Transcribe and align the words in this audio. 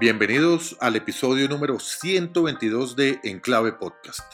Bienvenidos 0.00 0.78
al 0.80 0.96
episodio 0.96 1.46
número 1.46 1.78
122 1.78 2.96
de 2.96 3.20
Enclave 3.22 3.74
Podcast. 3.74 4.32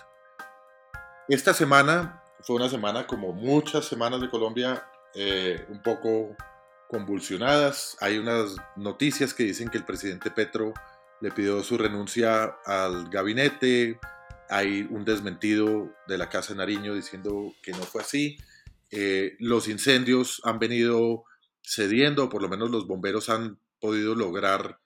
Esta 1.27 1.55
semana 1.55 2.23
fue 2.43 2.55
una 2.55 2.69
semana 2.69 3.09
como 3.09 3.33
muchas 3.33 3.85
semanas 3.85 4.21
de 4.21 4.31
Colombia, 4.31 4.87
eh, 5.13 5.67
un 5.69 5.83
poco 5.83 6.37
convulsionadas. 6.89 7.97
Hay 7.99 8.17
unas 8.19 8.55
noticias 8.77 9.35
que 9.35 9.43
dicen 9.43 9.69
que 9.69 9.79
el 9.79 9.85
presidente 9.85 10.31
Petro 10.31 10.73
le 11.21 11.33
pidió 11.33 11.61
su 11.65 11.77
renuncia 11.77 12.59
al 12.65 13.09
gabinete. 13.09 13.99
Hay 14.49 14.87
un 14.89 15.05
desmentido 15.05 15.93
de 16.07 16.17
la 16.17 16.29
Casa 16.29 16.55
Nariño 16.55 16.95
diciendo 16.95 17.53
que 17.65 17.73
no 17.73 17.83
fue 17.83 18.03
así. 18.03 18.39
Eh, 18.93 19.35
los 19.41 19.67
incendios 19.67 20.41
han 20.45 20.61
venido 20.61 21.25
cediendo, 21.61 22.29
por 22.29 22.41
lo 22.41 22.49
menos 22.49 22.71
los 22.71 22.87
bomberos 22.87 23.29
han 23.31 23.59
podido 23.81 24.15
lograr 24.15 24.79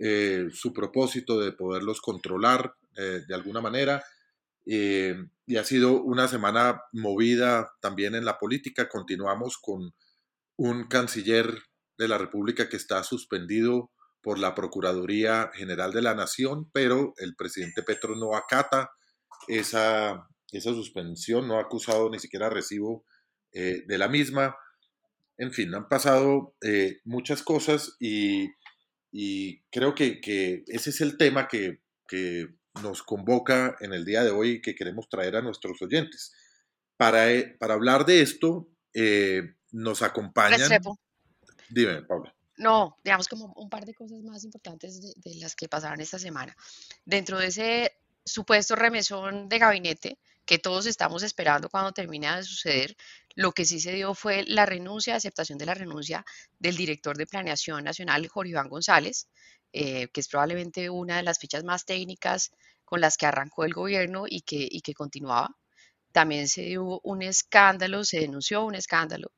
eh, 0.00 0.46
su 0.52 0.72
propósito 0.72 1.40
de 1.40 1.50
poderlos 1.50 2.00
controlar 2.00 2.74
eh, 2.96 3.22
de 3.26 3.34
alguna 3.34 3.60
manera. 3.60 4.04
Eh, 4.64 5.16
y 5.44 5.56
ha 5.56 5.64
sido 5.64 6.02
una 6.02 6.28
semana 6.28 6.82
movida 6.92 7.72
también 7.80 8.14
en 8.14 8.24
la 8.24 8.38
política. 8.38 8.88
Continuamos 8.88 9.58
con 9.58 9.92
un 10.56 10.86
canciller 10.86 11.52
de 11.96 12.06
la 12.06 12.16
República 12.16 12.68
que 12.68 12.76
está 12.76 13.02
suspendido 13.02 13.90
por 14.22 14.38
la 14.38 14.54
Procuraduría 14.54 15.50
General 15.54 15.92
de 15.92 16.02
la 16.02 16.14
Nación, 16.14 16.70
pero 16.72 17.14
el 17.16 17.34
presidente 17.34 17.82
Petro 17.82 18.14
no 18.14 18.36
acata 18.36 18.90
esa, 19.48 20.28
esa 20.52 20.70
suspensión, 20.70 21.48
no 21.48 21.58
ha 21.58 21.62
acusado 21.62 22.08
ni 22.10 22.18
siquiera 22.18 22.50
recibo 22.50 23.04
de 23.52 23.98
la 23.98 24.08
misma. 24.08 24.54
En 25.38 25.52
fin, 25.52 25.74
han 25.74 25.88
pasado 25.88 26.54
muchas 27.04 27.42
cosas 27.42 27.96
y 27.98 28.48
y 29.10 29.60
creo 29.70 29.94
que, 29.94 30.64
ese 30.66 30.90
es 30.90 31.00
el 31.00 31.16
tema 31.16 31.48
que, 31.48 31.80
nos 32.82 33.02
convoca 33.02 33.76
en 33.80 33.92
el 33.92 34.04
día 34.04 34.22
de 34.22 34.30
hoy 34.30 34.50
y 34.50 34.62
que 34.62 34.76
queremos 34.76 35.08
traer 35.08 35.34
a 35.34 35.42
nuestros 35.42 35.82
oyentes. 35.82 36.32
Para, 36.96 37.32
eh, 37.32 37.56
para 37.58 37.74
hablar 37.74 38.06
de 38.06 38.22
esto, 38.22 38.68
eh, 38.94 39.42
nos 39.72 40.02
acompañan... 40.02 40.70
Dime, 41.68 42.02
Paula. 42.02 42.32
No, 42.56 42.96
digamos 43.02 43.26
como 43.26 43.52
un 43.56 43.68
par 43.68 43.84
de 43.84 43.94
cosas 43.94 44.22
más 44.22 44.44
importantes 44.44 45.00
de, 45.00 45.12
de, 45.16 45.40
las 45.40 45.56
que 45.56 45.68
pasaron 45.68 46.00
esta 46.00 46.20
semana. 46.20 46.56
Dentro 47.04 47.38
de 47.38 47.48
ese 47.48 47.92
supuesto 48.24 48.76
remesón 48.76 49.48
de 49.48 49.58
gabinete 49.58 50.18
que 50.48 50.58
todos 50.58 50.86
estamos 50.86 51.22
esperando 51.22 51.68
cuando 51.68 51.92
termine 51.92 52.34
de 52.34 52.42
suceder, 52.42 52.96
lo 53.34 53.52
que 53.52 53.66
sí 53.66 53.80
se 53.80 53.92
dio 53.92 54.14
fue 54.14 54.44
la 54.46 54.64
renuncia, 54.64 55.14
aceptación 55.14 55.58
de 55.58 55.66
la 55.66 55.74
renuncia 55.74 56.24
del 56.58 56.74
director 56.74 57.18
de 57.18 57.26
Planeación 57.26 57.84
Nacional, 57.84 58.26
Jorge 58.28 58.52
Iván 58.52 58.70
González, 58.70 59.28
eh, 59.74 60.08
que 60.08 60.20
es 60.20 60.28
probablemente 60.28 60.88
una 60.88 61.18
de 61.18 61.22
las 61.22 61.38
fichas 61.38 61.64
más 61.64 61.84
técnicas 61.84 62.50
con 62.86 63.02
las 63.02 63.18
que 63.18 63.26
arrancó 63.26 63.66
el 63.66 63.74
gobierno 63.74 64.24
y 64.26 64.40
que, 64.40 64.66
y 64.70 64.80
que 64.80 64.94
continuaba. 64.94 65.54
También 66.12 66.48
se 66.48 66.62
dio 66.62 66.98
un 67.04 67.20
escándalo, 67.20 68.02
se 68.02 68.20
denunció 68.20 68.64
un 68.64 68.74
escándalo 68.74 69.30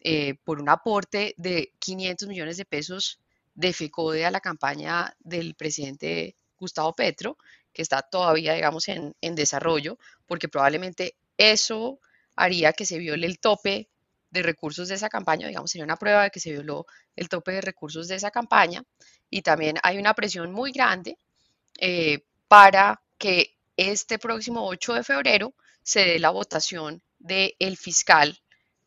eh, 0.00 0.34
por 0.44 0.60
un 0.60 0.68
aporte 0.68 1.34
de 1.38 1.72
500 1.78 2.28
millones 2.28 2.58
de 2.58 2.66
pesos 2.66 3.20
de 3.54 3.72
FECODE 3.72 4.26
a 4.26 4.30
la 4.30 4.40
campaña 4.40 5.16
del 5.20 5.54
presidente 5.54 6.36
Gustavo 6.58 6.94
Petro, 6.94 7.38
que 7.72 7.82
está 7.82 8.02
todavía, 8.02 8.54
digamos, 8.54 8.88
en, 8.88 9.14
en 9.20 9.34
desarrollo, 9.34 9.98
porque 10.26 10.48
probablemente 10.48 11.16
eso 11.36 12.00
haría 12.36 12.72
que 12.72 12.86
se 12.86 12.98
viole 12.98 13.26
el 13.26 13.38
tope 13.38 13.88
de 14.30 14.42
recursos 14.42 14.88
de 14.88 14.94
esa 14.94 15.08
campaña, 15.08 15.48
digamos, 15.48 15.70
sería 15.70 15.84
una 15.84 15.96
prueba 15.96 16.24
de 16.24 16.30
que 16.30 16.40
se 16.40 16.50
violó 16.52 16.86
el 17.16 17.28
tope 17.28 17.52
de 17.52 17.60
recursos 17.60 18.08
de 18.08 18.16
esa 18.16 18.30
campaña. 18.30 18.82
Y 19.30 19.42
también 19.42 19.76
hay 19.82 19.98
una 19.98 20.14
presión 20.14 20.52
muy 20.52 20.72
grande 20.72 21.16
eh, 21.78 22.24
para 22.46 23.00
que 23.18 23.54
este 23.76 24.18
próximo 24.18 24.66
8 24.66 24.94
de 24.94 25.04
febrero 25.04 25.54
se 25.82 26.00
dé 26.00 26.18
la 26.18 26.30
votación 26.30 27.02
del 27.18 27.76
fiscal 27.76 28.38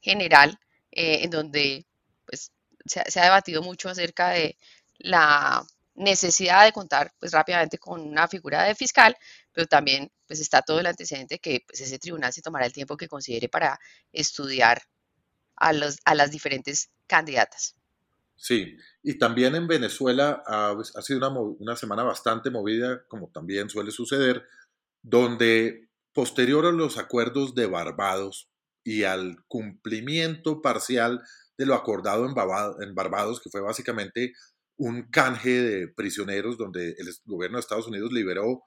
general, 0.01 0.59
eh, 0.91 1.23
en 1.23 1.29
donde 1.29 1.85
pues, 2.25 2.51
se, 2.85 3.09
se, 3.09 3.19
ha 3.19 3.23
debatido 3.23 3.61
mucho 3.61 3.89
acerca 3.89 4.29
de 4.29 4.57
la 5.00 5.66
necesidad 5.96 6.66
de 6.66 6.72
contar 6.72 7.13
pues, 7.19 7.31
rápidamente 7.31 7.78
con 7.78 8.02
una 8.02 8.28
figura 8.28 8.63
de 8.63 8.75
fiscal, 8.75 9.16
pero 9.52 9.68
también 9.68 10.12
pues 10.28 10.40
está 10.40 10.62
todo 10.62 10.79
el 10.79 10.85
antecedente 10.85 11.40
que 11.40 11.63
pues, 11.68 11.81
ese 11.81 12.00
tribunal 12.00 12.31
se 12.34 12.41
tomará 12.41 12.66
el 12.66 12.74
tiempo 12.74 12.97
que 12.97 13.07
considere 13.07 13.50
para 13.50 13.79
estudiar 14.12 14.81
a, 15.56 15.74
los, 15.74 15.97
a 16.06 16.16
las 16.16 16.31
diferentes 16.31 16.90
candidatas. 17.07 17.75
Sí, 18.35 18.75
y 19.03 19.19
también 19.19 19.56
en 19.56 19.68
Venezuela 19.68 20.41
ha, 20.47 20.72
ha 20.72 21.02
sido 21.02 21.19
una, 21.19 21.40
una, 21.40 21.75
semana 21.75 22.03
bastante 22.03 22.50
movida, 22.50 23.03
como 23.08 23.29
también 23.29 23.69
suele 23.69 23.91
suceder, 23.91 24.44
donde 25.03 25.90
posterior 26.13 26.66
a 26.66 26.72
los 26.72 26.97
acuerdos 26.97 27.53
de 27.53 27.68
Barbados 27.68 28.50
y 28.84 29.03
al 29.03 29.44
cumplimiento 29.47 30.62
parcial 30.62 31.22
de 31.58 31.68
lo 31.68 31.75
acordado 31.75 32.25
en 32.25 32.96
Barbados, 32.96 33.40
que 33.41 33.52
fue 33.52 33.62
básicamente 33.62 34.34
un 34.81 35.03
canje 35.11 35.61
de 35.61 35.87
prisioneros 35.89 36.57
donde 36.57 36.95
el 36.97 37.07
gobierno 37.25 37.57
de 37.57 37.61
Estados 37.61 37.85
Unidos 37.85 38.11
liberó 38.11 38.63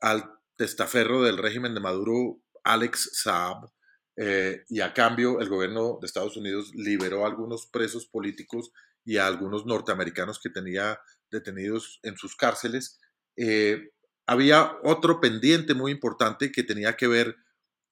al 0.00 0.28
testaferro 0.56 1.22
del 1.22 1.38
régimen 1.38 1.72
de 1.72 1.78
Maduro, 1.78 2.40
Alex 2.64 3.10
Saab, 3.12 3.70
eh, 4.16 4.64
y 4.68 4.80
a 4.80 4.92
cambio 4.92 5.40
el 5.40 5.48
gobierno 5.48 5.98
de 6.00 6.06
Estados 6.06 6.36
Unidos 6.36 6.72
liberó 6.74 7.24
a 7.24 7.28
algunos 7.28 7.68
presos 7.68 8.06
políticos 8.06 8.72
y 9.04 9.18
a 9.18 9.28
algunos 9.28 9.64
norteamericanos 9.64 10.40
que 10.40 10.50
tenía 10.50 10.98
detenidos 11.30 12.00
en 12.02 12.16
sus 12.16 12.34
cárceles. 12.34 12.98
Eh, 13.36 13.92
había 14.26 14.78
otro 14.82 15.20
pendiente 15.20 15.74
muy 15.74 15.92
importante 15.92 16.50
que 16.50 16.64
tenía 16.64 16.96
que 16.96 17.06
ver 17.06 17.36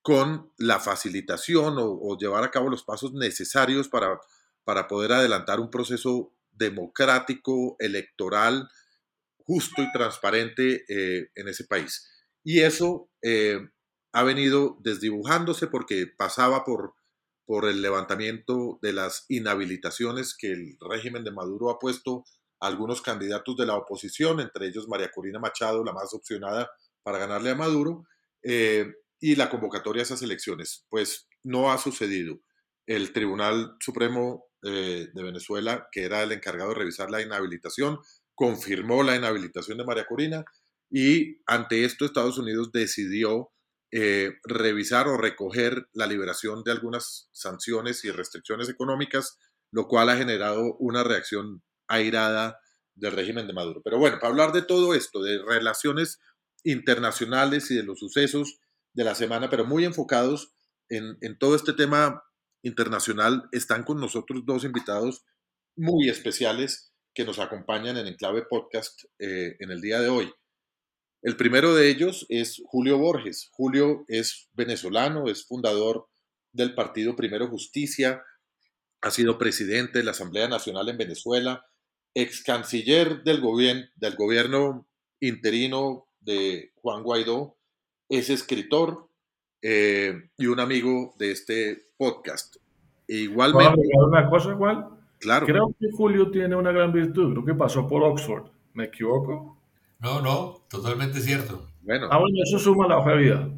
con 0.02 0.50
la 0.58 0.80
facilitación 0.80 1.78
o, 1.78 1.86
o 1.86 2.18
llevar 2.18 2.42
a 2.42 2.50
cabo 2.50 2.68
los 2.68 2.82
pasos 2.82 3.12
necesarios 3.12 3.88
para, 3.88 4.18
para 4.64 4.88
poder 4.88 5.12
adelantar 5.12 5.60
un 5.60 5.70
proceso 5.70 6.34
democrático, 6.50 7.76
electoral, 7.78 8.68
justo 9.38 9.82
y 9.82 9.90
transparente 9.92 10.84
eh, 10.88 11.28
en 11.34 11.48
ese 11.48 11.64
país. 11.64 12.08
Y 12.44 12.60
eso 12.60 13.10
eh, 13.22 13.60
ha 14.12 14.22
venido 14.22 14.78
desdibujándose 14.80 15.66
porque 15.66 16.06
pasaba 16.06 16.64
por, 16.64 16.94
por 17.44 17.66
el 17.68 17.82
levantamiento 17.82 18.78
de 18.82 18.92
las 18.92 19.24
inhabilitaciones 19.28 20.36
que 20.36 20.52
el 20.52 20.76
régimen 20.80 21.24
de 21.24 21.32
Maduro 21.32 21.70
ha 21.70 21.78
puesto 21.78 22.24
a 22.60 22.66
algunos 22.66 23.02
candidatos 23.02 23.56
de 23.56 23.66
la 23.66 23.76
oposición, 23.76 24.40
entre 24.40 24.66
ellos 24.66 24.88
María 24.88 25.10
Corina 25.10 25.38
Machado, 25.38 25.82
la 25.84 25.92
más 25.92 26.12
opcionada 26.14 26.70
para 27.02 27.18
ganarle 27.18 27.50
a 27.50 27.54
Maduro, 27.54 28.04
eh, 28.42 28.92
y 29.18 29.36
la 29.36 29.50
convocatoria 29.50 30.02
a 30.02 30.04
esas 30.04 30.22
elecciones. 30.22 30.86
Pues 30.88 31.28
no 31.42 31.72
ha 31.72 31.78
sucedido. 31.78 32.40
El 32.86 33.12
Tribunal 33.12 33.76
Supremo 33.80 34.49
eh, 34.62 35.08
de 35.12 35.22
Venezuela, 35.22 35.88
que 35.90 36.04
era 36.04 36.22
el 36.22 36.32
encargado 36.32 36.70
de 36.70 36.76
revisar 36.76 37.10
la 37.10 37.22
inhabilitación, 37.22 37.98
confirmó 38.34 39.02
la 39.02 39.16
inhabilitación 39.16 39.78
de 39.78 39.84
María 39.84 40.06
Corina 40.06 40.44
y 40.90 41.40
ante 41.46 41.84
esto 41.84 42.04
Estados 42.04 42.38
Unidos 42.38 42.70
decidió 42.72 43.52
eh, 43.92 44.34
revisar 44.44 45.08
o 45.08 45.16
recoger 45.16 45.88
la 45.92 46.06
liberación 46.06 46.62
de 46.62 46.72
algunas 46.72 47.28
sanciones 47.32 48.04
y 48.04 48.10
restricciones 48.10 48.68
económicas, 48.68 49.38
lo 49.72 49.88
cual 49.88 50.10
ha 50.10 50.16
generado 50.16 50.76
una 50.78 51.04
reacción 51.04 51.62
airada 51.88 52.60
del 52.94 53.12
régimen 53.12 53.46
de 53.46 53.52
Maduro. 53.52 53.82
Pero 53.82 53.98
bueno, 53.98 54.18
para 54.20 54.30
hablar 54.30 54.52
de 54.52 54.62
todo 54.62 54.94
esto, 54.94 55.22
de 55.22 55.42
relaciones 55.42 56.20
internacionales 56.64 57.70
y 57.70 57.76
de 57.76 57.82
los 57.82 57.98
sucesos 57.98 58.60
de 58.92 59.04
la 59.04 59.14
semana, 59.14 59.48
pero 59.48 59.64
muy 59.64 59.84
enfocados 59.84 60.52
en, 60.88 61.16
en 61.20 61.38
todo 61.38 61.56
este 61.56 61.72
tema 61.72 62.22
internacional, 62.62 63.48
están 63.52 63.84
con 63.84 64.00
nosotros 64.00 64.42
dos 64.44 64.64
invitados 64.64 65.24
muy 65.76 66.08
especiales 66.08 66.92
que 67.14 67.24
nos 67.24 67.38
acompañan 67.38 67.96
en 67.96 68.06
Enclave 68.06 68.42
Podcast 68.42 69.04
eh, 69.18 69.56
en 69.58 69.70
el 69.70 69.80
día 69.80 70.00
de 70.00 70.08
hoy. 70.08 70.32
El 71.22 71.36
primero 71.36 71.74
de 71.74 71.88
ellos 71.88 72.26
es 72.28 72.62
Julio 72.66 72.98
Borges. 72.98 73.48
Julio 73.52 74.04
es 74.08 74.48
venezolano, 74.52 75.28
es 75.28 75.44
fundador 75.44 76.08
del 76.52 76.74
partido 76.74 77.14
Primero 77.14 77.48
Justicia, 77.48 78.22
ha 79.02 79.10
sido 79.10 79.38
presidente 79.38 79.98
de 79.98 80.04
la 80.04 80.10
Asamblea 80.10 80.48
Nacional 80.48 80.88
en 80.88 80.98
Venezuela, 80.98 81.66
ex 82.14 82.42
canciller 82.42 83.22
del, 83.22 83.40
gobierno 83.40 83.86
del 83.96 84.16
gobierno 84.16 84.88
interino 85.20 86.08
de 86.20 86.72
Juan 86.76 87.02
Guaidó, 87.02 87.56
es 88.08 88.30
escritor, 88.30 89.08
eh, 89.62 90.14
y 90.36 90.46
un 90.46 90.60
amigo 90.60 91.14
de 91.18 91.30
este 91.32 91.89
podcast. 92.00 92.56
E 93.06 93.16
igualmente. 93.16 93.82
¿Puedo 93.92 94.08
una 94.08 94.30
cosa 94.30 94.50
igual? 94.50 94.88
Claro. 95.18 95.44
Creo 95.44 95.76
que 95.78 95.90
Julio 95.92 96.30
tiene 96.30 96.56
una 96.56 96.72
gran 96.72 96.92
virtud. 96.92 97.32
Creo 97.32 97.44
que 97.44 97.54
pasó 97.54 97.86
por 97.86 98.02
Oxford. 98.02 98.46
¿Me 98.72 98.84
equivoco? 98.84 99.58
No, 99.98 100.22
no, 100.22 100.64
totalmente 100.70 101.20
cierto. 101.20 101.68
Bueno. 101.82 102.08
Ah, 102.10 102.18
bueno, 102.18 102.38
eso 102.42 102.58
suma 102.58 102.88
la 102.88 102.98
hoja 102.98 103.10
de 103.10 103.18
vida. 103.18 103.50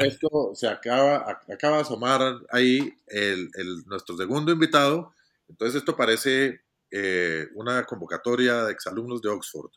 Esto, 0.00 0.50
se 0.54 0.66
acaba, 0.66 1.38
acaba 1.48 1.76
de 1.76 1.82
asomar 1.82 2.20
ahí 2.50 2.92
el, 3.06 3.48
el, 3.54 3.84
nuestro 3.86 4.16
segundo 4.16 4.50
invitado. 4.50 5.12
Entonces, 5.48 5.76
esto 5.76 5.96
parece 5.96 6.62
eh, 6.90 7.46
una 7.54 7.84
convocatoria 7.84 8.64
de 8.64 8.72
exalumnos 8.72 9.22
de 9.22 9.28
Oxford. 9.28 9.70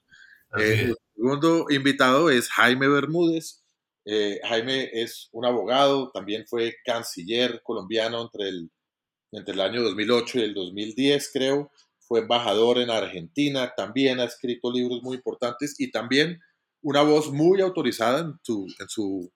el 0.56 0.96
segundo 1.16 1.68
invitado 1.70 2.32
es 2.32 2.50
Jaime 2.50 2.88
Bermúdez. 2.88 3.61
Jaime 4.06 4.90
es 4.94 5.30
un 5.32 5.46
abogado, 5.46 6.12
también 6.12 6.46
fue 6.48 6.76
canciller 6.84 7.62
colombiano 7.64 8.22
entre 8.22 8.50
el, 8.50 8.72
entre 9.32 9.54
el 9.54 9.62
año 9.62 9.82
2008 9.84 10.40
y 10.40 10.42
el 10.44 10.54
2010, 10.54 11.30
creo. 11.34 11.72
Fue 12.00 12.20
embajador 12.20 12.80
en 12.80 12.90
Argentina, 12.90 13.74
también 13.76 14.20
ha 14.20 14.26
escrito 14.26 14.72
libros 14.72 15.02
muy 15.02 15.16
importantes 15.16 15.80
y 15.80 15.92
también 15.92 16.40
una 16.82 17.04
voz 17.04 17.32
muy 17.32 17.62
autorizada 17.62 18.20
en 18.20 18.40
su, 18.44 18.68
en 18.80 18.90
su, 18.90 19.32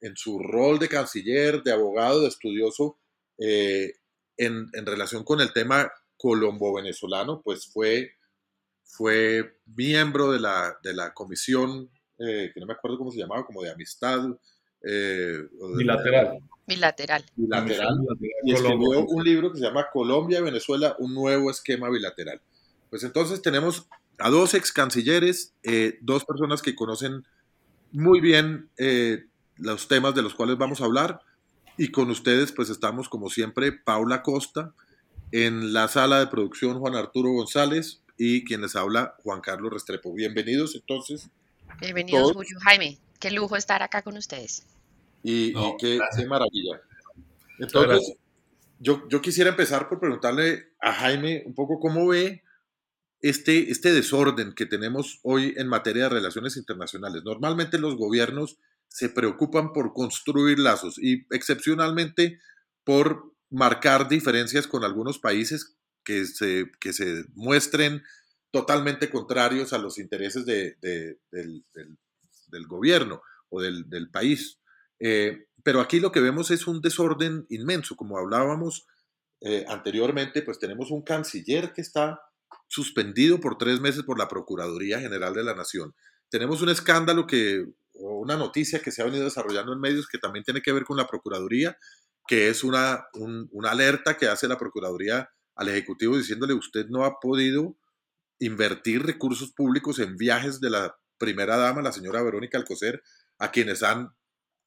en 0.00 0.16
su 0.16 0.38
rol 0.38 0.78
de 0.78 0.88
canciller, 0.88 1.62
de 1.62 1.72
abogado, 1.72 2.22
de 2.22 2.28
estudioso 2.28 2.98
eh, 3.38 3.92
en, 4.36 4.68
en, 4.72 4.86
relación 4.86 5.24
con 5.24 5.40
el 5.40 5.52
tema 5.52 5.90
colombo-venezolano, 6.16 7.40
pues 7.42 7.66
fue, 7.72 8.12
fue 8.84 9.58
miembro 9.66 10.32
de 10.32 10.40
la, 10.40 10.76
de 10.82 10.92
la 10.94 11.14
comisión, 11.14 11.90
eh, 12.18 12.50
que 12.52 12.60
no 12.60 12.66
me 12.66 12.74
acuerdo 12.74 12.98
cómo 12.98 13.10
se 13.10 13.18
llamaba, 13.18 13.44
como 13.44 13.62
de 13.62 13.70
amistad. 13.70 14.28
Eh, 14.84 15.38
bilateral. 15.76 16.38
bilateral. 16.66 17.24
Bilateral. 17.36 17.98
Y 18.44 18.52
escribió 18.52 19.04
un 19.06 19.24
libro 19.24 19.52
que 19.52 19.58
se 19.58 19.64
llama 19.64 19.86
Colombia 19.92 20.40
Venezuela, 20.40 20.96
un 20.98 21.14
nuevo 21.14 21.50
esquema 21.50 21.88
bilateral. 21.88 22.40
Pues 22.90 23.04
entonces 23.04 23.40
tenemos 23.40 23.88
a 24.18 24.30
dos 24.30 24.54
ex 24.54 24.72
cancilleres, 24.72 25.54
eh, 25.62 25.98
dos 26.00 26.24
personas 26.24 26.62
que 26.62 26.74
conocen 26.74 27.24
muy 27.90 28.20
bien 28.20 28.70
eh, 28.78 29.24
los 29.56 29.88
temas 29.88 30.14
de 30.14 30.22
los 30.22 30.34
cuales 30.34 30.58
vamos 30.58 30.80
a 30.80 30.84
hablar. 30.84 31.20
Y 31.78 31.88
con 31.88 32.10
ustedes, 32.10 32.52
pues 32.52 32.68
estamos 32.68 33.08
como 33.08 33.30
siempre, 33.30 33.72
Paula 33.72 34.22
Costa, 34.22 34.74
en 35.30 35.72
la 35.72 35.88
sala 35.88 36.20
de 36.20 36.26
producción 36.26 36.78
Juan 36.78 36.94
Arturo 36.94 37.30
González 37.30 38.02
y 38.18 38.44
quien 38.44 38.60
les 38.60 38.76
habla 38.76 39.14
Juan 39.22 39.40
Carlos 39.40 39.72
Restrepo. 39.72 40.12
Bienvenidos 40.12 40.74
entonces. 40.74 41.30
Bienvenidos, 41.80 42.32
Julio 42.32 42.58
Jaime. 42.62 42.98
Qué 43.18 43.30
lujo 43.30 43.56
estar 43.56 43.82
acá 43.82 44.02
con 44.02 44.16
ustedes. 44.16 44.66
Y, 45.22 45.52
qué, 45.78 46.00
maravilla. 46.28 46.80
Entonces, 47.58 48.14
yo, 48.78 49.08
yo 49.08 49.20
quisiera 49.20 49.50
empezar 49.50 49.88
por 49.88 50.00
preguntarle 50.00 50.72
a 50.80 50.92
Jaime 50.92 51.42
un 51.46 51.54
poco 51.54 51.78
cómo 51.78 52.08
ve 52.08 52.42
este, 53.20 53.70
este 53.70 53.92
desorden 53.92 54.52
que 54.54 54.66
tenemos 54.66 55.20
hoy 55.22 55.54
en 55.56 55.68
materia 55.68 56.04
de 56.04 56.08
relaciones 56.08 56.56
internacionales. 56.56 57.22
Normalmente 57.24 57.78
los 57.78 57.96
gobiernos 57.96 58.58
se 58.88 59.08
preocupan 59.08 59.72
por 59.72 59.92
construir 59.94 60.58
lazos 60.58 60.98
y 60.98 61.26
excepcionalmente 61.30 62.40
por 62.84 63.32
marcar 63.48 64.08
diferencias 64.08 64.66
con 64.66 64.82
algunos 64.82 65.18
países 65.18 65.76
que 66.04 66.26
se, 66.26 66.70
que 66.80 66.92
se 66.92 67.24
muestren 67.34 68.02
totalmente 68.52 69.10
contrarios 69.10 69.72
a 69.72 69.78
los 69.78 69.98
intereses 69.98 70.44
de, 70.44 70.76
del, 71.30 72.66
gobierno 72.68 73.22
o 73.48 73.60
del, 73.60 73.88
del 73.88 74.10
país. 74.10 74.60
Eh, 75.00 75.46
pero 75.64 75.80
aquí 75.80 75.98
lo 75.98 76.12
que 76.12 76.20
vemos 76.20 76.50
es 76.50 76.66
un 76.66 76.80
desorden 76.80 77.46
inmenso. 77.48 77.96
Como 77.96 78.18
hablábamos 78.18 78.86
eh, 79.40 79.64
anteriormente, 79.68 80.42
pues 80.42 80.58
tenemos 80.58 80.90
un 80.90 81.02
canciller 81.02 81.72
que 81.72 81.80
está 81.80 82.20
suspendido 82.68 83.40
por 83.40 83.58
tres 83.58 83.80
meses 83.80 84.02
por 84.02 84.18
la 84.18 84.28
Procuraduría 84.28 85.00
General 85.00 85.34
de 85.34 85.44
la 85.44 85.54
Nación. 85.54 85.94
Tenemos 86.28 86.62
un 86.62 86.68
escándalo 86.68 87.26
que, 87.26 87.64
o 87.94 88.20
una 88.20 88.36
noticia 88.36 88.80
que 88.80 88.90
se 88.90 89.02
ha 89.02 89.06
venido 89.06 89.24
desarrollando 89.24 89.72
en 89.72 89.80
medios 89.80 90.06
que 90.06 90.18
también 90.18 90.44
tiene 90.44 90.60
que 90.60 90.72
ver 90.72 90.84
con 90.84 90.96
la 90.96 91.06
Procuraduría, 91.06 91.76
que 92.26 92.48
es 92.48 92.62
una, 92.64 93.06
una 93.50 93.70
alerta 93.70 94.16
que 94.16 94.28
hace 94.28 94.46
la 94.46 94.58
Procuraduría 94.58 95.30
al 95.54 95.68
Ejecutivo 95.68 96.16
diciéndole 96.16 96.54
usted 96.54 96.86
no 96.88 97.04
ha 97.04 97.18
podido 97.20 97.76
invertir 98.42 99.04
recursos 99.04 99.52
públicos 99.52 100.00
en 100.00 100.16
viajes 100.16 100.60
de 100.60 100.70
la 100.70 100.96
primera 101.16 101.56
dama, 101.56 101.80
la 101.80 101.92
señora 101.92 102.22
Verónica 102.22 102.58
Alcocer, 102.58 103.00
a 103.38 103.52
quienes 103.52 103.84
han 103.84 104.08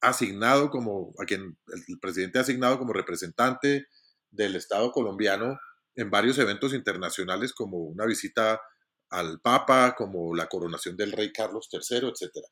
asignado 0.00 0.70
como, 0.70 1.12
a 1.20 1.26
quien 1.26 1.58
el 1.88 1.98
presidente 2.00 2.38
ha 2.38 2.42
asignado 2.42 2.78
como 2.78 2.94
representante 2.94 3.86
del 4.30 4.56
Estado 4.56 4.92
colombiano 4.92 5.58
en 5.94 6.10
varios 6.10 6.38
eventos 6.38 6.72
internacionales 6.72 7.52
como 7.52 7.78
una 7.78 8.06
visita 8.06 8.60
al 9.10 9.40
Papa, 9.40 9.94
como 9.96 10.34
la 10.34 10.46
coronación 10.46 10.96
del 10.96 11.12
rey 11.12 11.32
Carlos 11.32 11.68
III, 11.70 12.08
etc. 12.08 12.46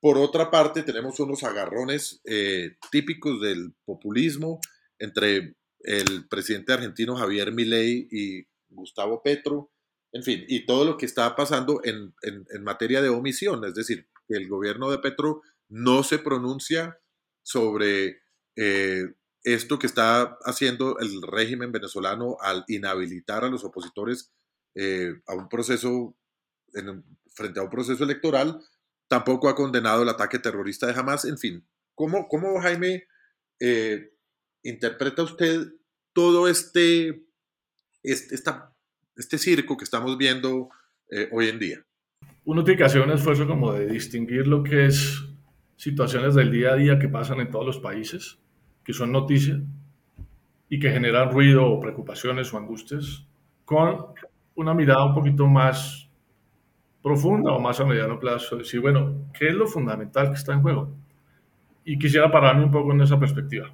Por 0.00 0.16
otra 0.16 0.50
parte, 0.50 0.82
tenemos 0.82 1.20
unos 1.20 1.42
agarrones 1.42 2.20
eh, 2.24 2.76
típicos 2.90 3.40
del 3.40 3.74
populismo 3.84 4.58
entre 4.98 5.56
el 5.80 6.28
presidente 6.28 6.72
argentino 6.72 7.16
Javier 7.16 7.52
Milei 7.52 8.08
y 8.10 8.46
Gustavo 8.68 9.22
Petro, 9.22 9.71
en 10.12 10.22
fin, 10.22 10.44
y 10.46 10.66
todo 10.66 10.84
lo 10.84 10.96
que 10.98 11.06
está 11.06 11.34
pasando 11.34 11.80
en, 11.84 12.14
materia 12.62 13.00
de 13.00 13.08
omisión, 13.08 13.64
es 13.64 13.74
decir, 13.74 14.08
que 14.28 14.36
el 14.36 14.48
gobierno 14.48 14.90
de 14.90 14.98
Petro 14.98 15.42
no 15.68 16.02
se 16.02 16.18
pronuncia 16.18 16.98
sobre 17.42 18.22
eh, 18.56 19.14
esto 19.42 19.78
que 19.78 19.86
está 19.86 20.38
haciendo 20.44 20.98
el 20.98 21.22
régimen 21.22 21.72
venezolano 21.72 22.36
al 22.40 22.64
inhabilitar 22.68 23.44
a 23.44 23.48
los 23.48 23.64
opositores 23.64 24.32
eh, 24.74 25.14
a 25.26 25.34
un 25.34 25.48
proceso, 25.48 26.14
frente 27.34 27.60
a 27.60 27.64
un 27.64 27.70
proceso 27.70 28.04
electoral, 28.04 28.60
tampoco 29.08 29.48
ha 29.48 29.54
condenado 29.54 30.02
el 30.02 30.08
ataque 30.08 30.38
terrorista 30.38 30.86
de 30.86 30.94
Hamas. 30.94 31.24
En 31.24 31.38
fin, 31.38 31.66
¿cómo, 31.94 32.28
cómo 32.28 32.60
Jaime, 32.60 33.08
eh, 33.60 34.12
interpreta 34.62 35.22
usted 35.22 35.72
todo 36.12 36.48
este, 36.48 37.26
este, 38.02 38.34
este 39.16 39.38
circo 39.38 39.76
que 39.76 39.84
estamos 39.84 40.16
viendo 40.18 40.70
eh, 41.10 41.28
hoy 41.32 41.48
en 41.48 41.58
día? 41.58 41.78
Uno 42.44 42.64
tiene 42.64 42.78
que 42.78 42.84
hacer 42.84 43.02
un 43.02 43.10
esfuerzo 43.10 43.46
como 43.46 43.72
de 43.72 43.86
distinguir 43.86 44.46
lo 44.46 44.62
que 44.62 44.86
es 44.86 45.24
situaciones 45.76 46.34
del 46.34 46.50
día 46.50 46.72
a 46.72 46.76
día 46.76 46.98
que 46.98 47.08
pasan 47.08 47.40
en 47.40 47.50
todos 47.50 47.66
los 47.66 47.78
países 47.78 48.38
que 48.84 48.92
son 48.92 49.12
noticias 49.12 49.60
y 50.68 50.78
que 50.78 50.90
generan 50.90 51.30
ruido 51.30 51.66
o 51.66 51.80
preocupaciones 51.80 52.52
o 52.52 52.58
angustias, 52.58 53.26
con 53.64 54.06
una 54.54 54.74
mirada 54.74 55.04
un 55.04 55.14
poquito 55.14 55.46
más 55.46 56.08
profunda 57.02 57.52
o 57.52 57.60
más 57.60 57.80
a 57.80 57.84
mediano 57.84 58.18
plazo, 58.18 58.56
decir, 58.56 58.80
bueno, 58.80 59.26
¿qué 59.38 59.48
es 59.48 59.54
lo 59.54 59.66
fundamental 59.66 60.28
que 60.28 60.34
está 60.34 60.54
en 60.54 60.62
juego? 60.62 60.94
Y 61.84 61.98
quisiera 61.98 62.30
pararme 62.30 62.64
un 62.64 62.70
poco 62.70 62.92
en 62.92 63.00
esa 63.00 63.18
perspectiva. 63.18 63.72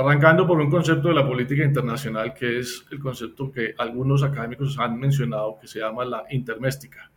Arrancando 0.00 0.46
por 0.46 0.58
un 0.58 0.70
concepto 0.70 1.08
de 1.08 1.14
la 1.14 1.26
política 1.26 1.62
internacional, 1.62 2.32
que 2.32 2.60
es 2.60 2.86
el 2.90 2.98
concepto 2.98 3.52
que 3.52 3.74
algunos 3.76 4.22
académicos 4.22 4.78
han 4.78 4.98
mencionado, 4.98 5.58
que 5.60 5.66
se 5.66 5.80
llama 5.80 6.06
la 6.06 6.24
interméstica. 6.30 7.12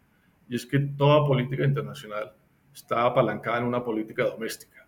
Y 0.50 0.56
es 0.58 0.66
que 0.66 0.80
toda 0.80 1.26
política 1.26 1.64
internacional 1.64 2.34
está 2.74 3.06
apalancada 3.06 3.60
en 3.60 3.64
una 3.64 3.82
política 3.82 4.26
doméstica 4.26 4.86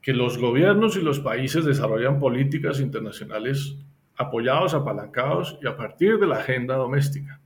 que 0.00 0.12
los 0.12 0.38
gobiernos 0.38 0.96
y 0.96 1.02
los 1.02 1.20
países 1.20 1.64
desarrollan 1.64 2.18
políticas 2.18 2.80
internacionales 2.80 3.76
apoyados, 4.16 4.74
apalancados 4.74 5.56
y 5.62 5.68
a 5.68 5.76
partir 5.76 6.18
de 6.18 6.26
la 6.26 6.38
agenda 6.38 6.74
doméstica. 6.74 7.40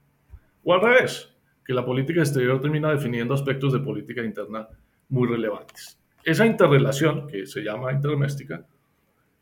O 0.65 0.73
al 0.73 0.81
revés, 0.81 1.37
que 1.63 1.75
la 1.75 1.85
política 1.85 2.21
exterior 2.21 2.59
termina 2.59 2.91
definiendo 2.91 3.35
aspectos 3.35 3.75
de 3.75 3.81
política 3.81 4.25
interna 4.25 4.67
muy 5.11 5.29
relevantes. 5.29 6.01
Esa 6.25 6.47
interrelación, 6.47 7.29
que 7.29 7.45
se 7.45 7.61
llama 7.61 7.93
interdoméstica, 7.93 8.65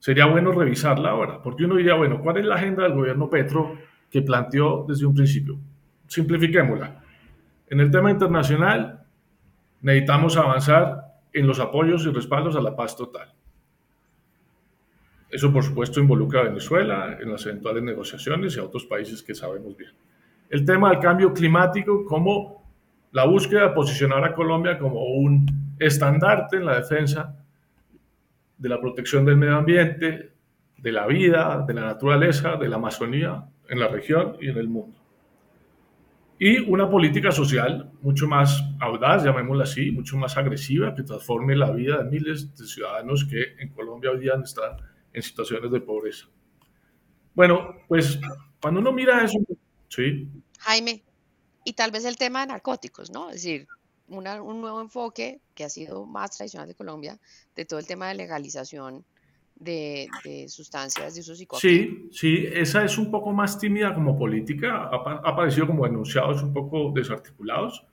sería 0.05 0.27
bueno 0.27 0.53
revisarla 0.53 1.09
ahora, 1.09 1.41
porque 1.41 1.65
uno 1.65 1.77
diría, 1.77 1.95
bueno, 1.95 2.21
¿cuál 2.21 2.37
es 2.37 2.45
la 2.45 2.57
agenda 2.57 2.83
del 2.83 2.93
gobierno 2.93 3.31
Petro 3.31 3.75
que 4.11 4.21
planteó 4.21 4.85
desde 4.87 5.07
un 5.07 5.15
principio? 5.15 5.59
Simplifiquémosla. 6.07 7.03
En 7.71 7.81
el 7.81 7.91
tema 7.91 8.11
internacional, 8.11 9.03
necesitamos 9.81 10.37
avanzar 10.37 11.05
en 11.33 11.47
los 11.47 11.59
apoyos 11.59 12.05
y 12.05 12.11
respaldos 12.11 12.55
a 12.55 12.61
la 12.61 12.77
paz 12.77 12.95
total. 12.95 13.33
Eso, 15.31 15.51
por 15.51 15.63
supuesto, 15.63 16.01
involucra 16.01 16.41
a 16.43 16.45
Venezuela 16.45 17.17
en 17.19 17.33
las 17.33 17.47
eventuales 17.47 17.83
negociaciones 17.83 18.55
y 18.55 18.61
a 18.61 18.65
otros 18.65 18.85
países 18.85 19.23
que 19.23 19.35
sabemos 19.35 19.75
bien. 19.75 19.93
El 20.51 20.67
tema 20.67 20.91
del 20.91 20.99
cambio 20.99 21.33
climático, 21.33 22.05
como 22.05 22.63
la 23.13 23.25
búsqueda 23.25 23.69
de 23.69 23.75
posicionar 23.75 24.23
a 24.23 24.35
Colombia 24.35 24.79
como 24.79 25.03
un 25.03 25.47
estandarte 25.79 26.59
en 26.59 26.67
la 26.67 26.77
defensa 26.77 27.41
de 28.59 28.69
la 28.69 28.81
protección 28.81 29.25
del 29.25 29.37
medio 29.37 29.57
ambiente, 29.57 30.33
de 30.79 30.93
la 30.93 31.07
vida, 31.07 31.65
de 31.67 31.75
la 31.75 31.83
naturaleza, 31.83 32.57
de 32.57 32.69
la 32.69 32.77
Amazonía 32.77 33.45
en 33.69 33.79
la 33.81 33.89
región 33.89 34.37
y 34.41 34.49
en 34.49 34.59
el 34.59 34.69
mundo 34.69 35.05
y 36.39 36.59
una 36.59 36.91
política 36.91 37.31
social 37.31 37.93
mucho 38.03 38.27
más 38.27 38.63
audaz, 38.81 39.25
llamémosla 39.25 39.65
así, 39.65 39.91
mucho 39.91 40.17
más 40.17 40.37
agresiva, 40.37 40.95
que 40.95 41.03
transforme 41.03 41.55
la 41.55 41.71
vida 41.71 41.99
de 41.99 42.11
miles 42.11 42.55
de 42.57 42.67
ciudadanos 42.67 43.25
que 43.25 43.55
en 43.59 43.71
Colombia 43.71 44.11
hoy 44.11 44.21
día 44.21 44.35
están 44.43 44.77
en 45.13 45.23
situaciones 45.23 45.71
de 45.71 45.81
pobreza. 45.81 46.27
Bueno, 47.35 47.77
pues 47.89 48.19
cuando 48.61 48.81
uno 48.81 48.93
mira 48.93 49.25
eso, 49.25 49.39
sí. 49.89 50.29
Jaime, 50.59 51.05
y 51.65 51.73
tal 51.75 51.91
vez 51.93 52.05
el 52.05 52.17
tema 52.17 52.41
de 52.41 52.49
narcóticos, 52.49 53.11
¿no? 53.11 53.29
Es 53.29 53.37
decir, 53.37 53.67
un 54.19 54.61
nuevo 54.61 54.81
enfoque 54.81 55.41
que 55.55 55.65
ha 55.65 55.69
sido 55.69 56.07
más 56.07 56.37
tradicional 56.37 56.69
de 56.69 56.75
Colombia, 56.75 57.19
de 57.55 57.65
todo 57.65 57.79
el 57.79 57.87
tema 57.87 58.09
de 58.09 58.15
legalización 58.15 59.05
de, 59.57 60.09
sustancias 60.49 61.15
de 61.15 61.21
uso 61.21 61.35
psicoactivo. 61.35 61.73
Sí, 61.73 62.09
sí, 62.13 62.49
esa 62.53 62.85
es 62.85 62.99
un 62.99 63.11
poco 63.11 63.33
más 63.33 63.59
tímida 63.59 63.95
como 63.95 64.19
política, 64.19 64.91
ha, 64.91 65.29
aparecido 65.29 65.67
como 65.67 65.87
enunciados 65.87 66.43
un 66.43 66.53
poco 66.53 66.93
desarticulados, 66.95 67.85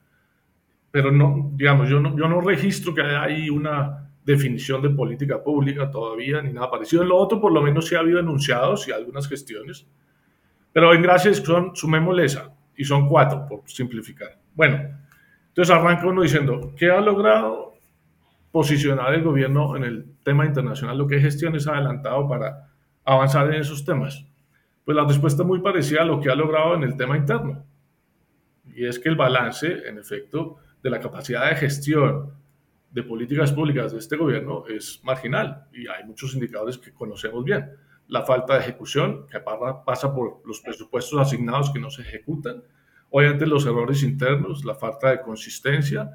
pero 0.90 1.10
no, 1.10 1.50
digamos, 1.54 1.88
yo 1.88 2.00
no, 2.00 2.16
yo 2.16 2.28
no 2.28 2.40
registro 2.40 2.94
que 2.94 3.00
haya 3.02 3.22
ahí 3.22 3.48
una 3.48 4.10
definición 4.24 4.82
de 4.82 4.90
política 4.90 5.42
pública 5.42 5.90
todavía, 5.90 6.42
ni 6.42 6.52
nada 6.52 6.70
parecido. 6.70 7.02
En 7.02 7.08
lo 7.08 7.16
otro, 7.16 7.40
por 7.40 7.52
lo 7.52 7.62
menos, 7.62 7.88
sí 7.88 7.94
ha 7.94 8.00
habido 8.00 8.20
enunciados 8.20 8.86
y 8.86 8.92
algunas 8.92 9.26
gestiones. 9.26 9.86
Pero 10.72 10.94
en 10.94 11.02
gracias 11.02 11.38
son, 11.38 11.74
sumémosle 11.74 12.26
esa, 12.26 12.54
y 12.76 12.84
son 12.84 13.08
cuatro, 13.08 13.46
por 13.48 13.62
simplificar. 13.66 14.38
Bueno, 14.54 14.96
entonces 15.52 15.74
arranca 15.74 16.06
uno 16.06 16.22
diciendo, 16.22 16.72
¿qué 16.78 16.90
ha 16.90 16.98
logrado 17.02 17.74
posicionar 18.50 19.12
el 19.12 19.22
gobierno 19.22 19.76
en 19.76 19.84
el 19.84 20.06
tema 20.24 20.46
internacional? 20.46 20.96
¿Lo 20.96 21.06
que 21.06 21.20
gestiones 21.20 21.68
ha 21.68 21.74
adelantado 21.74 22.26
para 22.26 22.70
avanzar 23.04 23.52
en 23.52 23.60
esos 23.60 23.84
temas? 23.84 24.24
Pues 24.82 24.96
la 24.96 25.04
respuesta 25.04 25.42
es 25.42 25.46
muy 25.46 25.60
parecida 25.60 26.02
a 26.02 26.04
lo 26.06 26.20
que 26.20 26.30
ha 26.30 26.34
logrado 26.34 26.74
en 26.74 26.84
el 26.84 26.96
tema 26.96 27.18
interno. 27.18 27.66
Y 28.74 28.86
es 28.86 28.98
que 28.98 29.10
el 29.10 29.16
balance, 29.16 29.86
en 29.86 29.98
efecto, 29.98 30.56
de 30.82 30.88
la 30.88 31.00
capacidad 31.00 31.46
de 31.50 31.56
gestión 31.56 32.32
de 32.90 33.02
políticas 33.02 33.52
públicas 33.52 33.92
de 33.92 33.98
este 33.98 34.16
gobierno 34.16 34.64
es 34.68 35.02
marginal 35.04 35.66
y 35.70 35.86
hay 35.86 36.04
muchos 36.04 36.32
indicadores 36.32 36.78
que 36.78 36.92
conocemos 36.92 37.44
bien. 37.44 37.72
La 38.08 38.22
falta 38.22 38.54
de 38.54 38.60
ejecución, 38.60 39.26
que 39.26 39.38
pasa 39.40 40.14
por 40.14 40.40
los 40.46 40.62
presupuestos 40.62 41.20
asignados 41.20 41.70
que 41.70 41.78
no 41.78 41.90
se 41.90 42.00
ejecutan, 42.00 42.62
obviamente 43.12 43.46
los 43.46 43.64
errores 43.66 44.02
internos, 44.02 44.64
la 44.64 44.74
falta 44.74 45.10
de 45.10 45.20
consistencia, 45.20 46.10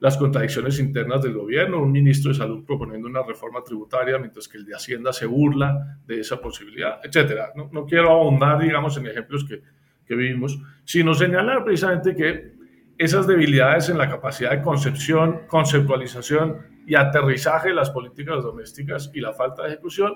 las 0.00 0.16
contradicciones 0.16 0.80
internas 0.80 1.22
del 1.22 1.34
gobierno, 1.34 1.80
un 1.80 1.92
ministro 1.92 2.32
de 2.32 2.38
salud 2.38 2.64
proponiendo 2.64 3.08
una 3.08 3.22
reforma 3.22 3.62
tributaria 3.62 4.18
mientras 4.18 4.48
que 4.48 4.58
el 4.58 4.64
de 4.64 4.74
Hacienda 4.74 5.12
se 5.12 5.26
burla 5.26 6.00
de 6.04 6.20
esa 6.20 6.40
posibilidad, 6.40 6.98
etcétera. 7.04 7.52
No, 7.54 7.70
no 7.72 7.86
quiero 7.86 8.10
ahondar, 8.10 8.60
digamos, 8.60 8.96
en 8.96 9.06
ejemplos 9.06 9.44
que, 9.44 9.62
que 10.04 10.16
vivimos, 10.16 10.58
sino 10.84 11.14
señalar 11.14 11.62
precisamente 11.62 12.16
que 12.16 12.52
esas 12.98 13.28
debilidades 13.28 13.88
en 13.88 13.98
la 13.98 14.08
capacidad 14.08 14.50
de 14.50 14.62
concepción, 14.62 15.42
conceptualización 15.46 16.58
y 16.86 16.96
aterrizaje 16.96 17.68
de 17.68 17.74
las 17.74 17.90
políticas 17.90 18.42
domésticas 18.42 19.10
y 19.14 19.20
la 19.20 19.32
falta 19.32 19.62
de 19.62 19.68
ejecución 19.68 20.12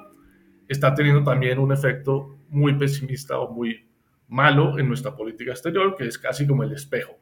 está 0.68 0.94
teniendo 0.94 1.22
también 1.22 1.60
un 1.60 1.72
efecto 1.72 2.38
muy 2.48 2.74
pesimista 2.74 3.38
o 3.38 3.52
muy 3.52 3.88
malo 4.28 4.78
en 4.78 4.88
nuestra 4.88 5.14
política 5.14 5.52
exterior, 5.52 5.94
que 5.96 6.06
es 6.06 6.18
casi 6.18 6.46
como 6.46 6.62
el 6.62 6.72
espejo. 6.72 7.16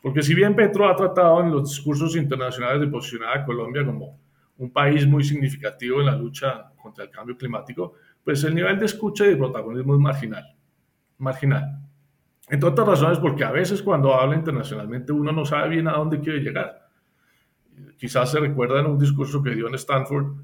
Porque 0.00 0.22
si 0.22 0.34
bien 0.34 0.54
Petro 0.54 0.88
ha 0.88 0.96
tratado 0.96 1.40
en 1.40 1.50
los 1.50 1.68
discursos 1.68 2.16
internacionales 2.16 2.80
de 2.80 2.86
posicionar 2.86 3.38
a 3.38 3.44
Colombia 3.44 3.84
como 3.84 4.18
un 4.58 4.70
país 4.72 5.06
muy 5.06 5.24
significativo 5.24 6.00
en 6.00 6.06
la 6.06 6.16
lucha 6.16 6.70
contra 6.80 7.04
el 7.04 7.10
cambio 7.10 7.36
climático, 7.36 7.94
pues 8.24 8.44
el 8.44 8.54
nivel 8.54 8.78
de 8.78 8.86
escucha 8.86 9.26
y 9.26 9.30
de 9.30 9.36
protagonismo 9.36 9.94
es 9.94 10.00
marginal. 10.00 10.44
Marginal. 11.18 11.80
Entre 12.48 12.68
otras 12.68 12.88
razones, 12.88 13.18
porque 13.18 13.44
a 13.44 13.52
veces 13.52 13.82
cuando 13.82 14.14
habla 14.14 14.36
internacionalmente 14.36 15.12
uno 15.12 15.32
no 15.32 15.44
sabe 15.44 15.70
bien 15.70 15.88
a 15.88 15.92
dónde 15.92 16.20
quiere 16.20 16.40
llegar. 16.40 16.88
Quizás 17.96 18.30
se 18.30 18.40
recuerda 18.40 18.80
en 18.80 18.86
un 18.86 18.98
discurso 18.98 19.42
que 19.42 19.54
dio 19.54 19.68
en 19.68 19.74
Stanford 19.74 20.36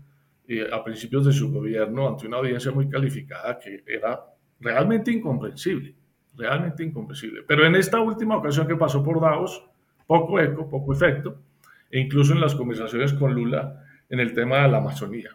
eh, 0.49 0.67
a 0.73 0.85
principios 0.85 1.27
de 1.27 1.33
su 1.33 1.53
gobierno 1.53 2.09
ante 2.09 2.27
una 2.27 2.37
audiencia 2.37 2.71
muy 2.71 2.89
calificada 2.89 3.59
que 3.59 3.83
era 3.87 4.21
realmente 4.61 5.11
incomprensible, 5.11 5.95
realmente 6.37 6.83
incomprensible. 6.85 7.43
Pero 7.47 7.67
en 7.67 7.75
esta 7.75 8.01
última 8.01 8.37
ocasión 8.37 8.67
que 8.67 8.77
pasó 8.77 9.03
por 9.03 9.21
Davos, 9.21 9.65
poco 10.07 10.41
eco, 10.41 10.69
poco 10.69 10.93
efecto, 10.93 11.39
e 11.91 12.01
incluso 12.01 12.33
en 12.33 12.41
las 12.41 12.55
conversaciones 12.55 13.13
con 13.13 13.35
Lula 13.35 13.85
en 14.09 14.21
el 14.21 14.33
tema 14.33 14.63
de 14.63 14.69
la 14.69 14.79
Amazonía. 14.79 15.31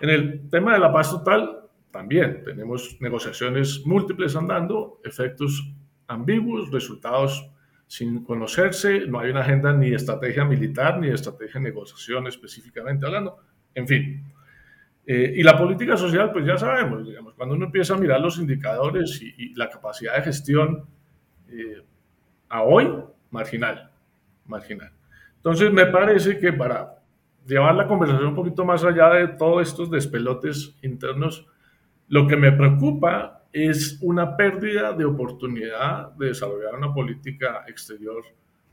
En 0.00 0.10
el 0.10 0.48
tema 0.50 0.74
de 0.74 0.80
la 0.80 0.92
paz 0.92 1.10
total, 1.10 1.60
también 1.90 2.42
tenemos 2.44 2.96
negociaciones 3.00 3.82
múltiples 3.84 4.34
andando, 4.34 5.00
efectos 5.04 5.72
ambiguos, 6.08 6.70
resultados 6.70 7.48
sin 7.86 8.24
conocerse, 8.24 9.06
no 9.06 9.20
hay 9.20 9.30
una 9.30 9.40
agenda 9.40 9.72
ni 9.72 9.92
estrategia 9.92 10.46
militar 10.46 10.98
ni 10.98 11.08
estrategia 11.08 11.60
de 11.60 11.68
negociación 11.68 12.26
específicamente 12.26 13.04
hablando, 13.04 13.36
en 13.74 13.86
fin. 13.86 14.32
Eh, 15.04 15.34
y 15.36 15.42
la 15.42 15.58
política 15.58 15.96
social, 15.96 16.30
pues 16.32 16.46
ya 16.46 16.56
sabemos, 16.56 17.06
digamos, 17.06 17.34
cuando 17.34 17.54
uno 17.56 17.66
empieza 17.66 17.94
a 17.94 17.98
mirar 17.98 18.20
los 18.20 18.38
indicadores 18.38 19.20
y, 19.20 19.52
la 19.54 19.68
capacidad 19.68 20.14
de 20.16 20.22
gestión 20.22 20.84
eh, 21.50 21.82
a 22.48 22.62
hoy, 22.62 22.88
marginal, 23.30 23.90
marginal. 24.46 24.92
Entonces 25.36 25.72
me 25.72 25.86
parece 25.86 26.38
que 26.38 26.52
para 26.52 26.98
llevar 27.46 27.74
la 27.74 27.88
conversación 27.88 28.28
un 28.28 28.34
poquito 28.36 28.64
más 28.64 28.84
allá 28.84 29.10
de 29.10 29.28
todos 29.28 29.66
estos 29.68 29.90
despelotes 29.90 30.76
internos, 30.82 31.46
lo 32.08 32.28
que 32.28 32.36
me 32.36 32.52
preocupa 32.52 33.42
es 33.52 33.98
una 34.02 34.36
pérdida 34.36 34.92
de 34.92 35.04
oportunidad 35.04 36.12
de 36.12 36.28
desarrollar 36.28 36.74
una 36.76 36.94
política 36.94 37.64
exterior 37.66 38.22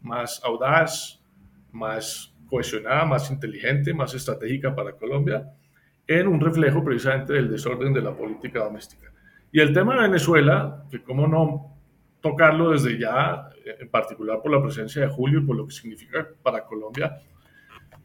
más 0.01 0.41
audaz, 0.43 1.19
más 1.71 2.33
cohesionada, 2.47 3.05
más 3.05 3.29
inteligente, 3.29 3.93
más 3.93 4.13
estratégica 4.13 4.73
para 4.73 4.93
Colombia, 4.93 5.51
en 6.09 6.27
un 6.27 6.39
reflejo 6.39 6.83
precisamente 6.83 7.33
del 7.33 7.51
desorden 7.51 7.93
de 7.93 8.01
la 8.01 8.17
política 8.17 8.63
doméstica. 8.63 9.13
Y 9.51 9.59
el 9.59 9.71
tema 9.71 9.93
de 9.93 10.01
Venezuela, 10.01 10.83
que 10.89 11.03
cómo 11.03 11.27
no 11.27 11.77
tocarlo 12.19 12.71
desde 12.71 12.97
ya, 12.97 13.47
en 13.63 13.87
particular 13.89 14.41
por 14.41 14.51
la 14.51 14.61
presencia 14.61 15.03
de 15.03 15.07
Julio 15.09 15.39
y 15.39 15.45
por 15.45 15.55
lo 15.55 15.67
que 15.67 15.71
significa 15.71 16.27
para 16.41 16.65
Colombia, 16.65 17.21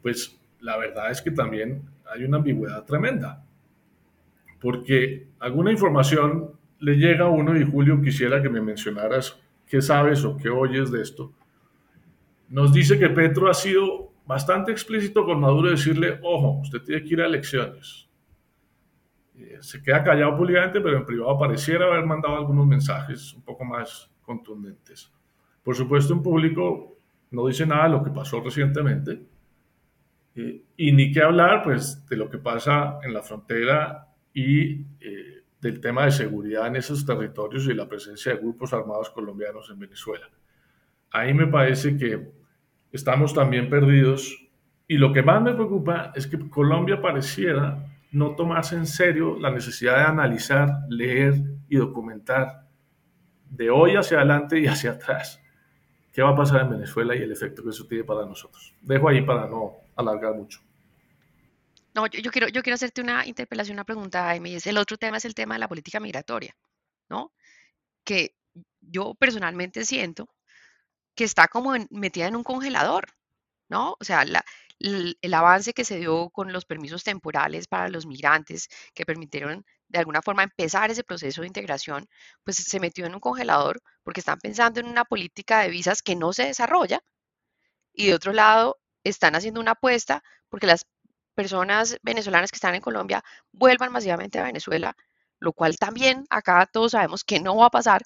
pues 0.03 0.39
la 0.59 0.77
verdad 0.77 1.09
es 1.09 1.19
que 1.19 1.31
también 1.31 1.81
hay 2.13 2.23
una 2.25 2.37
ambigüedad 2.37 2.85
tremenda, 2.85 3.43
porque 4.61 5.29
alguna 5.39 5.71
información 5.71 6.51
le 6.77 6.97
llega 6.97 7.25
a 7.25 7.29
uno 7.29 7.57
y 7.57 7.65
Julio 7.65 8.03
quisiera 8.03 8.39
que 8.39 8.49
me 8.49 8.61
mencionaras 8.61 9.41
qué 9.65 9.81
sabes 9.81 10.23
o 10.23 10.37
qué 10.37 10.49
oyes 10.49 10.91
de 10.91 11.01
esto. 11.01 11.33
Nos 12.49 12.71
dice 12.71 12.99
que 12.99 13.09
Petro 13.09 13.49
ha 13.49 13.55
sido 13.55 14.11
bastante 14.25 14.71
explícito 14.71 15.25
con 15.25 15.39
Maduro 15.39 15.69
decirle, 15.69 16.19
ojo, 16.23 16.59
usted 16.61 16.81
tiene 16.81 17.03
que 17.03 17.13
ir 17.13 17.21
a 17.21 17.25
elecciones. 17.25 18.09
Eh, 19.37 19.57
se 19.61 19.81
queda 19.81 20.03
callado 20.03 20.37
públicamente, 20.37 20.79
pero 20.81 20.97
en 20.97 21.05
privado 21.05 21.37
pareciera 21.37 21.85
haber 21.85 22.05
mandado 22.05 22.35
algunos 22.35 22.65
mensajes 22.65 23.33
un 23.33 23.43
poco 23.43 23.65
más 23.65 24.09
contundentes. 24.21 25.11
Por 25.61 25.75
supuesto, 25.75 26.13
en 26.13 26.23
público 26.23 26.97
no 27.31 27.47
dice 27.47 27.65
nada 27.65 27.83
de 27.83 27.89
lo 27.89 28.03
que 28.03 28.11
pasó 28.11 28.41
recientemente. 28.41 29.21
Eh, 30.35 30.63
y 30.77 30.91
ni 30.91 31.11
qué 31.11 31.21
hablar, 31.21 31.63
pues, 31.63 32.05
de 32.07 32.17
lo 32.17 32.29
que 32.29 32.37
pasa 32.37 32.99
en 33.03 33.13
la 33.13 33.21
frontera 33.21 34.07
y 34.33 34.81
eh, 34.99 35.43
del 35.61 35.79
tema 35.79 36.05
de 36.05 36.11
seguridad 36.11 36.67
en 36.67 36.75
esos 36.75 37.05
territorios 37.05 37.65
y 37.67 37.73
la 37.73 37.87
presencia 37.87 38.33
de 38.33 38.39
grupos 38.39 38.73
armados 38.73 39.09
colombianos 39.09 39.69
en 39.69 39.79
Venezuela. 39.79 40.29
Ahí 41.11 41.33
me 41.33 41.47
parece 41.47 41.97
que 41.97 42.31
estamos 42.95 43.33
también 43.33 43.69
perdidos 43.69 44.35
y 44.87 44.97
lo 44.97 45.11
que 45.11 45.23
más 45.23 45.41
me 45.41 45.53
preocupa 45.53 46.11
es 46.15 46.27
que 46.27 46.37
Colombia 46.49 47.01
pareciera 47.01 47.85
no 48.11 48.35
tomarse 48.35 48.75
en 48.75 48.87
serio 48.87 49.37
la 49.39 49.51
necesidad 49.51 49.97
de 49.97 50.03
analizar, 50.03 50.69
leer 50.89 51.35
y 51.67 51.75
documentar 51.77 52.67
de 53.49 53.69
hoy 53.69 53.95
hacia 53.95 54.17
adelante 54.17 54.59
y 54.59 54.67
hacia 54.67 54.91
atrás 54.91 55.41
qué 56.13 56.21
va 56.21 56.29
a 56.29 56.35
pasar 56.35 56.61
en 56.61 56.69
Venezuela 56.69 57.15
y 57.15 57.21
el 57.21 57.31
efecto 57.31 57.61
que 57.61 57.71
eso 57.71 57.85
tiene 57.85 58.05
para 58.05 58.25
nosotros. 58.25 58.73
Dejo 58.81 59.09
ahí 59.09 59.21
para 59.21 59.47
no 59.47 59.73
alargar 59.97 60.33
mucho. 60.33 60.61
No, 61.93 62.07
yo, 62.07 62.31
quiero, 62.31 62.47
yo 62.47 62.61
quiero 62.61 62.75
hacerte 62.75 63.01
una 63.01 63.25
interpelación, 63.25 63.75
una 63.75 63.83
pregunta, 63.83 64.23
Jaime, 64.23 64.57
el 64.63 64.77
otro 64.77 64.97
tema 64.97 65.17
es 65.17 65.25
el 65.25 65.33
tema 65.33 65.55
de 65.55 65.59
la 65.59 65.67
política 65.67 65.99
migratoria, 65.99 66.55
¿no? 67.09 67.33
Que 68.03 68.35
yo 68.81 69.15
personalmente 69.15 69.83
siento 69.83 70.29
que 71.15 71.23
está 71.23 71.47
como 71.47 71.73
metida 71.91 72.27
en 72.27 72.35
un 72.35 72.43
congelador, 72.43 73.07
¿no? 73.69 73.95
O 73.99 74.03
sea, 74.03 74.23
el, 74.23 75.33
avance 75.33 75.73
que 75.73 75.85
se 75.85 75.97
dio 75.97 76.29
con 76.29 76.53
los 76.53 76.65
permisos 76.65 77.03
temporales 77.03 77.67
para 77.67 77.89
los 77.89 78.05
migrantes 78.05 78.67
que 78.93 79.05
permitieron 79.05 79.65
de 79.87 79.99
alguna 79.99 80.21
forma 80.21 80.43
empezar 80.43 80.91
ese 80.91 81.03
proceso 81.03 81.41
de 81.41 81.47
integración, 81.47 82.07
pues 82.43 82.57
se 82.57 82.79
metió 82.79 83.05
en 83.05 83.15
un 83.15 83.21
congelador 83.21 83.81
porque 84.03 84.19
están 84.21 84.39
pensando 84.39 84.79
en 84.79 84.87
una 84.87 85.05
política 85.05 85.61
de 85.61 85.69
visas 85.69 86.01
que 86.01 86.15
no 86.15 86.33
se 86.33 86.45
desarrolla 86.45 87.01
y 87.93 88.07
de 88.07 88.13
otro 88.15 88.33
lado 88.33 88.77
están 89.03 89.35
haciendo 89.35 89.59
una 89.59 89.71
apuesta 89.71 90.23
porque 90.49 90.67
las 90.67 90.85
personas 91.35 91.97
venezolanas 92.01 92.51
que 92.51 92.57
están 92.57 92.75
en 92.75 92.81
Colombia 92.81 93.23
vuelvan 93.51 93.91
masivamente 93.91 94.39
a 94.39 94.43
Venezuela, 94.43 94.95
lo 95.39 95.53
cual 95.53 95.77
también 95.77 96.25
acá 96.29 96.65
todos 96.71 96.93
sabemos 96.93 97.23
que 97.23 97.39
no 97.39 97.57
va 97.57 97.67
a 97.67 97.69
pasar 97.71 98.03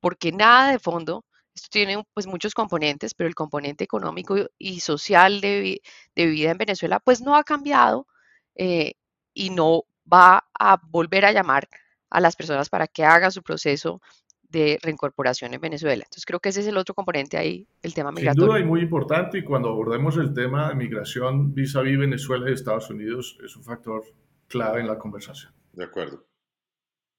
porque 0.00 0.32
nada 0.32 0.72
de 0.72 0.78
fondo, 0.78 1.24
esto 1.54 1.68
tiene 1.70 2.02
pues 2.14 2.26
muchos 2.26 2.54
componentes, 2.54 3.14
pero 3.14 3.28
el 3.28 3.34
componente 3.34 3.84
económico 3.84 4.36
y 4.58 4.80
social 4.80 5.40
de, 5.40 5.80
vida 6.16 6.50
en 6.50 6.58
Venezuela 6.58 7.00
pues 7.00 7.20
no 7.20 7.36
ha 7.36 7.44
cambiado 7.44 8.06
eh, 8.54 8.94
y 9.34 9.50
no 9.50 9.84
va 10.10 10.44
a 10.58 10.78
volver 10.88 11.24
a 11.24 11.32
llamar 11.32 11.68
a 12.10 12.20
las 12.20 12.36
personas 12.36 12.68
para 12.68 12.86
que 12.86 13.04
hagan 13.04 13.32
su 13.32 13.42
proceso 13.42 14.00
de 14.42 14.78
reincorporación 14.82 15.54
en 15.54 15.60
Venezuela. 15.60 16.04
Entonces 16.04 16.26
creo 16.26 16.38
que 16.38 16.50
ese 16.50 16.60
es 16.60 16.66
el 16.66 16.76
otro 16.76 16.94
componente 16.94 17.38
ahí, 17.38 17.66
el 17.82 17.94
tema 17.94 18.12
migratorio. 18.12 18.44
Sin 18.44 18.52
duda 18.52 18.60
y 18.60 18.64
muy 18.64 18.80
importante 18.80 19.38
y 19.38 19.44
cuando 19.44 19.70
abordemos 19.70 20.16
el 20.18 20.34
tema 20.34 20.68
de 20.68 20.74
migración 20.74 21.54
vis 21.54 21.74
a 21.74 21.80
vis 21.80 21.98
Venezuela 21.98 22.50
y 22.50 22.52
Estados 22.52 22.90
Unidos 22.90 23.38
es 23.42 23.56
un 23.56 23.64
factor 23.64 24.02
clave 24.48 24.80
en 24.80 24.88
la 24.88 24.98
conversación. 24.98 25.52
De 25.72 25.84
acuerdo. 25.84 26.31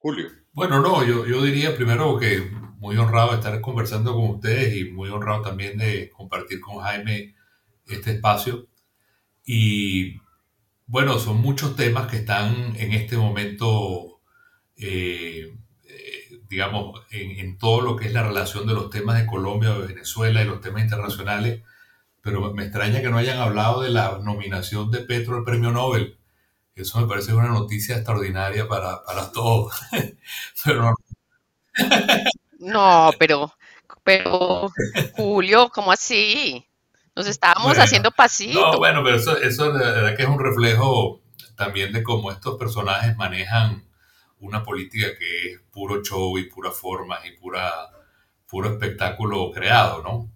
Julio. 0.04 0.28
Bueno, 0.52 0.82
no, 0.82 1.06
yo, 1.06 1.26
yo 1.26 1.42
diría 1.42 1.78
primero 1.78 2.20
que 2.20 2.52
muy 2.78 2.98
honrado 2.98 3.30
de 3.30 3.36
estar 3.38 3.62
conversando 3.62 4.14
con 4.14 4.32
ustedes 4.32 4.76
y 4.76 4.92
muy 4.92 5.10
honrado 5.10 5.44
también 5.44 5.78
de 5.78 6.10
compartir 6.10 6.60
con 6.60 6.80
Jaime 6.80 7.36
este 7.88 8.12
espacio. 8.12 8.68
Y 9.46 10.20
bueno, 10.88 11.20
son 11.20 11.38
muchos 11.38 11.78
temas 11.78 12.12
que 12.12 12.18
están 12.18 12.76
en 12.76 12.92
este 12.92 13.16
momento, 13.16 14.20
eh, 14.76 15.56
digamos, 16.50 17.00
en, 17.12 17.58
todo 17.58 17.80
lo 17.80 17.96
que 17.96 18.08
es 18.08 18.14
la 18.14 18.24
relación 18.24 18.68
de 18.68 18.74
los 18.74 18.90
temas 18.90 19.18
de 19.18 19.26
Colombia, 19.26 19.70
de 19.70 19.88
Venezuela 19.88 20.42
y 20.42 20.46
los 20.46 20.60
temas 20.60 20.84
internacionales, 20.84 21.64
pero 22.22 22.54
me 22.54 22.64
extraña 22.64 23.02
que 23.02 23.10
no 23.10 23.18
hayan 23.18 23.38
hablado 23.38 23.82
de 23.82 23.90
la 23.90 24.20
nominación 24.22 24.92
de 24.92 25.00
Petro 25.00 25.38
al 25.38 25.46
Premio 25.46 25.72
Nobel. 25.72 26.18
Eso 26.76 27.00
me 27.00 27.08
parece 27.08 27.34
una 27.34 27.50
noticia 27.50 27.96
extraordinaria 27.96 28.68
para, 28.68 29.04
para 29.04 29.32
todos. 29.32 29.74
pero 30.66 30.96
no, 32.60 33.12
pero, 33.20 33.54
pero 34.04 34.72
Julio, 35.16 35.70
¿cómo 35.70 35.92
así? 35.92 36.66
Nos 37.16 37.28
estábamos 37.28 37.78
haciendo 37.78 38.10
pasito. 38.12 38.60
No, 38.60 38.78
bueno, 38.78 39.04
pero 39.04 39.18
eso, 39.18 39.38
eso 39.38 39.72
de 39.72 39.80
verdad 39.80 40.16
que 40.16 40.24
es 40.24 40.30
un 40.30 40.40
reflejo 40.40 41.22
también 41.56 41.94
de 41.94 42.02
cómo 42.02 42.32
estos 42.32 42.58
personajes 42.58 43.16
manejan 43.16 43.84
una 44.40 44.64
política 44.64 45.08
que 45.18 45.52
es 45.52 45.60
puro 45.72 46.02
show 46.02 46.38
y 46.38 46.50
pura 46.50 46.72
forma 46.72 47.20
y 47.26 47.38
pura, 47.38 47.72
puro 48.48 48.72
espectáculo 48.72 49.52
creado, 49.52 50.02
¿no? 50.02 50.32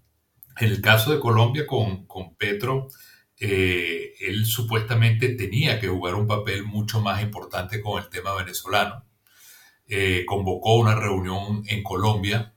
En 0.58 0.70
el 0.70 0.80
caso 0.80 1.12
de 1.12 1.20
Colombia 1.20 1.66
con, 1.66 2.06
con 2.06 2.34
Petro, 2.36 2.88
eh, 3.40 4.14
él 4.20 4.46
supuestamente 4.46 5.28
tenía 5.30 5.80
que 5.80 5.88
jugar 5.88 6.14
un 6.14 6.26
papel 6.26 6.64
mucho 6.64 7.00
más 7.00 7.22
importante 7.22 7.80
con 7.80 8.02
el 8.02 8.08
tema 8.08 8.34
venezolano. 8.34 9.04
Eh, 9.86 10.24
convocó 10.26 10.76
una 10.76 10.94
reunión 10.94 11.62
en 11.66 11.82
Colombia 11.82 12.54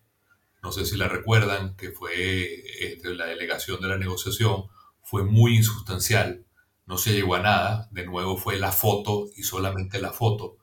no 0.64 0.72
sé 0.72 0.86
si 0.86 0.96
la 0.96 1.08
recuerdan, 1.08 1.76
que 1.76 1.92
fue 1.92 2.64
este, 2.80 3.16
la 3.16 3.26
delegación 3.26 3.82
de 3.82 3.88
la 3.88 3.98
negociación, 3.98 4.66
fue 5.02 5.24
muy 5.24 5.58
insustancial, 5.58 6.46
no 6.86 6.98
se 6.98 7.14
llegó 7.14 7.36
a 7.36 7.42
nada, 7.42 7.90
de 7.92 8.06
nuevo 8.06 8.38
fue 8.38 8.60
la 8.60 8.72
foto 8.72 9.28
y 9.36 9.44
solamente 9.44 10.00
la 10.00 10.12
foto. 10.12 10.58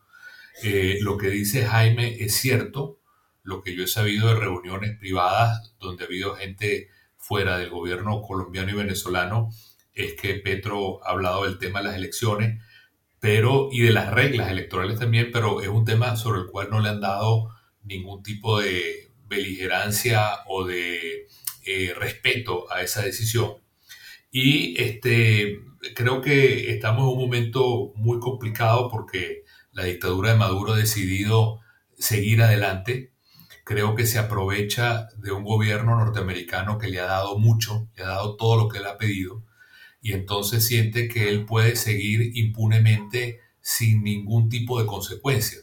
Eh, 0.63 0.99
lo 1.01 1.19
que 1.19 1.29
dice 1.31 1.67
Jaime 1.67 2.17
es 2.23 2.37
cierto, 2.37 3.01
lo 3.43 3.63
que 3.63 3.75
yo 3.75 3.85
he 3.85 3.89
sabido 3.89 4.29
de 4.29 4.35
reuniones 4.35 4.97
privadas 4.99 5.75
donde 5.81 6.05
ha 6.05 6.07
habido 6.07 6.35
gente 6.37 6.89
fuera 7.17 7.59
del 7.59 7.71
gobierno 7.71 8.23
colombiano 8.23 8.71
y 8.71 8.75
venezolano, 8.75 9.51
es 10.07 10.14
que 10.14 10.35
Petro 10.35 11.05
ha 11.05 11.11
hablado 11.11 11.45
del 11.45 11.59
tema 11.59 11.81
de 11.81 11.88
las 11.88 11.97
elecciones, 11.97 12.62
pero 13.21 13.69
y 13.73 13.81
de 13.81 13.93
las 13.93 14.12
reglas 14.12 14.50
electorales 14.50 14.99
también, 14.99 15.31
pero 15.33 15.61
es 15.61 15.69
un 15.69 15.85
tema 15.85 16.17
sobre 16.17 16.40
el 16.40 16.47
cual 16.47 16.69
no 16.71 16.81
le 16.81 16.88
han 16.88 17.00
dado 17.00 17.50
ningún 17.83 18.23
tipo 18.23 18.61
de 18.61 19.12
beligerancia 19.28 20.40
o 20.47 20.64
de 20.64 21.26
eh, 21.67 21.95
respeto 21.99 22.71
a 22.73 22.83
esa 22.83 23.02
decisión. 23.02 23.55
Y 24.31 24.81
este, 24.81 25.59
creo 25.95 26.21
que 26.23 26.73
estamos 26.73 27.02
en 27.02 27.19
un 27.19 27.19
momento 27.19 27.93
muy 27.97 28.21
complicado 28.21 28.88
porque 28.90 29.45
la 29.73 29.85
dictadura 29.85 30.31
de 30.33 30.38
Maduro 30.38 30.75
ha 30.75 30.76
decidido 30.76 31.61
seguir 31.99 32.43
adelante. 32.43 33.12
Creo 33.64 33.95
que 33.95 34.07
se 34.07 34.19
aprovecha 34.19 35.09
de 35.19 35.33
un 35.33 35.45
gobierno 35.45 35.97
norteamericano 35.97 36.78
que 36.78 36.88
le 36.88 37.00
ha 37.00 37.07
dado 37.07 37.38
mucho, 37.38 37.88
le 37.97 38.05
ha 38.05 38.09
dado 38.09 38.37
todo 38.37 38.57
lo 38.57 38.69
que 38.69 38.81
le 38.81 38.88
ha 38.88 38.99
pedido, 38.99 39.45
y 40.00 40.12
entonces 40.12 40.67
siente 40.67 41.09
que 41.09 41.28
él 41.28 41.45
puede 41.45 41.76
seguir 41.76 42.37
impunemente 42.37 43.40
sin 43.61 44.02
ningún 44.02 44.49
tipo 44.49 44.81
de 44.81 44.87
consecuencia. 44.87 45.59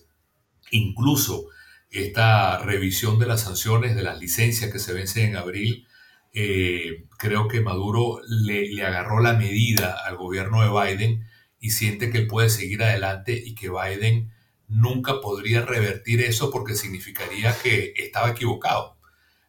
Incluso 0.72 1.48
esta 1.90 2.58
revisión 2.60 3.20
de 3.20 3.28
las 3.28 3.42
sanciones, 3.42 3.96
de 3.96 4.04
las 4.04 4.20
licencias 4.20 4.72
que 4.72 4.80
se 4.80 4.94
vencen 4.94 5.30
en 5.30 5.36
abril, 5.38 5.88
eh, 6.34 7.06
creo 7.18 7.48
que 7.48 7.62
Maduro 7.62 8.20
le, 8.28 8.84
agarró 8.86 9.22
la 9.22 9.34
medida 9.34 9.96
al 10.06 10.18
gobierno 10.18 10.62
de 10.62 10.96
Biden 10.96 11.26
y 11.62 11.70
siente 11.70 12.10
que 12.10 12.20
él 12.20 12.28
puede 12.28 12.50
seguir 12.50 12.84
adelante 12.84 13.42
y 13.44 13.56
que 13.56 13.70
Biden 13.70 14.32
nunca 14.68 15.22
podría 15.22 15.62
revertir 15.62 16.22
eso 16.22 16.52
porque 16.52 16.76
significaría 16.76 17.56
que 17.64 17.94
estaba 17.96 18.32
equivocado. 18.32 18.98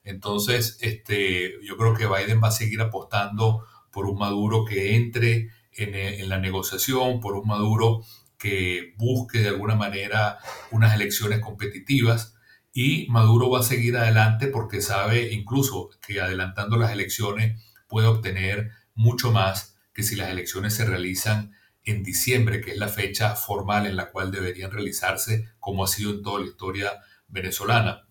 Entonces, 0.05 0.79
este, 0.81 1.55
yo 1.65 1.77
creo 1.77 1.95
que 1.95 2.07
Biden 2.07 2.41
va 2.43 2.49
a 2.49 2.53
seguir 2.53 2.81
apostando 2.81 3.67
por 3.97 4.05
un 4.05 4.19
Maduro 4.19 4.67
que 4.67 4.95
entre 4.95 5.49
en, 5.73 5.95
en 5.95 6.29
la 6.29 6.39
negociación, 6.39 7.19
por 7.19 7.35
un 7.35 7.49
Maduro 7.49 8.03
que 8.37 8.93
busque 8.99 9.39
de 9.39 9.49
alguna 9.49 9.75
manera 9.75 10.37
unas 10.71 10.95
elecciones 10.95 11.41
competitivas 11.41 12.35
y 12.75 13.07
Maduro 13.09 13.49
va 13.49 13.61
a 13.61 13.63
seguir 13.63 13.97
adelante 13.97 14.49
porque 14.49 14.83
sabe 14.83 15.33
incluso 15.33 15.89
que 16.07 16.21
adelantando 16.21 16.77
las 16.77 16.93
elecciones 16.93 17.59
puede 17.89 18.07
obtener 18.07 18.71
mucho 18.95 19.33
más 19.33 19.79
que 19.95 20.03
si 20.03 20.15
las 20.15 20.29
elecciones 20.29 20.75
se 20.75 20.85
realizan 20.85 21.53
en 21.83 22.03
diciembre, 22.03 22.61
que 22.61 22.73
es 22.73 22.77
la 22.77 22.89
fecha 22.89 23.35
formal 23.35 23.87
en 23.87 23.97
la 23.97 24.11
cual 24.11 24.31
deberían 24.31 24.73
realizarse, 24.73 25.49
como 25.59 25.85
ha 25.85 25.87
sido 25.87 26.11
en 26.11 26.23
toda 26.23 26.41
la 26.41 26.47
historia 26.47 26.93
venezolana. 27.29 28.07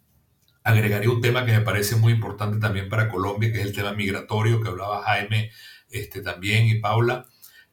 Agregaría 0.64 1.12
un 1.12 1.22
tema 1.22 1.46
que 1.46 1.52
me 1.52 1.62
parece 1.62 1.96
muy 1.96 2.12
importante 2.12 2.58
también 2.58 2.90
para 2.90 3.08
Colombia, 3.08 3.52
que 3.52 3.60
es 3.60 3.68
el 3.68 3.76
tema 3.76 3.94
migratorio, 3.94 4.62
que 4.62 4.70
hablaba 4.70 5.04
Jaime 5.04 5.52
este, 5.90 6.22
también 6.22 6.68
y 6.68 6.80
Paula. 6.80 7.28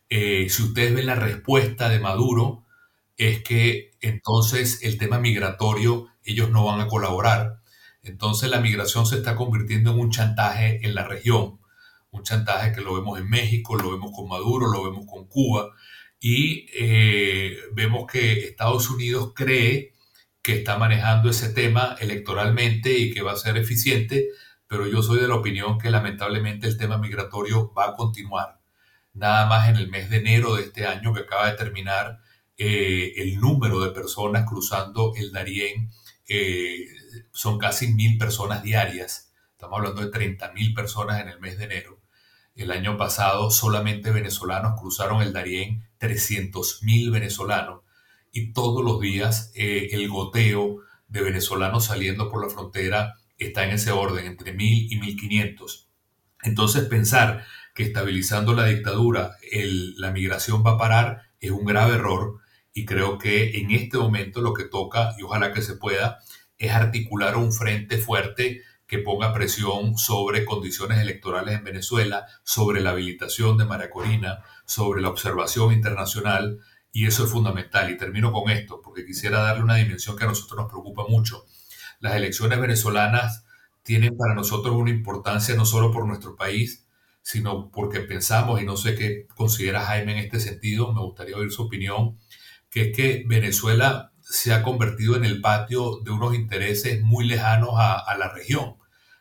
Eh, 0.09 0.49
si 0.51 0.63
ustedes 0.63 0.95
ven 0.95 1.07
la 1.07 1.15
respuesta 1.15 1.89
de 1.89 2.01
Maduro, 2.01 2.65
es 3.17 3.43
que 3.43 3.93
entonces 4.01 4.83
el 4.83 4.99
tema 4.99 5.19
migratorio 5.19 6.09
ellos 6.25 6.51
no 6.51 6.65
van 6.65 6.81
a 6.81 6.89
colaborar. 6.89 7.61
Entonces 8.03 8.51
la 8.51 8.61
migración 8.61 9.07
se 9.07 9.17
está 9.17 9.37
convirtiendo 9.37 9.93
en 9.93 10.01
un 10.01 10.11
chantaje 10.11 10.85
en 10.85 10.95
la 10.95 11.07
región, 11.07 11.61
un 12.11 12.23
chantaje 12.25 12.73
que 12.73 12.81
lo 12.81 12.95
vemos 12.95 13.19
en 13.19 13.29
México, 13.29 13.77
lo 13.77 13.93
vemos 13.93 14.13
con 14.15 14.29
Maduro, 14.29 14.71
lo 14.71 14.85
vemos 14.85 15.07
con 15.07 15.27
Cuba 15.29 15.71
y 16.21 16.67
eh, 16.75 17.57
vemos 17.75 18.07
que 18.11 18.45
Estados 18.45 18.91
Unidos 18.91 19.33
cree 19.35 19.95
que 20.43 20.55
está 20.55 20.77
manejando 20.77 21.31
ese 21.31 21.51
tema 21.51 21.97
electoralmente 22.01 22.99
y 22.99 23.13
que 23.13 23.23
va 23.23 23.33
a 23.33 23.37
ser 23.37 23.57
eficiente, 23.57 24.29
pero 24.73 24.87
yo 24.87 25.03
soy 25.03 25.21
de 25.21 25.29
la 25.29 25.35
opinión 25.35 25.77
que 25.77 25.91
lamentablemente 25.91 26.67
el 26.67 26.79
tema 26.79 26.97
migratorio 26.97 27.75
va 27.75 27.91
a 27.91 27.95
continuar. 27.95 28.59
Nada 29.13 29.45
más 29.45 29.69
en 29.69 29.77
el 29.77 29.91
mes 29.91 30.09
de 30.09 30.17
enero 30.17 30.55
de 30.55 30.63
este 30.63 30.87
año 30.87 31.13
que 31.13 31.21
acaba 31.21 31.51
de 31.51 31.59
terminar, 31.59 32.21
eh, 32.57 33.13
el 33.19 33.39
número 33.39 33.81
de 33.81 33.91
personas 33.91 34.49
cruzando 34.49 35.13
el 35.15 35.31
Darién 35.31 35.91
eh, 36.27 36.87
son 37.33 37.59
casi 37.59 37.93
mil 37.93 38.17
personas 38.17 38.63
diarias. 38.63 39.35
Estamos 39.51 39.77
hablando 39.77 40.01
de 40.01 40.11
30 40.11 40.53
mil 40.53 40.73
personas 40.73 41.21
en 41.21 41.29
el 41.29 41.39
mes 41.39 41.59
de 41.59 41.65
enero. 41.65 42.01
El 42.55 42.71
año 42.71 42.97
pasado 42.97 43.51
solamente 43.51 44.11
venezolanos 44.11 44.81
cruzaron 44.81 45.21
el 45.21 45.35
Darién, 45.35 45.87
300 45.99 46.83
mil 46.83 47.11
venezolanos. 47.11 47.83
Y 48.33 48.55
todos 48.55 48.83
los 48.83 48.99
días 49.03 49.53
eh, 49.55 49.91
el 49.93 50.09
goteo 50.09 50.79
de 51.09 51.21
venezolanos 51.21 51.85
saliendo 51.85 52.31
por 52.31 52.43
la 52.43 52.49
frontera 52.49 53.17
está 53.45 53.65
en 53.65 53.71
ese 53.71 53.93
orden, 53.93 54.27
entre 54.27 54.53
mil 54.53 54.93
y 54.93 54.97
1500. 54.99 55.89
Entonces 56.43 56.85
pensar 56.85 57.45
que 57.75 57.85
estabilizando 57.85 58.55
la 58.55 58.67
dictadura 58.67 59.37
la 59.97 60.11
migración 60.11 60.65
va 60.65 60.73
a 60.73 60.79
parar 60.79 61.23
es 61.41 61.51
un 61.51 61.65
grave 61.65 61.95
error 61.95 62.41
y 62.73 62.85
creo 62.85 63.19
que 63.19 63.59
en 63.59 63.71
este 63.71 63.99
momento 63.99 64.41
lo 64.41 64.55
que 64.55 64.65
toca, 64.65 65.15
y 65.19 65.23
ojalá 65.23 65.53
que 65.53 65.63
se 65.63 65.77
pueda, 65.77 66.19
es 66.59 66.73
articular 66.73 67.37
un 67.37 67.53
frente 67.53 67.99
fuerte 67.99 68.63
que 68.87 68.99
ponga 68.99 69.33
presión 69.33 69.97
sobre 69.97 70.45
condiciones 70.45 70.99
electorales 70.99 71.55
en 71.55 71.65
Venezuela, 71.65 72.27
sobre 72.45 72.81
la 72.81 72.91
habilitación 72.91 73.57
de 73.57 73.65
María 73.65 73.91
Corina, 73.91 74.43
sobre 74.65 75.01
la 75.01 75.09
observación 75.09 75.73
internacional, 75.73 76.61
y 76.93 77.07
eso 77.07 77.25
es 77.25 77.31
fundamental. 77.31 77.91
Y 77.91 77.97
termino 77.97 78.33
con 78.33 78.51
esto, 78.51 78.81
porque 78.83 79.05
quisiera 79.05 79.41
darle 79.41 79.65
una 79.65 79.77
dimensión 79.77 80.17
que 80.17 80.25
a 80.25 80.29
nosotros 80.29 80.61
nos 80.61 80.71
preocupa 80.71 81.05
mucho. 81.09 81.47
Las 82.03 82.17
elecciones 82.17 82.61
venezolanas 82.61 83.45
tienen 83.85 84.17
para 84.17 84.35
nosotros 84.35 84.75
una 84.75 84.91
importancia 84.91 85.55
no 85.55 85.65
solo 85.65 85.93
por 85.93 86.05
nuestro 86.05 86.35
país, 86.35 86.85
sino 87.23 87.71
porque 87.71 88.01
pensamos, 88.01 88.61
y 88.61 88.65
no 88.65 88.77
sé 88.77 88.97
qué 88.97 89.29
considera 89.37 89.85
Jaime 89.85 90.13
en 90.13 90.19
este 90.19 90.41
sentido, 90.41 90.93
me 90.93 91.01
gustaría 91.01 91.37
oír 91.37 91.53
su 91.53 91.63
opinión, 91.63 92.19
que 92.71 92.91
es 92.91 92.97
que 92.97 93.23
Venezuela 93.29 94.11
se 94.21 94.53
ha 94.53 94.65
convertido 94.65 95.15
en 95.15 95.25
el 95.25 95.41
patio 95.41 96.01
de 96.03 96.11
unos 96.11 96.35
intereses 96.35 97.01
muy 97.03 97.25
lejanos 97.25 97.71
a, 97.77 98.17
la 98.19 98.33
región. 98.33 98.79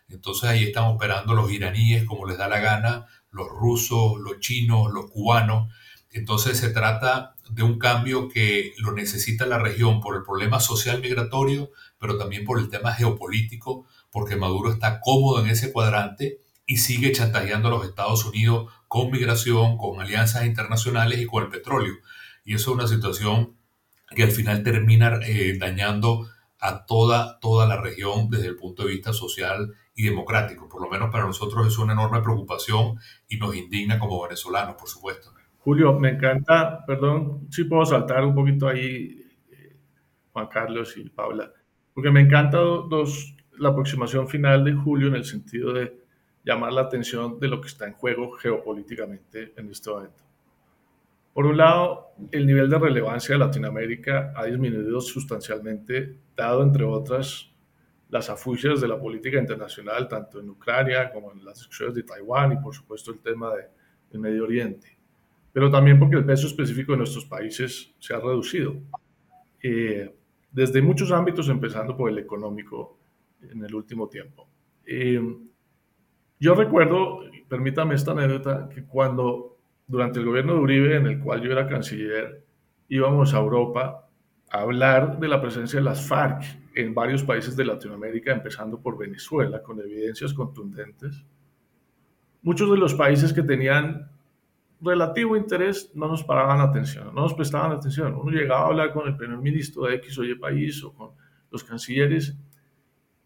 Entonces 0.10 0.50
ahí 0.50 0.64
están 0.64 0.86
operando 0.86 1.36
los 1.36 1.52
iraníes 1.52 2.06
como 2.06 2.26
les 2.26 2.40
da 2.40 2.48
la 2.48 2.62
gana, 2.62 3.06
los 3.30 3.48
rusos, 3.48 4.20
los 4.20 4.40
chinos, 4.40 4.92
los 4.92 5.12
cubanos. 5.12 5.72
Entonces 6.10 6.58
se 6.58 6.72
trata 6.72 7.36
de 7.52 7.62
un 7.62 7.78
cambio 7.78 8.28
que 8.28 8.74
lo 8.80 8.92
necesita 8.92 9.46
la 9.46 9.60
región 9.60 10.02
por 10.02 10.16
el 10.16 10.24
problema 10.24 10.60
social 10.60 11.00
migratorio, 11.00 11.70
pero 12.02 12.18
también 12.18 12.44
por 12.44 12.60
el 12.60 12.68
tema 12.68 12.94
geopolítico, 12.94 13.86
porque 14.10 14.36
Maduro 14.36 14.72
está 14.72 15.00
cómodo 15.00 15.40
en 15.40 15.52
ese 15.52 15.72
cuadrante 15.72 16.42
y 16.66 16.78
sigue 16.78 17.12
chantajeando 17.12 17.68
a 17.68 17.72
los 17.72 17.86
Estados 17.86 18.26
Unidos 18.26 18.74
con 18.88 19.12
migración, 19.12 19.78
con 19.78 20.02
alianzas 20.02 20.46
internacionales 20.46 21.22
y 21.22 21.28
con 21.28 21.44
el 21.44 21.50
petróleo. 21.50 21.94
Y 22.44 22.56
eso 22.56 22.72
es 22.72 22.78
una 22.78 22.88
situación 22.88 23.56
que 24.10 24.24
al 24.24 24.32
final 24.32 24.64
termina 24.64 25.20
eh, 25.28 25.58
dañando 25.60 26.28
a 26.60 26.86
toda, 26.86 27.40
toda 27.40 27.68
la 27.68 27.80
región 27.80 28.32
desde 28.32 28.48
el 28.48 28.56
punto 28.56 28.84
de 28.84 28.90
vista 28.90 29.14
social 29.14 29.76
y 29.94 30.06
democrático. 30.06 30.68
Por 30.68 30.82
lo 30.82 30.90
menos 30.90 31.12
para 31.12 31.26
nosotros 31.26 31.68
es 31.68 31.78
una 31.78 31.94
enorme 31.94 32.22
preocupación 32.22 32.98
y 33.30 33.38
nos 33.38 33.56
indigna 33.56 34.00
como 34.00 34.24
venezolanos, 34.24 34.76
por 34.76 34.90
supuesto. 34.90 35.32
Julio, 35.60 36.00
me 36.00 36.10
encanta, 36.10 36.84
perdón 36.88 37.48
si 37.52 37.66
puedo 37.66 37.86
saltar 37.86 38.26
un 38.26 38.34
poquito 38.34 38.68
ahí, 38.68 39.24
eh, 39.52 39.76
Juan 40.34 40.48
Carlos 40.48 40.98
y 40.98 41.08
Paula, 41.10 41.52
porque 41.94 42.12
me 42.12 42.22
encanta 42.22 42.58
dos, 42.58 43.36
la 43.58 43.70
aproximación 43.70 44.28
final 44.28 44.64
de 44.64 44.74
Julio 44.74 45.08
en 45.08 45.16
el 45.16 45.26
sentido 45.26 45.74
de 45.74 46.00
llamar 46.44 46.74
la 46.74 46.82
atención 46.82 47.40
de 47.40 47.48
lo 47.48 47.62
que 47.62 47.68
está 47.68 47.88
en 47.88 47.94
juego 47.94 48.32
geopolíticamente 48.32 49.54
en 49.56 49.70
este 49.70 49.90
momento. 49.90 50.24
Por 51.34 51.46
un 51.46 51.58
lado, 51.58 52.14
el 52.32 52.46
nivel 52.46 52.70
de 52.70 52.78
relevancia 52.78 53.36
de 53.36 53.40
Latinoamérica 53.40 54.34
ha 54.36 54.46
disminuido 54.46 55.00
sustancialmente, 55.00 56.18
dado, 56.36 56.62
entre 56.64 56.84
otras, 56.84 57.50
las 58.10 58.30
afugias 58.30 58.82
de 58.82 58.88
la 58.90 59.00
política 59.00 59.40
internacional, 59.40 60.10
tanto 60.10 60.42
en 60.42 60.50
Ucrania 60.50 61.10
como 61.12 61.32
en 61.32 61.46
las 61.46 61.60
discusiones 61.60 61.96
de 61.96 62.04
Taiwán 62.04 62.52
y, 62.52 62.58
por 62.58 62.76
supuesto, 62.76 63.12
el 63.12 63.20
tema 63.20 63.56
de, 63.56 63.64
del 64.12 64.20
Medio 64.20 64.44
Oriente. 64.44 64.98
Pero 65.54 65.72
también 65.72 65.98
porque 65.98 66.18
el 66.18 66.26
peso 66.26 66.48
específico 66.48 66.92
de 66.92 67.00
nuestros 67.00 67.26
países 67.26 67.94
se 68.00 68.14
ha 68.14 68.20
reducido. 68.20 68.76
Eh, 69.64 70.14
desde 70.52 70.82
muchos 70.82 71.12
ámbitos, 71.12 71.50
empezando 71.50 71.96
por 71.96 72.10
el 72.10 72.18
económico 72.18 72.98
en 73.42 73.64
el 73.64 73.74
último 73.74 74.08
tiempo. 74.08 74.48
Eh, 74.86 75.22
yo 76.40 76.56
recuerdo, 76.56 77.22
permítame 77.48 77.96
esta 77.96 78.12
anécdota, 78.12 78.68
que 78.70 78.84
cuando 78.84 79.58
durante 79.88 80.20
el 80.20 80.26
gobierno 80.26 80.54
de 80.54 80.60
Uribe, 80.60 80.96
en 80.96 81.08
el 81.08 81.20
cual 81.20 81.42
yo 81.42 81.52
era 81.52 81.68
canciller, 81.68 82.44
íbamos 82.88 83.34
a 83.34 83.40
Europa 83.40 84.08
a 84.50 84.62
hablar 84.62 85.20
de 85.20 85.28
la 85.28 85.42
presencia 85.42 85.80
de 85.80 85.86
las 85.86 86.08
FARC 86.08 86.44
en 86.76 86.94
varios 86.94 87.24
países 87.24 87.56
de 87.56 87.66
Latinoamérica, 87.66 88.34
empezando 88.34 88.80
por 88.80 88.98
Venezuela, 88.98 89.62
con 89.62 89.80
evidencias 89.80 90.34
contundentes. 90.34 91.24
Muchos 92.42 92.70
de 92.72 92.78
los 92.78 92.94
países 92.94 93.34
que 93.34 93.44
tenían 93.44 94.11
relativo 94.82 95.38
interés 95.38 95.92
no 95.94 96.08
nos 96.08 96.24
paraban 96.24 96.60
atención, 96.60 97.14
no 97.14 97.22
nos 97.22 97.34
prestaban 97.34 97.72
atención. 97.72 98.16
Uno 98.16 98.32
llegaba 98.32 98.62
a 98.62 98.68
hablar 98.68 98.92
con 98.92 99.08
el 99.08 99.16
primer 99.16 99.38
ministro 99.38 99.84
de 99.84 99.96
X 99.96 100.18
o 100.18 100.24
Y 100.24 100.36
país 100.36 100.84
o 100.84 100.94
con 100.94 101.12
los 101.52 101.64
cancilleres 101.64 102.36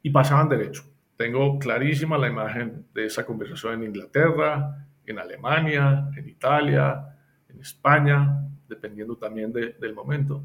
y 0.02 0.10
pasaban 0.10 0.50
derecho. 0.50 0.84
Tengo 1.16 1.58
clarísima 1.58 2.18
la 2.18 2.28
imagen 2.28 2.86
de 2.94 3.06
esa 3.06 3.26
conversación 3.26 3.76
en 3.76 3.84
Inglaterra, 3.84 4.86
en 5.06 5.20
Alemania, 5.20 6.10
en 6.16 6.28
Italia, 6.28 7.16
en 7.48 7.60
España, 7.60 8.42
dependiendo 8.68 9.16
también 9.16 9.54
del 9.54 9.94
momento. 9.94 10.44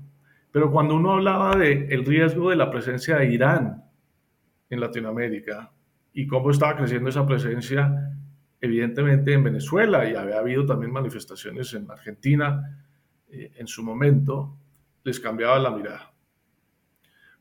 Pero 0.52 0.70
cuando 0.70 0.94
uno 0.94 1.14
hablaba 1.14 1.56
del 1.56 1.92
el 1.92 2.04
riesgo 2.04 2.50
de 2.50 2.56
la 2.56 2.70
presencia 2.70 3.16
de 3.16 3.32
Irán 3.32 3.84
en 4.68 4.80
Latinoamérica 4.80 5.72
y 6.12 6.26
cómo 6.26 6.50
estaba 6.50 6.76
creciendo 6.76 7.08
esa 7.08 7.26
presencia, 7.26 8.19
evidentemente 8.60 9.32
en 9.32 9.44
Venezuela, 9.44 10.08
y 10.08 10.14
había 10.14 10.38
habido 10.38 10.66
también 10.66 10.92
manifestaciones 10.92 11.72
en 11.74 11.90
Argentina 11.90 12.84
eh, 13.28 13.52
en 13.56 13.66
su 13.66 13.82
momento, 13.82 14.56
les 15.04 15.18
cambiaba 15.18 15.58
la 15.58 15.70
mirada. 15.70 16.12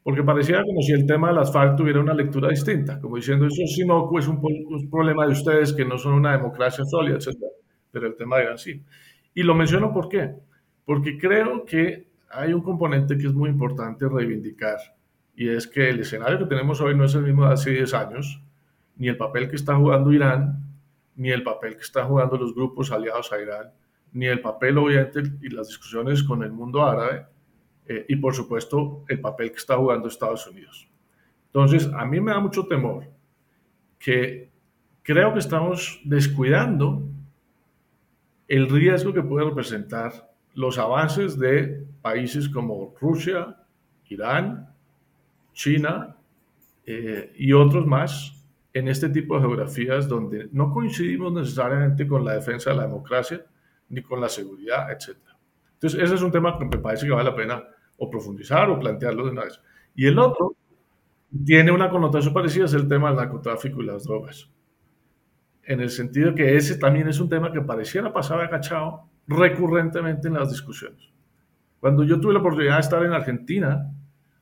Porque 0.02 0.24
parecía 0.24 0.64
como 0.64 0.82
si 0.82 0.94
el 0.94 1.06
tema 1.06 1.30
de 1.30 1.36
las 1.36 1.52
FARC 1.52 1.76
tuviera 1.76 2.00
una 2.00 2.14
lectura 2.14 2.50
distinta, 2.50 3.00
como 3.00 3.18
diciendo, 3.18 3.46
eso 3.46 3.64
sí 3.68 3.86
no 3.86 4.10
es 4.18 4.28
un, 4.28 4.40
un 4.42 4.90
problema 4.90 5.26
de 5.26 5.34
ustedes 5.34 5.74
que 5.74 5.86
no 5.86 5.98
son 5.98 6.14
una 6.14 6.32
democracia 6.32 6.86
sólida, 6.86 7.18
etc. 7.18 7.38
Pero 7.92 8.08
el 8.08 8.16
tema 8.16 8.40
era 8.40 8.54
así. 8.54 8.82
Y 9.34 9.44
lo 9.44 9.54
menciono 9.56 9.94
por 9.94 10.08
qué. 10.08 10.36
Porque 10.86 11.18
creo 11.18 11.66
que 11.66 12.08
hay 12.32 12.54
un 12.54 12.62
componente 12.62 13.18
que 13.18 13.28
es 13.28 13.34
muy 13.34 13.50
importante 13.50 14.08
reivindicar, 14.08 14.78
y 15.36 15.50
es 15.50 15.68
que 15.68 15.90
el 15.90 16.00
escenario 16.00 16.40
que 16.40 16.46
tenemos 16.46 16.82
hoy 16.82 16.96
no 16.96 17.06
es 17.06 17.16
el 17.16 17.24
mismo 17.24 17.46
de 17.46 17.54
hace 17.54 17.72
10 17.72 17.94
años, 17.94 18.42
ni 18.98 19.08
el 19.08 19.18
papel 19.18 19.50
que 19.50 19.56
está 19.56 19.76
jugando 19.76 20.12
Irán, 20.12 20.69
ni 21.20 21.32
el 21.32 21.44
papel 21.44 21.76
que 21.76 21.82
están 21.82 22.08
jugando 22.08 22.38
los 22.38 22.56
grupos 22.56 22.92
aliados 22.92 23.32
a 23.34 23.42
Irán, 23.42 23.74
ni 24.14 24.26
el 24.26 24.40
papel, 24.40 24.78
obviamente, 24.78 25.22
y 25.42 25.50
las 25.50 25.68
discusiones 25.68 26.24
con 26.24 26.44
el 26.44 26.52
mundo 26.52 26.82
árabe, 26.84 27.26
eh, 27.86 28.06
y 28.08 28.16
por 28.16 28.34
supuesto 28.34 29.04
el 29.10 29.20
papel 29.20 29.52
que 29.52 29.58
está 29.58 29.76
jugando 29.76 30.08
Estados 30.08 30.48
Unidos. 30.48 30.90
Entonces, 31.48 31.92
a 31.94 32.06
mí 32.06 32.22
me 32.22 32.32
da 32.32 32.40
mucho 32.40 32.66
temor 32.68 33.04
que 34.00 34.50
creo 35.04 35.34
que 35.34 35.40
estamos 35.40 36.00
descuidando 36.06 37.04
el 38.48 38.70
riesgo 38.70 39.14
que 39.14 39.22
puede 39.22 39.46
representar 39.46 40.32
los 40.54 40.78
avances 40.78 41.38
de 41.38 41.86
países 42.02 42.48
como 42.48 42.96
Rusia, 43.02 43.58
Irán, 44.08 44.74
China 45.52 46.16
eh, 46.86 47.34
y 47.36 47.52
otros 47.52 47.86
más 47.86 48.39
en 48.74 48.88
este 48.88 49.10
tipo 49.10 49.36
de 49.36 49.42
geografías 49.42 50.08
donde 50.08 50.50
no 50.52 50.72
coincidimos 50.72 51.34
necesariamente 51.34 52.08
con 52.08 52.24
la 52.24 52.34
defensa 52.34 52.70
de 52.70 52.76
la 52.78 52.84
democracia 52.84 53.44
ni 53.90 54.02
con 54.02 54.22
la 54.22 54.30
seguridad, 54.30 54.92
etc. 54.92 55.18
Entonces, 55.74 56.02
ese 56.02 56.16
es 56.16 56.22
un 56.22 56.32
tema 56.32 56.58
que 56.58 56.66
me 56.66 56.78
parece 56.78 57.06
que 57.06 57.12
vale 57.12 57.30
la 57.30 57.36
pena 57.36 57.64
o 57.98 58.10
profundizar 58.10 58.70
o 58.70 58.80
plantearlo 58.80 59.26
de 59.26 59.32
una 59.32 59.46
vez. 59.46 59.60
Y 59.96 60.06
el 60.06 60.20
otro 60.20 60.56
tiene 61.46 61.72
una 61.72 61.90
connotación 61.90 62.34
parecida, 62.34 62.66
es 62.66 62.74
el 62.74 62.88
tema 62.88 63.10
del 63.10 63.18
narcotráfico 63.18 63.82
y 63.82 63.86
las 63.86 64.04
drogas. 64.04 64.50
En 65.64 65.82
el 65.82 65.90
sentido 65.90 66.34
que 66.34 66.56
ese 66.56 66.78
también 66.78 67.08
es 67.08 67.20
un 67.20 67.30
tema 67.30 67.52
que 67.52 67.62
pareciera 67.62 68.12
pasar 68.14 68.42
agachado 68.42 69.10
recurrentemente 69.28 70.28
en 70.28 70.36
las 70.36 70.50
discusiones. 70.50 71.12
Cuando 71.80 72.04
yo 72.04 72.20
tuve 72.20 72.34
la 72.34 72.40
oportunidad 72.40 72.76
de 72.76 72.82
estar 72.82 73.04
en 73.04 73.14
Argentina, 73.14 73.92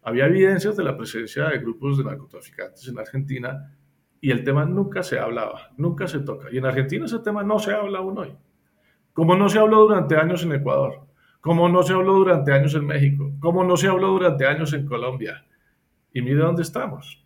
había 0.01 0.25
evidencias 0.25 0.77
de 0.77 0.83
la 0.83 0.97
presencia 0.97 1.49
de 1.49 1.59
grupos 1.59 1.97
de 1.97 2.05
narcotraficantes 2.05 2.87
en 2.87 2.97
Argentina 2.97 3.77
y 4.21 4.31
el 4.31 4.43
tema 4.43 4.65
nunca 4.65 5.03
se 5.03 5.19
hablaba, 5.19 5.71
nunca 5.77 6.07
se 6.07 6.19
toca. 6.19 6.47
Y 6.51 6.57
en 6.57 6.65
Argentina 6.65 7.05
ese 7.05 7.19
tema 7.19 7.43
no 7.43 7.59
se 7.59 7.73
habla 7.73 7.99
aún 7.99 8.17
hoy. 8.17 8.35
Como 9.13 9.35
no 9.35 9.49
se 9.49 9.59
habló 9.59 9.81
durante 9.81 10.15
años 10.15 10.43
en 10.43 10.53
Ecuador, 10.53 11.01
como 11.41 11.69
no 11.69 11.83
se 11.83 11.93
habló 11.93 12.13
durante 12.13 12.51
años 12.51 12.75
en 12.75 12.85
México, 12.85 13.31
como 13.39 13.63
no 13.63 13.77
se 13.77 13.87
habló 13.87 14.09
durante 14.09 14.45
años 14.45 14.73
en 14.73 14.85
Colombia. 14.85 15.45
Y 16.13 16.21
mire 16.21 16.37
dónde 16.37 16.63
estamos. 16.63 17.23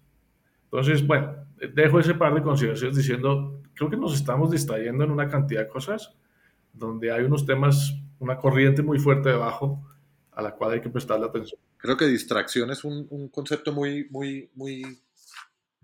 Entonces, 0.65 1.05
bueno, 1.05 1.35
dejo 1.73 1.99
ese 1.99 2.13
par 2.13 2.33
de 2.33 2.41
consideraciones 2.41 2.95
diciendo, 2.95 3.61
creo 3.73 3.89
que 3.89 3.97
nos 3.97 4.13
estamos 4.13 4.51
distrayendo 4.51 5.03
en 5.03 5.11
una 5.11 5.27
cantidad 5.27 5.61
de 5.61 5.67
cosas 5.67 6.15
donde 6.73 7.11
hay 7.11 7.23
unos 7.23 7.45
temas, 7.45 7.93
una 8.19 8.37
corriente 8.37 8.81
muy 8.81 8.99
fuerte 8.99 9.29
debajo 9.29 9.85
a 10.31 10.41
la 10.41 10.51
cual 10.51 10.71
hay 10.71 10.81
que 10.81 10.89
prestarle 10.89 11.25
atención. 11.25 11.59
Creo 11.77 11.97
que 11.97 12.05
distracción 12.05 12.71
es 12.71 12.83
un, 12.83 13.29
concepto 13.29 13.73
muy, 13.73 14.07
muy, 14.09 14.49
muy 14.55 14.99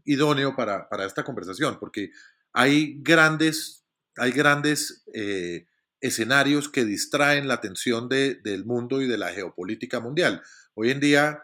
idóneo 0.07 0.55
para, 0.55 0.89
para, 0.89 1.05
esta 1.05 1.23
conversación, 1.23 1.77
porque 1.79 2.11
hay 2.53 2.95
grandes, 3.01 3.85
hay 4.15 4.31
grandes 4.31 5.03
eh, 5.13 5.67
escenarios 6.01 6.69
que 6.69 6.85
distraen 6.85 7.47
la 7.47 7.55
atención 7.55 8.09
del 8.09 8.65
mundo 8.65 9.01
y 9.01 9.07
de 9.07 9.17
la 9.17 9.31
geopolítica 9.31 9.99
mundial. 9.99 10.41
Hoy 10.73 10.91
en 10.91 10.99
día 10.99 11.43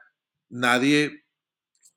nadie 0.50 1.26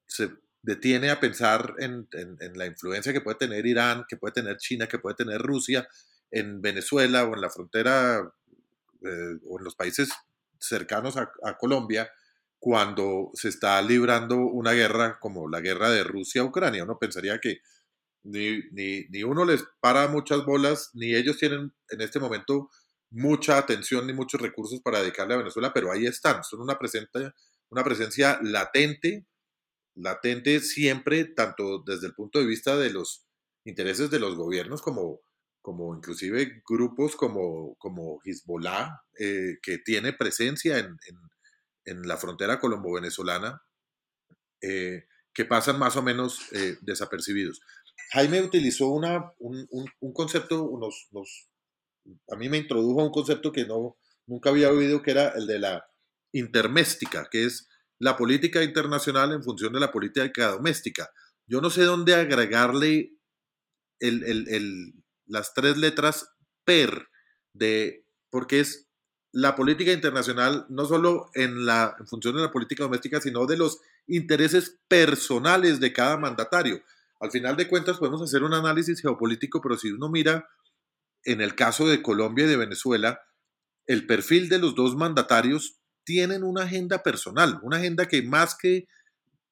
se 0.07 0.31
detiene 0.62 1.11
a 1.11 1.20
pensar 1.20 1.74
en, 1.79 2.09
la 2.55 2.66
influencia 2.66 3.12
que 3.12 3.20
puede 3.20 3.38
tener 3.38 3.66
Irán, 3.66 4.05
que 4.09 4.16
puede 4.16 4.33
tener 4.33 4.57
China, 4.57 4.88
que 4.88 4.98
puede 4.98 5.14
tener 5.14 5.40
Rusia 5.40 5.87
en 6.31 6.61
Venezuela 6.61 7.24
o 7.24 7.35
en 7.35 7.40
la 7.40 7.50
frontera 7.50 8.33
eh, 9.02 9.38
o 9.48 9.59
en 9.59 9.64
los 9.64 9.76
países 9.76 10.11
cercanos 10.59 11.16
a, 11.16 11.57
Colombia 11.59 12.11
cuando 12.59 13.31
se 13.35 13.49
está 13.49 13.81
librando 13.83 14.37
una 14.37 14.73
guerra 14.73 15.19
como 15.21 15.49
la 15.49 15.61
guerra 15.61 15.90
de 15.90 16.05
Rusia-Ucrania. 16.05 16.85
Uno 16.85 16.99
pensaría 16.99 17.38
que 17.38 17.61
ni, 18.25 19.23
uno 19.23 19.45
les 19.45 19.64
para 19.81 20.09
muchas 20.09 20.45
bolas, 20.45 20.90
ni 20.95 21.14
ellos 21.14 21.38
tienen 21.38 21.73
en 21.90 22.01
este 22.01 22.19
momento 22.19 22.71
mucha 23.11 23.59
atención 23.59 24.07
ni 24.07 24.12
muchos 24.12 24.40
recursos 24.40 24.81
para 24.83 25.01
dedicarle 25.01 25.35
a 25.35 25.38
Venezuela, 25.38 25.73
pero 25.73 25.92
ahí 25.92 26.07
están, 26.07 26.42
son 26.42 26.61
una 26.61 26.79
presencia, 26.79 27.35
una 27.71 27.85
presencia 27.85 28.38
latente, 28.42 29.27
latente 29.95 30.61
siempre, 30.61 31.25
tanto 31.25 31.83
desde 31.87 32.09
el 32.09 32.14
punto 32.14 32.40
de 32.40 32.47
vista 32.47 32.77
de 32.77 32.90
los 32.90 33.27
intereses 33.64 34.11
de 34.11 34.19
los 34.19 34.35
gobiernos 34.35 34.83
como, 34.83 35.21
como 35.62 35.95
inclusive 35.95 36.62
grupos 36.69 37.16
como, 37.16 37.77
como 37.79 38.21
Hezbollah, 38.25 39.03
eh, 39.19 39.57
que 39.62 39.79
tiene 39.79 40.12
presencia 40.12 40.79
en, 40.79 40.97
la 41.87 42.16
frontera 42.16 42.59
colombo-venezolana, 42.59 43.62
eh, 44.61 45.07
que 45.33 45.44
pasan 45.44 45.79
más 45.79 45.96
o 45.96 46.03
menos 46.03 46.40
eh, 46.53 46.79
desapercibidos. 46.81 47.61
Jaime 48.12 48.42
utilizó 48.42 48.88
una, 48.88 49.33
un, 49.38 50.12
concepto, 50.14 50.64
unos, 50.64 51.09
a 52.31 52.37
mí 52.37 52.49
me 52.49 52.59
introdujo 52.59 53.05
un 53.05 53.11
concepto 53.11 53.53
que 53.53 53.66
no, 53.66 53.99
nunca 54.27 54.51
había 54.51 54.70
oído, 54.70 55.03
que 55.03 55.11
era 55.11 55.29
el 55.29 55.46
de 55.46 55.59
la 55.59 55.87
interméstica, 56.33 57.29
que 57.31 57.44
es 57.44 57.68
la 57.99 58.16
política 58.16 58.62
internacional 58.62 59.33
en 59.33 59.42
función 59.42 59.72
de 59.72 59.81
la 59.81 59.92
política 59.92 60.49
doméstica. 60.49 61.11
Yo 61.46 61.61
no 61.61 61.70
sé 61.70 61.83
dónde 61.83 62.14
agregarle 62.14 63.12
las 65.27 65.55
tres 65.55 65.77
letras 65.77 66.29
PER, 66.64 67.09
de, 67.55 68.07
porque 68.31 68.61
es 68.61 68.86
la 69.37 69.55
política 69.55 69.92
internacional 69.92 70.64
no 70.70 70.87
solo 70.87 71.31
en, 71.35 71.66
la, 71.66 71.94
función 72.07 72.37
de 72.37 72.40
la 72.40 72.51
política 72.51 72.85
doméstica, 72.85 73.20
sino 73.20 73.44
de 73.44 73.59
los 73.59 73.81
intereses 74.07 74.79
personales 74.88 75.79
de 75.79 75.92
cada 75.92 76.16
mandatario. 76.16 76.81
Al 77.20 77.31
final 77.31 77.55
de 77.55 77.68
cuentas 77.68 77.99
podemos 77.99 78.22
hacer 78.22 78.42
un 78.44 78.55
análisis 78.55 79.03
geopolítico, 79.03 79.61
pero 79.61 79.77
si 79.77 79.90
uno 79.90 80.09
mira 80.09 80.49
en 81.22 81.42
el 81.42 81.55
caso 81.55 81.87
de 81.87 82.01
Colombia 82.01 82.46
y 82.46 82.49
de 82.49 82.57
Venezuela, 82.57 83.20
el 83.85 84.07
perfil 84.07 84.49
de 84.49 84.59
los 84.59 84.75
dos 84.75 84.96
mandatarios 84.96 85.81
tienen 86.05 86.42
una 86.42 86.62
agenda 86.62 87.03
personal, 87.03 87.61
una 87.62 87.77
agenda 87.77 88.09
que 88.09 88.22
más 88.22 88.57
que 88.57 88.88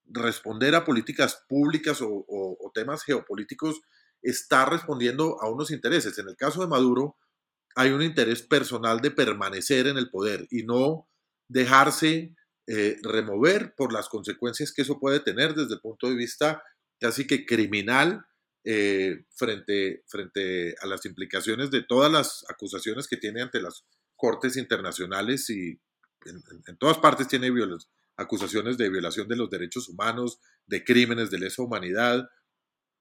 responder 0.06 0.76
a 0.76 0.86
políticas 0.86 1.44
públicas 1.46 1.98
o, 2.00 2.72
temas 2.72 3.02
geopolíticos, 3.04 3.82
está 4.22 4.64
respondiendo 4.64 5.36
a 5.42 5.50
unos 5.50 5.70
intereses. 5.70 6.16
En 6.16 6.28
el 6.28 6.36
caso 6.36 6.62
de 6.62 6.68
Maduro, 6.68 7.18
hay 7.74 7.90
un 7.90 8.02
interés 8.02 8.42
personal 8.42 9.00
de 9.00 9.10
permanecer 9.10 9.86
en 9.86 9.98
el 9.98 10.10
poder 10.10 10.46
y 10.50 10.62
no 10.62 11.08
dejarse 11.48 12.34
eh, 12.66 12.96
remover 13.02 13.74
por 13.76 13.92
las 13.92 14.08
consecuencias 14.08 14.72
que 14.72 14.82
eso 14.82 14.98
puede 14.98 15.20
tener 15.20 15.54
desde 15.54 15.74
el 15.74 15.80
punto 15.80 16.08
de 16.08 16.14
vista 16.14 16.62
casi 16.98 17.26
que 17.26 17.44
criminal 17.44 18.24
eh, 18.64 19.26
frente, 19.34 20.04
frente 20.06 20.74
a 20.80 20.86
las 20.86 21.04
implicaciones 21.04 21.70
de 21.70 21.82
todas 21.82 22.10
las 22.10 22.46
acusaciones 22.48 23.06
que 23.06 23.18
tiene 23.18 23.42
ante 23.42 23.60
las 23.60 23.84
cortes 24.16 24.56
internacionales 24.56 25.50
y 25.50 25.78
en, 26.24 26.78
todas 26.78 26.96
partes 26.96 27.28
tiene 27.28 27.52
acusaciones 28.16 28.78
de 28.78 28.88
violación 28.88 29.28
de 29.28 29.36
los 29.36 29.50
derechos 29.50 29.88
humanos, 29.90 30.38
de 30.66 30.82
crímenes 30.82 31.30
de 31.30 31.40
lesa 31.40 31.62
humanidad, 31.62 32.30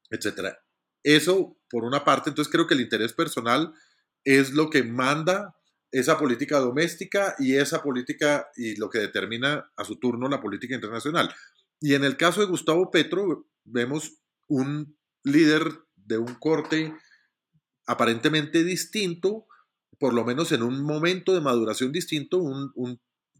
etc. 0.10 0.58
Eso, 1.04 1.58
por 1.70 1.86
una 1.86 2.04
parte, 2.04 2.30
entonces 2.30 2.52
creo 2.52 2.68
que 2.68 2.74
el 2.74 2.82
interés 2.82 3.14
personal 3.14 3.74
es 4.24 4.52
lo 4.52 4.70
que 4.70 4.84
manda 4.84 5.56
esa 5.92 6.18
política 6.18 6.60
doméstica 6.60 7.36
y 7.38 7.56
esa 7.56 7.84
política 7.84 8.48
y 8.56 8.76
lo 8.78 8.90
que 8.90 9.00
determina 9.00 9.72
a 9.76 9.86
su 9.86 10.00
turno 10.00 10.28
la 10.28 10.42
política 10.42 10.74
internacional. 10.74 11.34
Y 11.80 11.94
en 11.94 12.04
el 12.04 12.18
caso 12.18 12.42
de 12.42 12.48
Gustavo 12.48 12.90
Petro, 12.90 13.48
vemos 13.64 14.14
un 14.48 14.98
líder 15.24 15.64
de 15.96 16.18
un 16.18 16.34
corte 16.36 16.94
aparentemente 17.86 18.64
distinto, 18.64 19.46
por 20.00 20.14
lo 20.14 20.26
menos 20.26 20.52
en 20.52 20.64
un 20.64 20.82
momento 20.82 21.34
de 21.34 21.42
maduración 21.42 21.92
distinto, 21.92 22.38
un, 22.38 22.72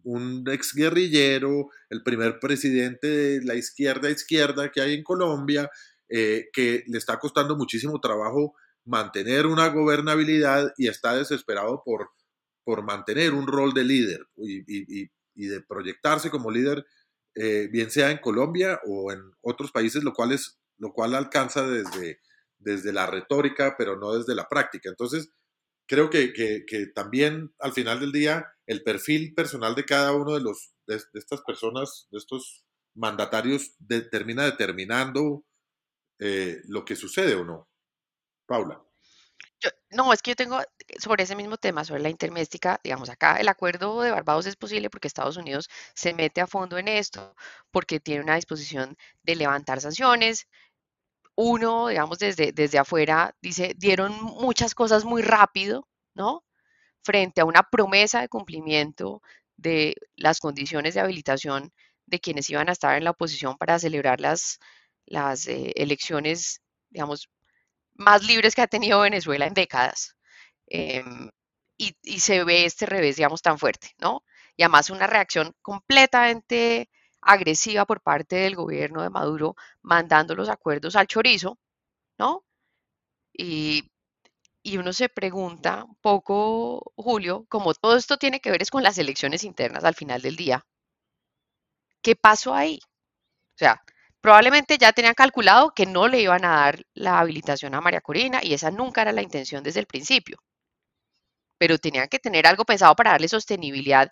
un, 0.04 0.44
ex 0.52 0.74
guerrillero, 0.76 1.70
el 1.90 2.04
primer 2.04 2.40
presidente 2.40 3.08
de 3.08 3.46
la 3.46 3.56
izquierda 3.56 4.12
izquierda 4.12 4.72
que 4.72 4.82
hay 4.82 4.94
en 4.94 5.04
Colombia, 5.04 5.70
eh, 6.10 6.50
que 6.54 6.84
le 6.88 6.98
está 6.98 7.18
costando 7.18 7.56
muchísimo 7.56 8.00
trabajo 8.00 8.54
mantener 8.86 9.46
una 9.46 9.68
gobernabilidad 9.70 10.74
y 10.78 10.88
está 10.88 11.16
desesperado 11.16 11.82
por, 11.86 12.10
por 12.64 12.84
mantener 12.84 13.34
un 13.34 13.48
rol 13.48 13.74
de 13.74 13.84
líder 13.84 14.28
y, 14.36 15.08
de 15.36 15.62
proyectarse 15.62 16.30
como 16.30 16.52
líder, 16.52 16.86
eh, 17.36 17.68
bien 17.72 17.90
sea 17.90 18.12
en 18.12 18.20
Colombia 18.20 18.80
o 18.86 19.12
en 19.12 19.20
otros 19.42 19.72
países, 19.72 20.04
lo 20.04 20.14
cual, 20.14 20.32
es, 20.32 20.60
lo 20.78 20.94
cual 20.94 21.16
alcanza 21.16 21.68
desde, 21.68 22.20
desde 22.60 22.94
la 22.94 23.08
retórica, 23.08 23.76
pero 23.78 23.98
no 23.98 24.14
desde 24.14 24.36
la 24.36 24.48
práctica. 24.48 24.90
Entonces, 24.90 25.30
creo 25.88 26.10
que, 26.10 26.34
también 26.96 27.54
al 27.60 27.74
final 27.74 28.00
del 28.00 28.12
día 28.12 28.48
el 28.66 28.84
perfil 28.84 29.34
personal 29.34 29.76
de 29.76 29.86
cada 29.86 30.14
uno 30.14 30.34
de, 30.34 30.42
los, 30.42 30.74
de, 30.88 31.00
estas 31.14 31.42
personas, 31.42 32.08
de 32.12 32.18
estos 32.18 32.64
mandatarios, 32.96 33.76
termina 34.12 34.46
determinando 34.46 35.46
eh, 36.20 36.62
lo 36.68 36.86
que 36.86 36.96
sucede 36.96 37.36
o 37.36 37.44
no. 37.44 37.68
Paula. 38.46 38.82
no, 39.92 40.12
es 40.14 40.22
que 40.22 40.32
yo 40.32 40.36
tengo 40.36 40.60
sobre 41.00 41.24
ese 41.24 41.36
mismo 41.36 41.58
tema, 41.58 41.86
sobre 41.86 42.02
la 42.02 42.10
interméstica, 42.10 42.80
digamos, 42.84 43.10
acá 43.10 43.38
el 43.38 43.48
acuerdo 43.48 44.02
de 44.02 44.12
Barbados 44.12 44.46
es 44.46 44.56
posible 44.56 44.90
porque 44.90 45.08
Estados 45.08 45.38
Unidos 45.38 45.70
se 45.96 46.14
mete 46.14 46.42
a 46.42 46.48
fondo 46.48 46.78
en 46.78 46.88
esto, 46.88 47.36
porque 47.72 48.00
tiene 48.00 48.24
una 48.24 48.36
disposición 48.36 48.98
de 49.24 49.36
levantar 49.36 49.82
sanciones, 49.82 50.48
uno, 51.36 51.88
digamos, 51.88 52.20
desde, 52.20 52.52
desde 52.52 52.78
afuera, 52.80 53.36
dice, 53.42 53.74
dieron 53.78 54.14
muchas 54.22 54.76
cosas 54.76 55.06
muy 55.06 55.22
rápido, 55.22 55.88
¿no? 56.14 56.44
Frente 57.02 57.42
a 57.42 57.46
una 57.46 57.64
promesa 57.64 58.22
de 58.22 58.30
cumplimiento 58.30 59.22
de 59.58 59.96
las 60.16 60.40
condiciones 60.40 60.94
de 60.94 61.02
habilitación 61.02 61.74
de 62.06 62.20
quienes 62.20 62.50
iban 62.50 62.70
a 62.70 62.74
estar 62.74 62.98
en 62.98 63.04
la 63.06 63.12
oposición 63.12 63.58
para 63.58 63.80
celebrar 63.80 64.20
las, 64.22 64.60
las 65.06 65.48
eh, 65.48 65.74
elecciones, 65.76 66.62
digamos, 66.90 67.30
más 67.96 68.24
libres 68.24 68.56
que 68.56 68.62
ha 68.62 68.68
tenido 68.68 69.02
Venezuela 69.02 69.46
en 69.48 69.54
décadas. 69.54 70.16
Em, 70.68 71.30
y, 71.78 72.20
se 72.20 72.44
ve 72.44 72.66
este 72.66 72.86
revés, 72.86 73.18
digamos, 73.18 73.42
tan 73.42 73.60
fuerte, 73.60 73.92
¿no? 74.00 74.24
Y 74.58 74.64
además 74.64 74.90
una 74.90 75.08
reacción 75.08 75.54
completamente 75.62 76.90
agresiva 77.22 77.86
por 77.86 78.02
parte 78.02 78.38
del 78.38 78.56
gobierno 78.56 79.02
de 79.04 79.10
Maduro, 79.10 79.56
mandando 79.82 80.36
los 80.36 80.50
acuerdos 80.50 80.96
al 80.96 81.08
chorizo, 81.08 81.60
¿no? 82.18 82.46
Y, 83.34 83.90
uno 84.78 84.94
se 84.94 85.10
pregunta 85.10 85.84
un 85.86 85.96
poco, 85.98 86.94
Julio, 86.96 87.46
como 87.50 87.74
todo 87.74 87.98
esto 87.98 88.18
tiene 88.18 88.40
que 88.42 88.52
ver 88.52 88.62
es 88.62 88.72
con 88.72 88.84
las 88.84 88.98
elecciones 88.98 89.44
internas 89.44 89.84
al 89.84 89.96
final 89.96 90.22
del 90.22 90.36
día, 90.36 90.66
¿qué 92.02 92.16
pasó 92.16 92.54
ahí? 92.54 92.80
O 93.56 93.58
sea, 93.58 93.82
probablemente 94.24 94.78
ya 94.78 94.94
tenían 94.94 95.16
calculado 95.16 95.74
que 95.76 95.86
no 95.86 96.08
le 96.08 96.22
iban 96.22 96.46
a 96.46 96.56
dar 96.56 96.86
la 96.94 97.20
habilitación 97.20 97.76
a 97.76 97.82
María 97.82 98.00
Corina 98.00 98.40
y 98.42 98.54
esa 98.54 98.72
nunca 98.72 99.02
era 99.02 99.12
la 99.12 99.22
intención 99.22 99.62
desde 99.62 99.82
el 99.82 99.86
principio. 99.86 100.38
Pero 101.58 101.78
tenían 101.78 102.08
que 102.08 102.20
tener 102.20 102.48
algo 102.48 102.64
pensado 102.64 102.96
para 102.96 103.12
darle 103.12 103.28
sostenibilidad 103.28 104.10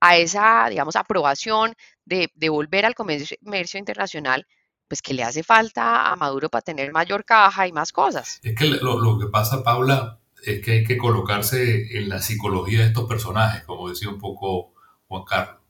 a 0.00 0.18
esa, 0.18 0.68
digamos, 0.68 0.96
aprobación 0.96 1.74
de, 2.04 2.28
volver 2.50 2.84
al 2.84 2.94
comercio, 2.94 3.38
internacional, 3.78 4.46
pues 4.86 5.00
que 5.00 5.14
le 5.14 5.22
hace 5.22 5.42
falta 5.42 6.12
a 6.12 6.16
Maduro 6.16 6.50
para 6.50 6.60
tener 6.60 6.92
mayor 6.92 7.24
caja 7.24 7.66
y 7.66 7.72
más 7.72 7.90
cosas. 7.90 8.40
Es 8.42 8.54
que 8.54 8.66
lo, 8.66 9.18
que 9.18 9.28
pasa, 9.28 9.64
Paula, 9.64 10.20
es 10.44 10.60
que 10.60 10.72
hay 10.72 10.84
que 10.84 10.98
colocarse 10.98 11.96
en 11.96 12.10
la 12.10 12.20
psicología 12.20 12.80
de 12.80 12.88
estos 12.88 13.08
personajes, 13.08 13.64
como 13.64 13.88
decía 13.88 14.10
un 14.10 14.18
poco 14.18 14.74
Juan 15.08 15.24
Carlos. 15.24 15.62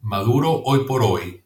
Maduro 0.00 0.62
hoy 0.64 0.86
por 0.86 1.02
hoy 1.02 1.45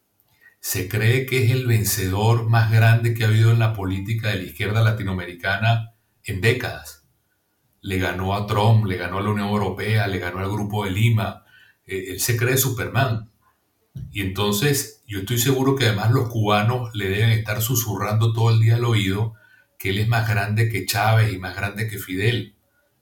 se 0.60 0.88
cree 0.88 1.26
que 1.26 1.44
es 1.44 1.50
el 1.50 1.66
vencedor 1.66 2.48
más 2.48 2.70
grande 2.70 3.14
que 3.14 3.24
ha 3.24 3.28
habido 3.28 3.50
en 3.50 3.58
la 3.58 3.72
política 3.72 4.28
de 4.28 4.36
la 4.36 4.42
izquierda 4.44 4.82
latinoamericana 4.82 5.94
en 6.22 6.40
décadas. 6.40 7.08
Le 7.80 7.98
ganó 7.98 8.34
a 8.34 8.46
Trump, 8.46 8.84
le 8.84 8.98
ganó 8.98 9.18
a 9.18 9.22
la 9.22 9.30
Unión 9.30 9.48
Europea, 9.48 10.06
le 10.06 10.18
ganó 10.18 10.38
al 10.38 10.50
Grupo 10.50 10.84
de 10.84 10.90
Lima, 10.90 11.44
eh, 11.86 12.04
él 12.08 12.20
se 12.20 12.36
cree 12.36 12.58
Superman. 12.58 13.30
Y 14.12 14.20
entonces 14.20 15.02
yo 15.06 15.20
estoy 15.20 15.38
seguro 15.38 15.76
que 15.76 15.86
además 15.86 16.10
los 16.10 16.28
cubanos 16.28 16.94
le 16.94 17.08
deben 17.08 17.30
estar 17.30 17.62
susurrando 17.62 18.32
todo 18.32 18.50
el 18.50 18.60
día 18.60 18.76
al 18.76 18.84
oído 18.84 19.34
que 19.78 19.90
él 19.90 19.98
es 19.98 20.08
más 20.08 20.28
grande 20.28 20.68
que 20.68 20.84
Chávez 20.84 21.32
y 21.32 21.38
más 21.38 21.56
grande 21.56 21.88
que 21.88 21.98
Fidel. 21.98 22.54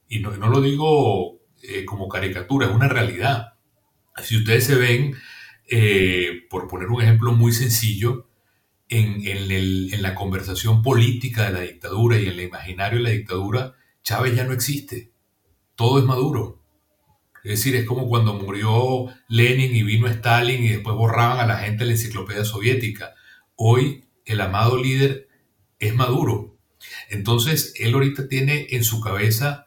Y 0.08 0.20
no, 0.20 0.30
lo 0.30 0.60
digo 0.60 1.40
eh, 1.62 1.84
como 1.84 2.08
caricatura, 2.08 2.68
es 2.68 2.72
una 2.72 2.88
realidad. 2.88 3.54
Si 4.22 4.36
ustedes 4.36 4.64
se 4.64 4.76
ven, 4.76 5.16
eh, 5.68 6.46
por 6.50 6.68
poner 6.68 6.88
un 6.88 7.02
ejemplo 7.02 7.32
muy 7.32 7.52
sencillo, 7.52 8.28
en, 8.88 9.26
en, 9.26 10.02
la 10.02 10.14
conversación 10.14 10.82
política 10.82 11.44
de 11.44 11.52
la 11.52 11.60
dictadura 11.60 12.18
y 12.18 12.24
en 12.24 12.32
el 12.32 12.40
imaginario 12.40 12.98
de 12.98 13.04
la 13.04 13.10
dictadura, 13.10 13.74
Chávez 14.02 14.34
ya 14.34 14.44
no 14.44 14.52
existe. 14.52 15.12
Todo 15.74 15.98
es 15.98 16.04
Maduro. 16.04 16.62
Es 17.44 17.50
decir, 17.50 17.76
es 17.76 17.86
como 17.86 18.08
cuando 18.08 18.34
murió 18.34 19.06
Lenin 19.28 19.74
y 19.74 19.82
vino 19.82 20.08
Stalin 20.08 20.64
y 20.64 20.68
después 20.68 20.96
borraban 20.96 21.38
a 21.38 21.46
la 21.46 21.58
gente 21.58 21.84
la 21.84 21.92
enciclopedia 21.92 22.44
soviética. 22.44 23.14
Hoy 23.54 24.08
el 24.24 24.40
amado 24.40 24.76
líder 24.76 25.28
es 25.78 25.94
Maduro. 25.94 26.56
Entonces, 27.10 27.74
él 27.78 27.94
ahorita 27.94 28.28
tiene 28.28 28.68
en 28.70 28.84
su 28.84 29.00
cabeza 29.00 29.66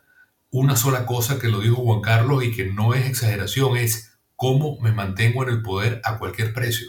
una 0.50 0.76
sola 0.76 1.06
cosa 1.06 1.40
que 1.40 1.48
lo 1.48 1.62
dijo 1.62 1.76
Juan 1.76 2.02
Carlos 2.02 2.44
y 2.44 2.52
que 2.52 2.66
no 2.66 2.94
es 2.94 3.06
exageración, 3.06 3.78
es 3.78 4.11
cómo 4.42 4.80
me 4.82 4.92
mantengo 4.92 5.44
en 5.44 5.50
el 5.50 5.62
poder 5.62 6.02
a 6.04 6.18
cualquier 6.18 6.52
precio. 6.52 6.88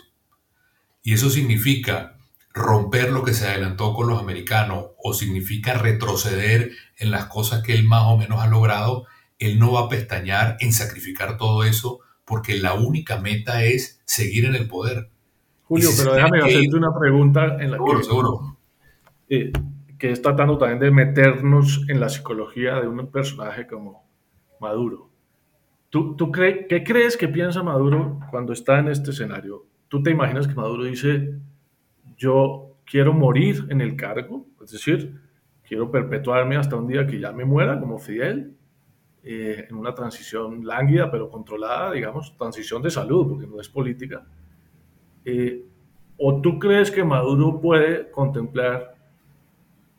Y 1.02 1.12
eso 1.12 1.28
significa 1.28 2.16
romper 2.54 3.12
lo 3.12 3.24
que 3.24 3.34
se 3.34 3.46
adelantó 3.46 3.92
con 3.92 4.08
los 4.08 4.18
americanos 4.18 4.86
o 4.96 5.12
significa 5.12 5.74
retroceder 5.74 6.70
en 6.96 7.10
las 7.10 7.26
cosas 7.26 7.62
que 7.62 7.74
él 7.74 7.84
más 7.84 8.04
o 8.06 8.16
menos 8.16 8.40
ha 8.40 8.46
logrado 8.46 9.04
él 9.38 9.58
no 9.58 9.72
va 9.72 9.80
a 9.80 9.88
pestañear 9.90 10.56
en 10.60 10.72
sacrificar 10.72 11.36
todo 11.36 11.62
eso 11.64 12.00
porque 12.24 12.56
la 12.56 12.72
única 12.72 13.18
meta 13.18 13.64
es 13.64 14.00
seguir 14.06 14.46
en 14.46 14.54
el 14.54 14.66
poder. 14.66 15.10
Julio, 15.64 15.90
pero 15.98 16.14
déjame 16.14 16.38
hacerte 16.38 16.74
una 16.74 16.98
pregunta 16.98 17.58
en 17.60 17.72
la 17.72 17.76
que, 17.76 18.02
seguro. 18.02 18.56
Eh, 19.28 19.52
que 19.98 20.10
es 20.10 20.22
tratando 20.22 20.56
también 20.56 20.78
de 20.78 20.90
meternos 20.90 21.84
en 21.88 22.00
la 22.00 22.08
psicología 22.08 22.76
de 22.76 22.88
un 22.88 23.10
personaje 23.10 23.66
como 23.66 24.08
Maduro. 24.58 25.11
¿Tú, 25.92 26.16
tú 26.16 26.32
qué 26.32 26.82
crees 26.86 27.18
que 27.18 27.28
piensa 27.28 27.62
Maduro 27.62 28.18
cuando 28.30 28.54
está 28.54 28.78
en 28.78 28.88
este 28.88 29.10
escenario? 29.10 29.66
¿Tú 29.88 30.02
te 30.02 30.10
imaginas 30.10 30.48
que 30.48 30.54
Maduro 30.54 30.84
dice, 30.84 31.34
yo 32.16 32.78
quiero 32.86 33.12
morir 33.12 33.66
en 33.68 33.82
el 33.82 33.94
cargo? 33.94 34.46
Es 34.64 34.70
decir, 34.70 35.20
quiero 35.62 35.90
perpetuarme 35.90 36.56
hasta 36.56 36.76
un 36.76 36.86
día 36.86 37.06
que 37.06 37.20
ya 37.20 37.30
me 37.32 37.44
muera 37.44 37.78
como 37.78 37.98
Fidel 37.98 38.56
eh, 39.22 39.66
en 39.68 39.76
una 39.76 39.94
transición 39.94 40.64
lánguida 40.64 41.10
pero 41.10 41.28
controlada, 41.28 41.92
digamos, 41.92 42.34
transición 42.38 42.80
de 42.80 42.90
salud, 42.90 43.28
porque 43.28 43.46
no 43.46 43.60
es 43.60 43.68
política. 43.68 44.24
Eh, 45.26 45.62
¿O 46.16 46.40
tú 46.40 46.58
crees 46.58 46.90
que 46.90 47.04
Maduro 47.04 47.60
puede 47.60 48.10
contemplar 48.10 48.94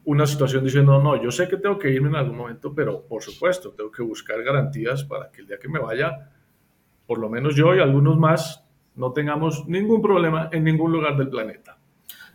una 0.05 0.27
situación 0.27 0.63
diciendo, 0.63 1.01
no, 1.01 1.21
yo 1.21 1.31
sé 1.31 1.47
que 1.47 1.57
tengo 1.57 1.79
que 1.79 1.89
irme 1.89 2.09
en 2.09 2.15
algún 2.15 2.37
momento, 2.37 2.73
pero 2.73 3.05
por 3.07 3.21
supuesto, 3.21 3.71
tengo 3.71 3.91
que 3.91 4.03
buscar 4.03 4.43
garantías 4.43 5.03
para 5.03 5.31
que 5.31 5.41
el 5.41 5.47
día 5.47 5.57
que 5.61 5.69
me 5.69 5.79
vaya, 5.79 6.31
por 7.07 7.19
lo 7.19 7.29
menos 7.29 7.55
yo 7.55 7.73
y 7.73 7.79
algunos 7.79 8.17
más, 8.17 8.63
no 8.95 9.11
tengamos 9.11 9.65
ningún 9.67 10.01
problema 10.01 10.49
en 10.51 10.63
ningún 10.63 10.91
lugar 10.91 11.17
del 11.17 11.29
planeta. 11.29 11.77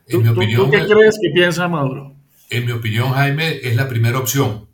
¿Tú, 0.08 0.22
qué 0.70 0.86
crees 0.86 1.18
que 1.20 1.30
piensa 1.30 1.68
Maduro? 1.68 2.14
En 2.48 2.64
mi 2.64 2.72
opinión, 2.72 3.10
Jaime, 3.12 3.58
es 3.62 3.76
la 3.76 3.88
primera 3.88 4.18
opción. 4.18 4.68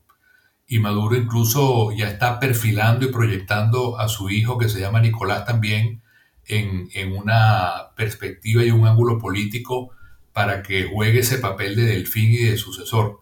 Y 0.66 0.78
Maduro 0.78 1.16
incluso 1.16 1.90
ya 1.92 2.08
está 2.08 2.38
perfilando 2.38 3.04
y 3.04 3.12
proyectando 3.12 3.98
a 3.98 4.08
su 4.08 4.30
hijo, 4.30 4.56
que 4.56 4.68
se 4.68 4.80
llama 4.80 5.00
Nicolás 5.00 5.44
también, 5.44 6.00
en, 6.46 6.88
en 6.94 7.12
una 7.12 7.90
perspectiva 7.96 8.62
y 8.64 8.70
un 8.70 8.86
ángulo 8.86 9.18
político 9.18 9.90
para 10.34 10.62
que 10.62 10.84
juegue 10.84 11.20
ese 11.20 11.38
papel 11.38 11.76
de 11.76 11.84
delfín 11.84 12.32
y 12.32 12.38
de 12.38 12.58
sucesor. 12.58 13.20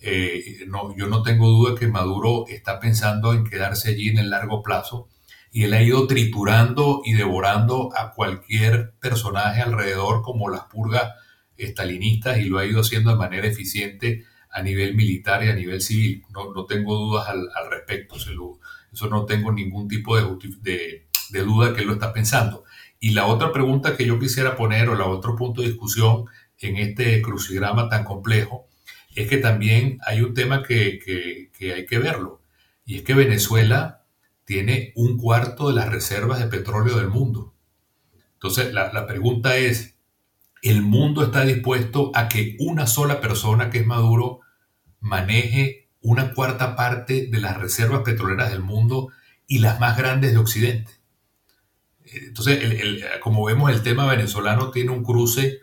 Eh, 0.00 0.64
yo 0.96 1.06
no 1.08 1.22
tengo 1.22 1.48
duda 1.48 1.78
que 1.78 1.88
Maduro 1.88 2.46
está 2.48 2.80
pensando 2.80 3.34
en 3.34 3.44
quedarse 3.44 3.90
allí 3.90 4.08
en 4.08 4.18
el 4.18 4.30
largo 4.30 4.62
plazo 4.62 5.08
y 5.50 5.64
él 5.64 5.74
ha 5.74 5.82
ido 5.82 6.06
triturando 6.06 7.02
y 7.04 7.12
devorando 7.12 7.90
a 7.96 8.12
cualquier 8.12 8.94
personaje 9.00 9.60
alrededor 9.60 10.22
como 10.22 10.48
las 10.48 10.62
purgas 10.62 11.12
estalinistas 11.56 12.38
y 12.38 12.44
lo 12.44 12.58
ha 12.58 12.64
ido 12.64 12.80
haciendo 12.80 13.10
de 13.10 13.16
manera 13.16 13.46
eficiente 13.46 14.24
a 14.50 14.62
nivel 14.62 14.94
militar 14.94 15.44
y 15.44 15.48
a 15.48 15.54
nivel 15.54 15.82
civil. 15.82 16.24
No, 16.30 16.52
no 16.54 16.64
tengo 16.64 16.96
dudas 16.96 17.28
al, 17.28 17.48
respecto, 17.70 18.16
eso 18.16 19.08
no 19.08 19.24
tengo 19.24 19.52
ningún 19.52 19.88
tipo 19.88 20.16
de 20.16 21.42
duda 21.44 21.74
que 21.74 21.80
él 21.80 21.86
lo 21.88 21.94
está 21.94 22.12
pensando. 22.12 22.64
Y 23.04 23.10
la 23.10 23.26
otra 23.26 23.50
pregunta 23.50 23.96
que 23.96 24.06
yo 24.06 24.16
quisiera 24.20 24.54
poner 24.54 24.88
o 24.88 24.94
la 24.94 25.06
otro 25.06 25.34
punto 25.34 25.60
de 25.60 25.66
discusión 25.66 26.26
en 26.68 26.76
este 26.76 27.20
crucigrama 27.22 27.88
tan 27.88 28.04
complejo, 28.04 28.68
es 29.14 29.28
que 29.28 29.38
también 29.38 29.98
hay 30.06 30.22
un 30.22 30.34
tema 30.34 30.62
que, 30.62 31.50
hay 31.60 31.86
que 31.86 31.98
verlo, 31.98 32.42
y 32.84 32.96
es 32.96 33.02
que 33.02 33.14
Venezuela 33.14 34.04
tiene 34.44 34.92
un 34.96 35.18
cuarto 35.18 35.68
de 35.68 35.74
las 35.74 35.88
reservas 35.90 36.40
de 36.40 36.46
petróleo 36.46 36.96
del 36.96 37.08
mundo. 37.08 37.54
Entonces, 38.34 38.72
la, 38.72 39.06
pregunta 39.06 39.56
es, 39.56 39.96
¿el 40.62 40.82
mundo 40.82 41.24
está 41.24 41.44
dispuesto 41.44 42.10
a 42.14 42.28
que 42.28 42.56
una 42.58 42.86
sola 42.86 43.20
persona, 43.20 43.70
que 43.70 43.78
es 43.78 43.86
Maduro, 43.86 44.40
maneje 45.00 45.88
una 46.00 46.34
cuarta 46.34 46.74
parte 46.74 47.28
de 47.28 47.38
las 47.38 47.56
reservas 47.58 48.02
petroleras 48.02 48.50
del 48.50 48.62
mundo 48.62 49.08
y 49.46 49.58
las 49.58 49.78
más 49.78 49.96
grandes 49.96 50.32
de 50.32 50.38
Occidente? 50.38 50.92
Entonces, 52.04 52.60
como 53.20 53.44
vemos, 53.44 53.70
el 53.70 53.82
tema 53.82 54.06
venezolano 54.06 54.70
tiene 54.70 54.90
un 54.90 55.04
cruce 55.04 55.61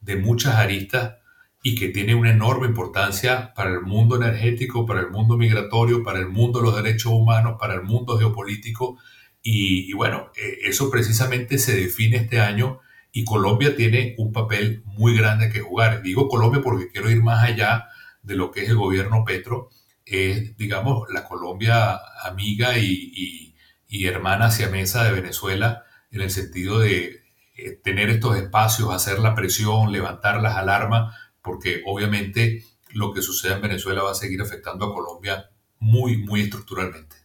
de 0.00 0.16
muchas 0.16 0.56
aristas 0.56 1.16
y 1.62 1.74
que 1.74 1.88
tiene 1.88 2.14
una 2.14 2.30
enorme 2.30 2.66
importancia 2.66 3.52
para 3.54 3.70
el 3.70 3.82
mundo 3.82 4.16
energético, 4.16 4.86
para 4.86 5.00
el 5.00 5.10
mundo 5.10 5.36
migratorio, 5.36 6.02
para 6.02 6.18
el 6.18 6.28
mundo 6.28 6.60
de 6.60 6.66
los 6.66 6.76
derechos 6.82 7.12
humanos, 7.12 7.56
para 7.60 7.74
el 7.74 7.82
mundo 7.82 8.18
geopolítico. 8.18 8.98
Y, 9.42 9.92
bueno, 9.92 10.30
eh, 10.36 10.58
eso 10.64 10.90
precisamente 10.90 11.58
se 11.58 11.76
define 11.76 12.16
este 12.16 12.40
año 12.40 12.80
y 13.12 13.24
Colombia 13.24 13.76
tiene 13.76 14.14
un 14.18 14.32
papel 14.32 14.82
muy 14.86 15.16
grande 15.16 15.50
que 15.50 15.60
jugar. 15.60 16.02
Digo 16.02 16.28
Colombia 16.28 16.62
porque 16.62 16.88
quiero 16.88 17.10
ir 17.10 17.22
más 17.22 17.44
allá 17.44 17.88
de 18.22 18.36
lo 18.36 18.50
que 18.50 18.62
es 18.62 18.70
el 18.70 18.76
gobierno 18.76 19.24
Petro. 19.24 19.68
Es, 20.06 20.56
digamos, 20.56 21.08
la 21.12 21.24
Colombia 21.24 21.98
amiga 22.24 22.78
y, 22.78 23.12
y, 23.14 23.54
y 23.88 24.06
hermana 24.06 24.50
mesa 24.70 25.04
de 25.04 25.12
Venezuela 25.12 25.84
en 26.10 26.22
el 26.22 26.30
sentido 26.30 26.80
de 26.80 27.19
eh, 27.66 27.80
tener 27.82 28.10
estos 28.10 28.36
espacios, 28.36 28.92
hacer 28.92 29.18
la 29.18 29.34
presión, 29.34 29.92
levantar 29.92 30.42
las 30.42 30.56
alarmas, 30.56 31.14
porque 31.42 31.82
obviamente 31.86 32.64
lo 32.90 33.12
que 33.12 33.22
sucede 33.22 33.54
en 33.54 33.62
Venezuela 33.62 34.02
va 34.02 34.12
a 34.12 34.14
seguir 34.14 34.40
afectando 34.42 34.86
a 34.86 34.94
Colombia 34.94 35.50
muy, 35.78 36.16
muy 36.18 36.42
estructuralmente. 36.42 37.16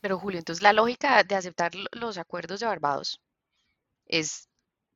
Pero 0.00 0.18
Julio, 0.18 0.38
entonces 0.38 0.62
la 0.62 0.72
lógica 0.72 1.22
de 1.22 1.34
aceptar 1.34 1.72
los 1.92 2.18
acuerdos 2.18 2.60
de 2.60 2.66
Barbados 2.66 3.20
es 4.06 4.48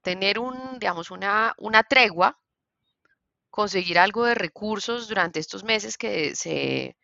tener 0.03 0.39
un, 0.39 0.79
digamos, 0.79 1.11
una, 1.11 1.55
una 1.59 1.83
tregua, 1.83 2.39
conseguir 3.51 3.99
algo 3.99 4.25
de 4.25 4.35
recursos 4.35 5.09
durante 5.09 5.41
estos 5.41 5.65
meses 5.65 5.97
que 5.97 6.35
se, 6.35 6.97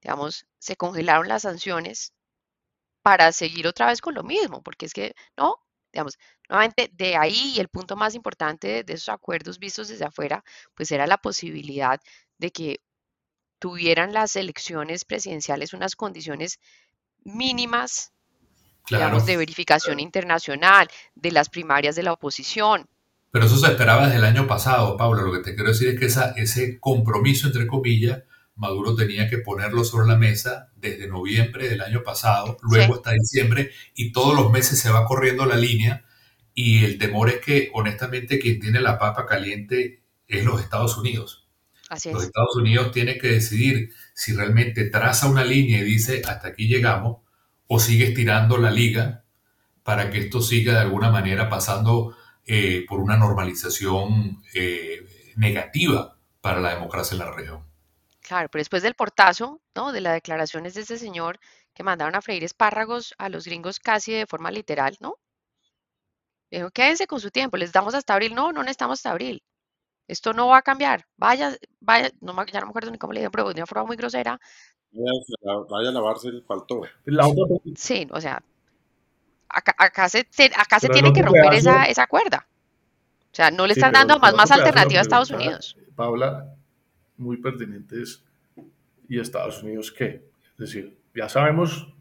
digamos, 0.00 0.46
se 0.58 0.76
congelaron 0.76 1.28
las 1.28 1.42
sanciones 1.42 2.12
para 3.02 3.32
seguir 3.32 3.66
otra 3.66 3.86
vez 3.86 4.00
con 4.00 4.14
lo 4.14 4.22
mismo, 4.22 4.62
porque 4.62 4.86
es 4.86 4.92
que, 4.92 5.14
no, 5.36 5.56
digamos, 5.92 6.18
nuevamente 6.48 6.90
de 6.92 7.16
ahí 7.16 7.54
y 7.56 7.60
el 7.60 7.68
punto 7.68 7.96
más 7.96 8.14
importante 8.14 8.84
de, 8.84 8.92
esos 8.92 9.10
acuerdos 9.10 9.58
vistos 9.58 9.88
desde 9.88 10.04
afuera, 10.04 10.42
pues 10.74 10.90
era 10.90 11.06
la 11.06 11.18
posibilidad 11.18 12.00
de 12.38 12.50
que 12.50 12.80
tuvieran 13.58 14.12
las 14.12 14.34
elecciones 14.36 15.04
presidenciales 15.04 15.72
unas 15.72 15.94
condiciones 15.94 16.58
mínimas, 17.24 18.12
digamos, 18.90 19.26
de 19.26 19.36
verificación 19.36 20.00
internacional, 20.00 20.88
de 21.14 21.30
las 21.30 21.48
primarias 21.48 21.94
de 21.94 22.02
la 22.02 22.12
oposición. 22.12 22.88
Pero 23.30 23.46
eso 23.46 23.56
se 23.56 23.68
esperaba 23.68 24.06
desde 24.06 24.18
el 24.18 24.24
año 24.24 24.46
pasado, 24.46 24.96
Pablo. 24.96 25.22
Lo 25.22 25.32
que 25.32 25.50
te 25.50 25.54
quiero 25.54 25.70
decir 25.70 25.88
es 25.88 25.98
que 25.98 26.06
esa, 26.06 26.32
ese 26.32 26.78
compromiso, 26.80 27.46
entre 27.46 27.66
comillas, 27.66 28.22
Maduro 28.62 28.94
tenía 28.94 29.28
que 29.28 29.38
ponerlo 29.38 29.82
sobre 29.82 30.06
la 30.06 30.16
mesa 30.16 30.70
desde 30.76 31.08
noviembre 31.08 31.68
del 31.68 31.80
año 31.80 32.04
pasado, 32.04 32.58
luego 32.62 32.94
hasta 32.94 33.10
diciembre, 33.10 33.72
y 33.92 34.12
todos 34.12 34.36
los 34.36 34.52
meses 34.52 34.78
se 34.78 34.88
va 34.88 35.04
corriendo 35.04 35.46
la 35.46 35.56
línea. 35.56 36.04
Y 36.54 36.84
el 36.84 36.96
temor 36.96 37.28
es 37.28 37.40
que, 37.40 37.70
honestamente, 37.74 38.38
quien 38.38 38.60
tiene 38.60 38.80
la 38.80 39.00
papa 39.00 39.26
caliente 39.26 40.04
es 40.28 40.44
los 40.44 40.60
Estados 40.60 40.96
Unidos. 40.96 41.48
Los 41.90 42.24
Estados 42.24 42.54
Unidos 42.54 42.92
tienen 42.92 43.18
que 43.18 43.32
decidir 43.32 43.90
si 44.14 44.32
realmente 44.32 44.84
traza 44.84 45.28
una 45.28 45.44
línea 45.44 45.80
y 45.80 45.84
dice 45.84 46.22
hasta 46.24 46.48
aquí 46.48 46.68
llegamos, 46.68 47.18
o 47.66 47.80
sigue 47.80 48.04
estirando 48.04 48.58
la 48.58 48.70
liga 48.70 49.24
para 49.82 50.08
que 50.08 50.18
esto 50.18 50.40
siga 50.40 50.74
de 50.74 50.80
alguna 50.80 51.10
manera 51.10 51.48
pasando 51.48 52.16
eh, 52.46 52.84
por 52.88 53.00
una 53.00 53.16
normalización 53.16 54.40
eh, 54.54 55.04
negativa 55.34 56.16
para 56.40 56.60
la 56.60 56.74
democracia 56.74 57.14
en 57.14 57.18
la 57.18 57.32
región. 57.32 57.71
Claro, 58.22 58.48
pero 58.48 58.60
después 58.60 58.82
del 58.82 58.94
portazo, 58.94 59.60
¿no? 59.74 59.92
De 59.92 60.00
las 60.00 60.14
declaraciones 60.14 60.74
de 60.74 60.82
ese 60.82 60.98
señor 60.98 61.40
que 61.74 61.82
mandaron 61.82 62.14
a 62.14 62.22
freír 62.22 62.44
espárragos 62.44 63.14
a 63.18 63.28
los 63.28 63.44
gringos 63.44 63.80
casi 63.80 64.12
de 64.12 64.26
forma 64.26 64.50
literal, 64.50 64.96
¿no? 65.00 65.16
Dijo, 66.50 66.70
quédense 66.70 67.06
con 67.06 67.18
su 67.18 67.30
tiempo, 67.30 67.56
les 67.56 67.72
damos 67.72 67.94
hasta 67.94 68.14
abril. 68.14 68.34
No, 68.34 68.52
no 68.52 68.62
necesitamos 68.62 68.98
hasta 68.98 69.10
abril. 69.10 69.42
Esto 70.06 70.34
no 70.34 70.48
va 70.48 70.58
a 70.58 70.62
cambiar. 70.62 71.06
Vaya, 71.16 71.56
vaya, 71.80 72.10
no, 72.20 72.32
ya 72.46 72.60
no 72.60 72.66
me 72.66 72.70
acuerdo 72.70 72.90
ni 72.90 72.98
cómo 72.98 73.12
le 73.12 73.20
dijeron, 73.20 73.32
pero 73.32 73.48
de 73.48 73.60
una 73.60 73.66
forma 73.66 73.86
muy 73.86 73.96
grosera. 73.96 74.38
Vaya, 74.92 75.88
a 75.88 75.92
lavarse 75.92 76.28
el 76.28 76.44
faltó. 76.44 76.82
Sí, 77.74 78.06
o 78.10 78.20
sea, 78.20 78.42
acá, 79.48 80.08
se, 80.08 80.26
acá 80.56 80.78
se 80.78 80.90
tiene 80.90 81.12
que 81.12 81.22
romper 81.22 81.54
esa, 81.54 81.84
esa 81.84 82.06
cuerda. 82.06 82.46
O 83.32 83.34
sea, 83.34 83.50
no 83.50 83.66
le 83.66 83.72
están 83.72 83.92
dando 83.92 84.18
más, 84.18 84.34
más 84.34 84.50
alternativa 84.50 85.00
a 85.00 85.02
Estados 85.02 85.30
Unidos. 85.30 85.78
Paula, 85.96 86.54
muy 87.16 87.36
pertinentes 87.38 88.24
y 89.08 89.18
Estados 89.18 89.62
Unidos 89.62 89.92
qué. 89.92 90.24
Es 90.52 90.58
decir, 90.58 90.96
ya 91.14 91.28
sabemos, 91.28 91.92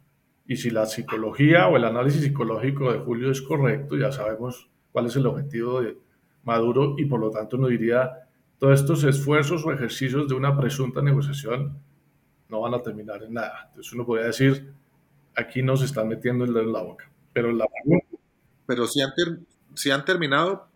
y 0.47 0.57
si 0.57 0.69
la 0.69 0.85
psicología 0.85 1.67
o 1.67 1.77
el 1.77 1.85
análisis 1.85 2.21
psicológico 2.21 2.91
de 2.91 2.99
Julio 2.99 3.31
es 3.31 3.41
correcto, 3.41 3.97
ya 3.97 4.11
sabemos 4.11 4.69
cuál 4.91 5.07
es 5.07 5.15
el 5.15 5.25
objetivo 5.25 5.81
de 5.81 5.97
Maduro 6.43 6.95
y 6.97 7.05
por 7.05 7.19
lo 7.19 7.29
tanto 7.29 7.57
uno 7.57 7.67
diría, 7.67 8.27
todos 8.57 8.79
estos 8.79 9.03
esfuerzos 9.03 9.65
o 9.65 9.71
ejercicios 9.71 10.27
de 10.27 10.35
una 10.35 10.57
presunta 10.57 11.01
negociación 11.01 11.79
no 12.49 12.61
van 12.61 12.73
a 12.73 12.81
terminar 12.81 13.23
en 13.23 13.33
nada. 13.33 13.65
Entonces 13.69 13.93
uno 13.93 14.05
podría 14.05 14.27
decir, 14.27 14.73
aquí 15.35 15.61
nos 15.63 15.81
están 15.81 16.07
metiendo 16.07 16.45
el 16.45 16.53
dedo 16.53 16.63
en 16.63 16.73
la 16.73 16.83
boca. 16.83 17.09
Pero 17.33 17.51
la 17.51 17.65
Pero 18.65 18.87
si 18.87 19.01
han, 19.01 19.11
si 19.73 19.89
han 19.89 20.03
terminado 20.05 20.67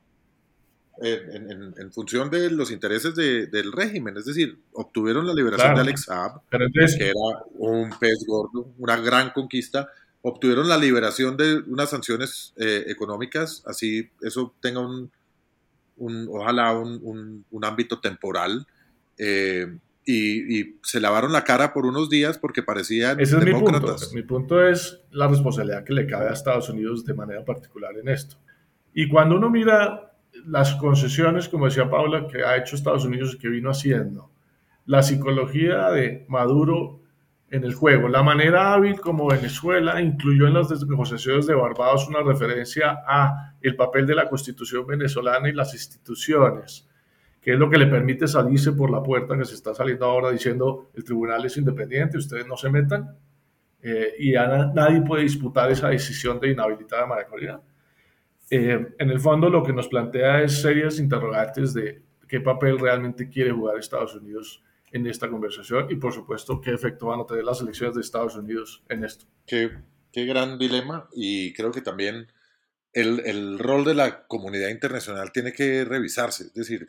en, 1.02 1.91
función 1.91 2.30
de 2.30 2.50
los 2.52 2.72
intereses 2.72 3.16
del 3.16 3.72
régimen. 3.72 4.18
Es 4.18 4.26
decir, 4.26 4.58
obtuvieron 4.74 5.28
la 5.28 5.34
liberación 5.34 5.76
de 5.76 5.82
Alex 5.82 6.04
Saab, 6.04 6.41
que 6.50 7.06
era 7.06 7.14
un 7.56 7.89
pez 8.00 8.26
gordo, 8.28 8.74
una 8.78 8.98
gran 8.98 9.32
conquista. 9.32 9.89
Obtuvieron 10.22 10.68
la 10.68 10.78
liberación 10.78 11.38
de 11.38 11.58
unas 11.68 11.89
sanciones 11.89 12.54
eh, 12.58 12.86
económicas, 12.88 13.64
así 13.68 14.10
eso 14.22 14.56
tenga 14.60 14.80
un, 14.80 15.12
ojalá 16.30 16.74
un, 16.74 17.46
ámbito 17.62 18.00
temporal. 18.00 18.66
Eh, 19.18 19.78
y, 20.08 20.76
se 20.84 21.00
lavaron 21.00 21.32
la 21.32 21.43
cara 21.43 21.74
por 21.74 21.86
unos 21.86 22.10
días 22.10 22.38
porque 22.38 22.62
parecían 22.62 23.20
Ese 23.20 23.38
es 23.38 23.46
Mi 23.46 23.52
punto. 23.52 23.96
mi 24.14 24.22
punto 24.22 24.64
es 24.64 25.00
la 25.12 25.28
responsabilidad 25.28 25.84
que 25.84 25.93
le 25.93 26.06
cabe 26.06 26.30
a 26.30 26.34
Estados 26.34 26.70
Unidos 26.70 27.06
de 27.06 27.14
manera 27.14 27.43
particular 27.43 27.98
en 27.98 28.10
esto. 28.10 28.38
Y 28.93 29.10
cuando 29.10 29.36
uno 29.36 29.50
mira 29.50 30.05
las 30.45 30.75
concesiones, 30.75 31.49
como 31.49 31.65
decía 31.65 31.89
Paula, 31.89 32.27
que 32.27 32.43
ha 32.43 32.57
hecho 32.57 32.75
Estados 32.75 33.05
Unidos 33.05 33.33
y 33.33 33.38
que 33.38 33.49
vino 33.49 33.69
haciendo, 33.69 34.31
la 34.86 35.01
psicología 35.01 35.89
de 35.89 36.25
Maduro 36.27 37.01
en 37.49 37.63
el 37.63 37.73
juego. 37.73 38.07
La 38.09 38.23
manera 38.23 38.73
hábil 38.73 38.99
como 38.99 39.27
Venezuela 39.27 40.01
incluyó 40.01 40.47
en 40.47 40.55
las 40.55 40.86
negociaciones 40.86 41.47
de 41.47 41.55
Barbados 41.55 42.07
una 42.07 42.21
referencia 42.21 42.99
a 43.07 43.55
el 43.61 43.75
papel 43.75 44.05
de 44.05 44.15
la 44.15 44.29
constitución 44.29 44.86
venezolana 44.86 45.49
y 45.49 45.53
las 45.53 45.73
instituciones, 45.73 46.88
que 47.41 47.53
es 47.53 47.59
lo 47.59 47.69
que 47.69 47.77
le 47.77 47.88
permite 47.88 48.27
salirse 48.27 48.73
por 48.73 48.91
la 48.91 49.01
puerta 49.01 49.38
que 49.38 49.45
se 49.45 49.55
está 49.55 49.73
saliendo 49.73 50.05
ahora 50.05 50.31
diciendo 50.31 50.89
el 50.93 51.03
tribunal 51.03 51.45
es 51.45 51.57
independiente, 51.57 52.17
ustedes 52.17 52.47
no 52.47 52.57
se 52.57 52.69
metan 52.69 53.15
eh, 53.81 54.15
y 54.19 54.31
nadie 54.31 55.01
puede 55.01 55.23
disputar 55.23 55.71
esa 55.71 55.89
decisión 55.89 56.39
de 56.39 56.51
inhabilitar 56.51 57.03
a 57.03 57.05
María 57.05 57.27
Corina. 57.27 57.61
Eh, 58.50 58.88
en 59.00 59.10
el 59.10 59.20
fondo 59.20 59.50
lo 59.50 59.64
que 59.64 59.74
nos 59.74 59.88
plantea 59.88 60.43
es 60.43 60.62
serias 60.62 61.00
interrogantes 61.00 61.74
de 61.74 62.04
qué 62.28 62.41
papel 62.41 62.80
realmente 62.80 63.30
quiere 63.30 63.52
jugar 63.52 63.78
Estados 63.78 64.16
Unidos 64.16 64.64
en 64.91 65.08
esta 65.08 65.30
conversación 65.30 65.88
y 65.89 65.96
por 65.96 66.14
supuesto 66.14 66.62
qué 66.62 66.74
efecto 66.74 67.08
van 67.08 67.20
a 67.20 67.26
tener 67.26 67.43
las 67.43 67.62
elecciones 67.62 67.96
de 67.96 68.02
Estados 68.02 68.36
Unidos 68.36 68.84
en 68.89 69.04
esto. 69.04 69.26
Qué, 69.46 69.72
gran 70.14 70.58
dilema 70.58 71.10
y 71.14 71.52
creo 71.54 71.72
que 71.72 71.82
también 71.82 72.32
el, 72.93 73.60
rol 73.60 73.84
de 73.84 73.93
la 73.93 74.26
comunidad 74.28 74.70
internacional 74.70 75.34
tiene 75.34 75.52
que 75.52 75.84
revisarse. 75.84 76.46
Es 76.46 76.54
decir, 76.54 76.88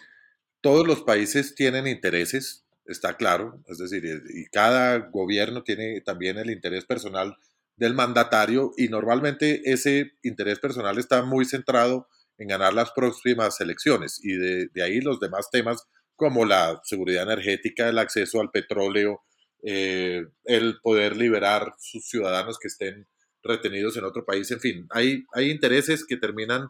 todos 0.60 0.86
los 0.86 1.02
países 1.02 1.56
tienen 1.56 1.88
intereses, 1.88 2.64
está 2.84 3.16
claro, 3.16 3.60
es 3.66 3.78
decir, 3.78 4.22
y 4.32 4.46
cada 4.46 4.98
gobierno 4.98 5.64
tiene 5.64 6.00
también 6.02 6.38
el 6.38 6.50
interés 6.50 6.84
personal 6.84 7.36
del 7.76 7.94
mandatario 7.94 8.72
y 8.76 8.88
normalmente 8.88 9.60
ese 9.64 10.12
interés 10.22 10.58
personal 10.58 10.98
está 10.98 11.22
muy 11.22 11.44
centrado 11.44 12.08
en 12.38 12.48
ganar 12.48 12.74
las 12.74 12.90
próximas 12.92 13.60
elecciones 13.60 14.20
y 14.22 14.34
de, 14.34 14.82
ahí 14.82 15.00
los 15.00 15.20
demás 15.20 15.48
temas 15.50 15.86
como 16.14 16.44
la 16.44 16.80
seguridad 16.84 17.24
energética, 17.24 17.88
el 17.88 17.98
acceso 17.98 18.40
al 18.40 18.50
petróleo, 18.50 19.20
eh, 19.62 20.22
el 20.44 20.78
poder 20.82 21.16
liberar 21.16 21.74
sus 21.78 22.08
ciudadanos 22.08 22.58
que 22.58 22.68
estén 22.68 23.06
retenidos 23.42 23.96
en 23.96 24.04
otro 24.04 24.24
país, 24.24 24.50
en 24.50 24.60
fin, 24.60 24.86
hay, 24.90 25.24
hay 25.32 25.50
intereses 25.50 26.04
que 26.06 26.16
terminan 26.16 26.68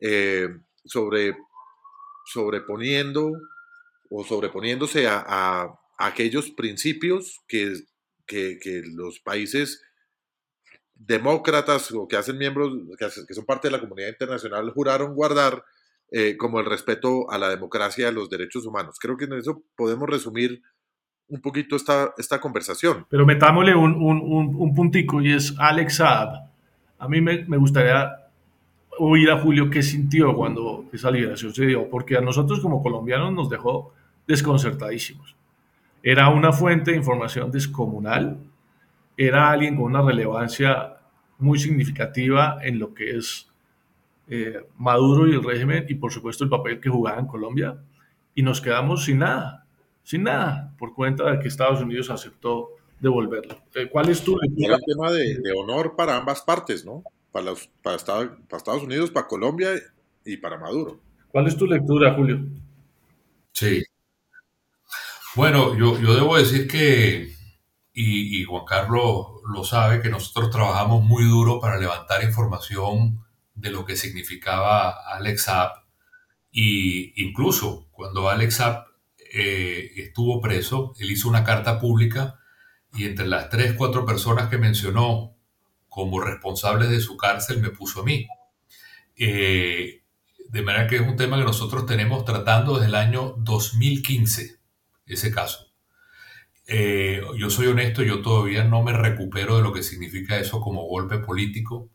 eh, 0.00 0.48
sobre, 0.84 1.36
sobreponiendo 2.26 3.32
o 4.10 4.24
sobreponiéndose 4.24 5.06
a, 5.08 5.68
aquellos 5.98 6.50
principios 6.50 7.40
que, 7.46 7.74
que, 8.26 8.82
los 8.94 9.20
países 9.20 9.82
demócratas 11.06 11.90
o 11.92 12.06
que 12.06 12.16
hacen 12.16 12.36
miembros, 12.36 12.72
que 13.26 13.34
son 13.34 13.44
parte 13.44 13.68
de 13.68 13.72
la 13.72 13.80
comunidad 13.80 14.08
internacional, 14.08 14.70
juraron 14.70 15.14
guardar 15.14 15.64
eh, 16.10 16.36
como 16.36 16.60
el 16.60 16.66
respeto 16.66 17.30
a 17.30 17.38
la 17.38 17.48
democracia 17.48 18.04
y 18.04 18.08
a 18.08 18.12
los 18.12 18.28
derechos 18.28 18.66
humanos. 18.66 18.96
Creo 19.00 19.16
que 19.16 19.24
en 19.24 19.34
eso 19.34 19.62
podemos 19.76 20.08
resumir 20.08 20.62
un 21.28 21.40
poquito 21.40 21.76
esta, 21.76 22.12
esta 22.18 22.40
conversación. 22.40 23.06
Pero 23.08 23.24
metámosle 23.24 23.74
un, 23.74 23.94
un, 23.94 24.56
un 24.56 24.74
puntico 24.74 25.22
y 25.22 25.32
es 25.32 25.54
Alex 25.58 25.96
Saab. 25.96 26.50
A 26.98 27.08
mí 27.08 27.20
me, 27.20 27.44
me, 27.44 27.56
gustaría 27.56 28.10
oír 28.98 29.30
a 29.30 29.38
Julio 29.38 29.70
qué 29.70 29.82
sintió 29.82 30.34
cuando 30.34 30.84
esa 30.92 31.10
liberación 31.10 31.54
se 31.54 31.64
dio, 31.64 31.88
porque 31.88 32.16
a 32.16 32.20
nosotros 32.20 32.60
como 32.60 32.82
colombianos 32.82 33.32
nos 33.32 33.48
dejó 33.48 33.94
desconcertadísimos. 34.26 35.36
Era 36.02 36.28
una 36.28 36.52
fuente 36.52 36.90
de 36.90 36.96
información 36.96 37.50
descomunal, 37.50 38.38
era 39.26 39.50
alguien 39.50 39.76
con 39.76 39.84
una 39.84 40.00
relevancia 40.00 40.96
muy 41.38 41.58
significativa 41.58 42.58
en 42.62 42.78
lo 42.78 42.94
que 42.94 43.18
es 43.18 43.48
eh, 44.28 44.64
Maduro 44.78 45.28
y 45.28 45.32
el 45.32 45.44
régimen 45.44 45.84
y 45.88 45.94
por 45.96 46.10
supuesto 46.10 46.44
el 46.44 46.48
papel 46.48 46.80
que 46.80 46.88
jugaba 46.88 47.20
en 47.20 47.26
Colombia 47.26 47.78
y 48.34 48.42
nos 48.42 48.62
quedamos 48.62 49.04
sin 49.04 49.18
nada, 49.18 49.66
sin 50.02 50.22
nada, 50.22 50.72
por 50.78 50.94
cuenta 50.94 51.30
de 51.30 51.38
que 51.38 51.48
Estados 51.48 51.82
Unidos 51.82 52.08
aceptó 52.08 52.70
devolverlo. 52.98 53.58
Eh, 53.74 53.88
¿Cuál 53.90 54.08
es 54.08 54.22
tu 54.24 54.38
lectura? 54.38 54.76
un 54.76 54.82
tema 54.84 55.12
de, 55.12 55.52
honor 55.54 55.96
para 55.96 56.16
ambas 56.16 56.40
partes, 56.40 56.86
¿no? 56.86 57.02
Para, 57.30 57.44
los, 57.44 57.68
para, 57.82 57.96
Estados, 57.96 58.82
Unidos, 58.82 59.10
para 59.10 59.26
Colombia 59.26 59.68
y 60.24 60.38
para 60.38 60.58
Maduro. 60.58 60.98
¿Cuál 61.28 61.46
es 61.46 61.56
tu 61.58 61.66
lectura, 61.66 62.14
Julio? 62.14 62.40
Sí. 63.52 63.82
Bueno, 65.36 65.76
yo, 65.76 66.00
yo 66.00 66.14
debo 66.14 66.38
decir 66.38 66.66
que, 66.66 67.38
y, 67.92 68.44
Juan 68.44 68.64
Carlos 68.64 69.26
lo 69.52 69.64
sabe, 69.64 70.00
que 70.00 70.10
nosotros 70.10 70.50
trabajamos 70.50 71.02
muy 71.04 71.24
duro 71.24 71.60
para 71.60 71.78
levantar 71.78 72.22
información 72.22 73.24
de 73.54 73.70
lo 73.70 73.84
que 73.84 73.96
significaba 73.96 74.90
Alex 75.14 75.44
Zapp. 75.44 75.76
Y 76.52 77.22
incluso 77.22 77.88
cuando 77.90 78.28
Alex 78.28 78.56
Zapp 78.56 78.86
eh, 79.32 79.92
estuvo 79.96 80.40
preso, 80.40 80.94
él 80.98 81.10
hizo 81.10 81.28
una 81.28 81.44
carta 81.44 81.80
pública 81.80 82.38
y 82.94 83.04
entre 83.04 83.26
las 83.26 83.48
tres, 83.48 83.74
cuatro 83.76 84.04
personas 84.04 84.48
que 84.48 84.58
mencionó 84.58 85.36
como 85.88 86.20
responsables 86.20 86.90
de 86.90 87.00
su 87.00 87.16
cárcel 87.16 87.60
me 87.60 87.70
puso 87.70 88.00
a 88.00 88.04
mí. 88.04 88.26
Eh, 89.16 90.02
de 90.48 90.62
manera 90.62 90.86
que 90.86 90.96
es 90.96 91.02
un 91.02 91.16
tema 91.16 91.38
que 91.38 91.44
nosotros 91.44 91.86
tenemos 91.86 92.24
tratando 92.24 92.74
desde 92.74 92.88
el 92.88 92.94
año 92.94 93.34
2015, 93.38 94.58
ese 95.06 95.30
caso. 95.30 95.69
Eh, 96.72 97.20
yo 97.36 97.50
soy 97.50 97.66
honesto, 97.66 98.04
yo 98.04 98.22
todavía 98.22 98.62
no 98.62 98.84
me 98.84 98.92
recupero 98.92 99.56
de 99.56 99.62
lo 99.62 99.72
que 99.72 99.82
significa 99.82 100.38
eso 100.38 100.60
como 100.60 100.86
golpe 100.86 101.18
político. 101.18 101.90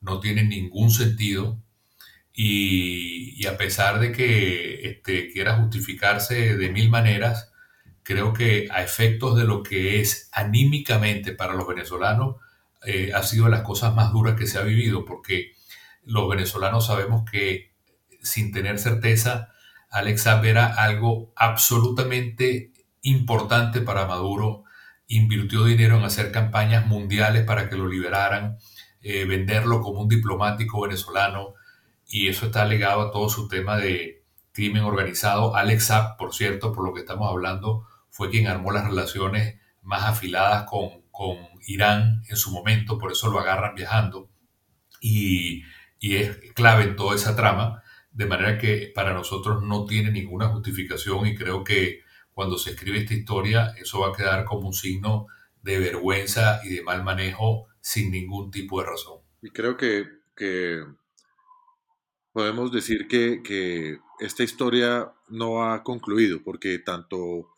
No 0.00 0.18
tiene 0.20 0.42
ningún 0.44 0.90
sentido. 0.90 1.62
Y, 2.32 3.46
a 3.46 3.56
pesar 3.56 4.00
de 4.00 4.12
que 4.12 4.88
este, 4.88 5.30
quiera 5.32 5.56
justificarse 5.58 6.56
de 6.56 6.70
mil 6.70 6.90
maneras, 6.90 7.52
creo 8.02 8.32
que 8.32 8.68
a 8.72 8.82
efectos 8.82 9.36
de 9.36 9.44
lo 9.44 9.62
que 9.62 10.00
es 10.00 10.28
anímicamente 10.32 11.32
para 11.32 11.54
los 11.54 11.68
venezolanos, 11.68 12.36
eh, 12.86 13.12
ha 13.14 13.22
sido 13.22 13.44
de 13.44 13.52
las 13.52 13.62
cosas 13.62 13.94
más 13.94 14.12
duras 14.12 14.36
que 14.36 14.46
se 14.46 14.58
ha 14.58 14.62
vivido, 14.62 15.04
porque 15.04 15.52
los 16.04 16.28
venezolanos 16.28 16.86
sabemos 16.86 17.24
que 17.30 17.72
sin 18.22 18.52
tener 18.52 18.78
certeza, 18.78 19.52
Alex 19.90 20.22
Saab 20.22 20.44
era 20.46 20.66
algo 20.66 21.32
absolutamente 21.36 22.69
importante 23.02 23.80
para 23.80 24.06
Maduro, 24.06 24.64
invirtió 25.06 25.64
dinero 25.64 25.96
en 25.96 26.04
hacer 26.04 26.30
campañas 26.32 26.86
mundiales 26.86 27.44
para 27.44 27.68
que 27.68 27.76
lo 27.76 27.88
liberaran, 27.88 28.58
eh, 29.02 29.24
venderlo 29.24 29.80
como 29.80 30.02
un 30.02 30.08
diplomático 30.08 30.82
venezolano 30.82 31.54
y 32.06 32.28
eso 32.28 32.46
está 32.46 32.64
ligado 32.64 33.02
a 33.02 33.10
todo 33.10 33.28
su 33.28 33.48
tema 33.48 33.76
de 33.76 34.24
crimen 34.52 34.84
organizado. 34.84 35.56
Alex 35.56 35.84
Saab, 35.86 36.16
por 36.16 36.34
cierto, 36.34 36.72
por 36.72 36.84
lo 36.86 36.94
que 36.94 37.00
estamos 37.00 37.28
hablando, 37.30 37.86
fue 38.10 38.30
quien 38.30 38.46
armó 38.46 38.72
las 38.72 38.84
relaciones 38.84 39.58
más 39.82 40.04
afiladas 40.04 40.64
con, 40.64 41.02
con 41.10 41.38
Irán 41.66 42.22
en 42.28 42.36
su 42.36 42.50
momento, 42.50 42.98
por 42.98 43.12
eso 43.12 43.30
lo 43.30 43.40
agarran 43.40 43.74
viajando 43.74 44.28
y, 45.00 45.62
y 45.98 46.16
es 46.16 46.36
clave 46.54 46.84
en 46.84 46.96
toda 46.96 47.16
esa 47.16 47.34
trama, 47.34 47.82
de 48.12 48.26
manera 48.26 48.58
que 48.58 48.92
para 48.94 49.14
nosotros 49.14 49.62
no 49.62 49.84
tiene 49.86 50.10
ninguna 50.10 50.48
justificación 50.48 51.26
y 51.26 51.34
creo 51.34 51.64
que 51.64 52.00
cuando 52.32 52.58
se 52.58 52.70
escribe 52.70 52.98
esta 52.98 53.14
historia 53.14 53.74
eso 53.76 54.00
va 54.00 54.08
a 54.08 54.16
quedar 54.16 54.44
como 54.44 54.68
un 54.68 54.74
signo 54.74 55.26
de 55.62 55.78
vergüenza 55.78 56.60
y 56.64 56.76
de 56.76 56.82
mal 56.82 57.04
manejo 57.04 57.68
sin 57.80 58.10
ningún 58.10 58.50
tipo 58.50 58.80
de 58.80 58.86
razón. 58.86 59.20
Y 59.42 59.50
creo 59.50 59.76
que, 59.76 60.06
que 60.36 60.84
podemos 62.32 62.72
decir 62.72 63.08
que, 63.08 63.42
que, 63.42 63.98
esta 64.20 64.42
historia 64.42 65.12
no 65.28 65.64
ha 65.64 65.82
concluido, 65.82 66.42
porque 66.44 66.78
tanto 66.78 67.56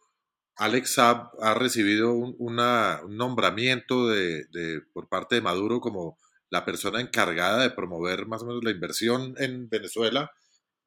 Alex 0.54 0.94
Saab 0.94 1.30
ha 1.40 1.54
recibido 1.54 2.12
un, 2.12 2.36
una, 2.38 3.00
un 3.04 3.16
nombramiento 3.16 4.06
de, 4.06 4.44
de, 4.52 4.80
por 4.92 5.08
parte 5.08 5.34
de 5.34 5.40
Maduro 5.40 5.80
como 5.80 6.18
la 6.50 6.64
persona 6.64 7.00
encargada 7.00 7.62
de 7.62 7.70
promover 7.70 8.26
más 8.26 8.42
o 8.42 8.46
menos 8.46 8.62
la 8.62 8.70
inversión 8.70 9.34
en 9.38 9.68
Venezuela, 9.70 10.30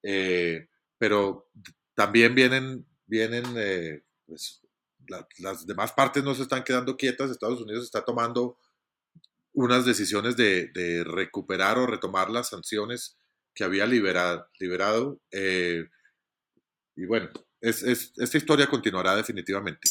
eh, 0.03 0.67
pero 0.97 1.49
también 1.95 2.35
vienen, 2.35 2.85
vienen 3.05 3.43
eh, 3.57 4.03
pues, 4.25 4.61
la, 5.07 5.27
las 5.39 5.65
demás 5.65 5.93
partes 5.93 6.23
no 6.23 6.33
se 6.35 6.43
están 6.43 6.63
quedando 6.63 6.97
quietas, 6.97 7.29
Estados 7.29 7.61
Unidos 7.61 7.85
está 7.85 8.03
tomando 8.03 8.57
unas 9.55 9.85
decisiones 9.85 10.35
de, 10.35 11.03
recuperar 11.05 11.77
o 11.77 11.87
retomar 11.87 12.29
las 12.29 12.49
sanciones 12.49 13.17
que 13.53 13.63
había 13.63 13.85
liberado. 13.85 14.47
liberado 14.59 15.19
eh, 15.31 15.85
y 16.95 17.05
bueno, 17.05 17.29
es, 17.61 17.83
esta 17.83 18.37
historia 18.37 18.67
continuará 18.67 19.15
definitivamente. 19.15 19.89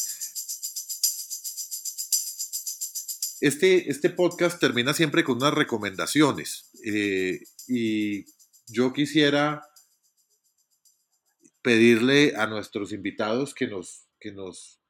Este, 3.41 3.91
este 3.91 4.11
podcast 4.11 4.61
termina 4.61 4.95
siempre 4.95 5.25
con 5.25 5.37
unas 5.37 5.53
recomendaciones 5.53 6.71
eh, 6.85 7.41
y 7.69 8.25
yo 8.69 8.93
quisiera 8.93 9.63
pedirle 11.65 12.35
a 12.37 12.47
nuestros 12.47 12.93
invitados 12.93 13.55
que 13.55 13.67
nos, 13.67 14.07
que 14.21 14.33
nos, 14.33 14.83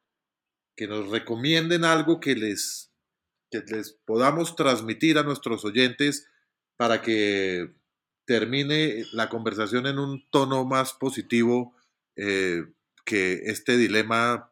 que 0.77 0.89
nos 0.89 1.09
recomienden 1.09 1.85
algo 1.85 2.19
que 2.19 2.35
les 2.35 2.91
que 3.49 3.63
les 3.73 3.93
podamos 4.05 4.57
transmitir 4.57 5.17
a 5.17 5.23
nuestros 5.23 5.65
oyentes 5.65 6.29
para 6.77 7.01
que 7.01 7.73
termine 8.25 9.05
la 9.13 9.29
conversación 9.29 9.87
en 9.87 10.01
un 10.01 10.29
tono 10.31 10.65
más 10.65 10.93
positivo 10.93 11.77
eh, 12.17 12.65
que 13.05 13.43
este 13.45 13.77
dilema 13.77 14.51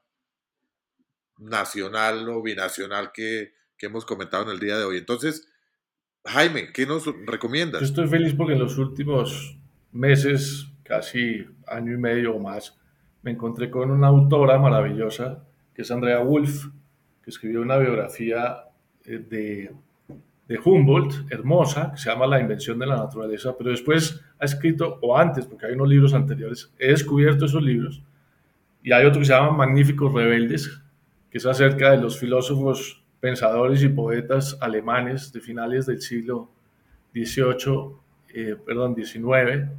nacional 1.38 2.28
o 2.28 2.40
binacional 2.42 3.10
que, 3.12 3.54
que 3.76 3.86
hemos 3.86 4.04
comentado 4.04 4.44
en 4.44 4.50
el 4.50 4.60
día 4.60 4.78
de 4.78 4.84
hoy. 4.84 4.98
Entonces, 4.98 5.48
Jaime, 6.24 6.72
¿qué 6.72 6.86
nos 6.86 7.04
recomiendas? 7.26 7.80
Yo 7.80 7.86
estoy 7.86 8.06
feliz 8.06 8.34
porque 8.34 8.52
en 8.52 8.60
los 8.60 8.78
últimos 8.78 9.58
meses, 9.90 10.68
casi 10.82 11.46
año 11.66 11.92
y 11.92 11.98
medio 11.98 12.36
o 12.36 12.38
más, 12.38 12.78
me 13.22 13.30
encontré 13.30 13.70
con 13.70 13.90
una 13.90 14.08
autora 14.08 14.58
maravillosa, 14.58 15.44
que 15.74 15.82
es 15.82 15.90
Andrea 15.90 16.18
Wolf, 16.18 16.66
que 17.22 17.30
escribió 17.30 17.62
una 17.62 17.78
biografía 17.78 18.64
eh, 19.04 19.18
de, 19.18 19.72
de 20.48 20.60
Humboldt, 20.62 21.30
hermosa, 21.32 21.92
que 21.92 21.98
se 21.98 22.10
llama 22.10 22.26
La 22.26 22.40
invención 22.40 22.78
de 22.78 22.86
la 22.86 22.96
naturaleza, 22.96 23.56
pero 23.56 23.70
después 23.70 24.20
ha 24.38 24.44
escrito, 24.44 24.98
o 25.00 25.16
antes, 25.16 25.46
porque 25.46 25.66
hay 25.66 25.72
unos 25.74 25.88
libros 25.88 26.14
anteriores, 26.14 26.72
he 26.78 26.88
descubierto 26.88 27.46
esos 27.46 27.62
libros, 27.62 28.02
y 28.82 28.92
hay 28.92 29.06
otro 29.06 29.20
que 29.20 29.26
se 29.26 29.32
llama 29.32 29.52
Magníficos 29.52 30.12
Rebeldes, 30.12 30.82
que 31.30 31.38
es 31.38 31.46
acerca 31.46 31.92
de 31.92 31.98
los 31.98 32.18
filósofos 32.18 33.02
pensadores 33.20 33.82
y 33.84 33.88
poetas 33.88 34.58
alemanes 34.60 35.32
de 35.32 35.40
finales 35.40 35.86
del 35.86 36.02
siglo 36.02 36.50
XVIII, 37.14 37.92
eh, 38.34 38.56
perdón, 38.66 38.96
XIX 38.96 39.70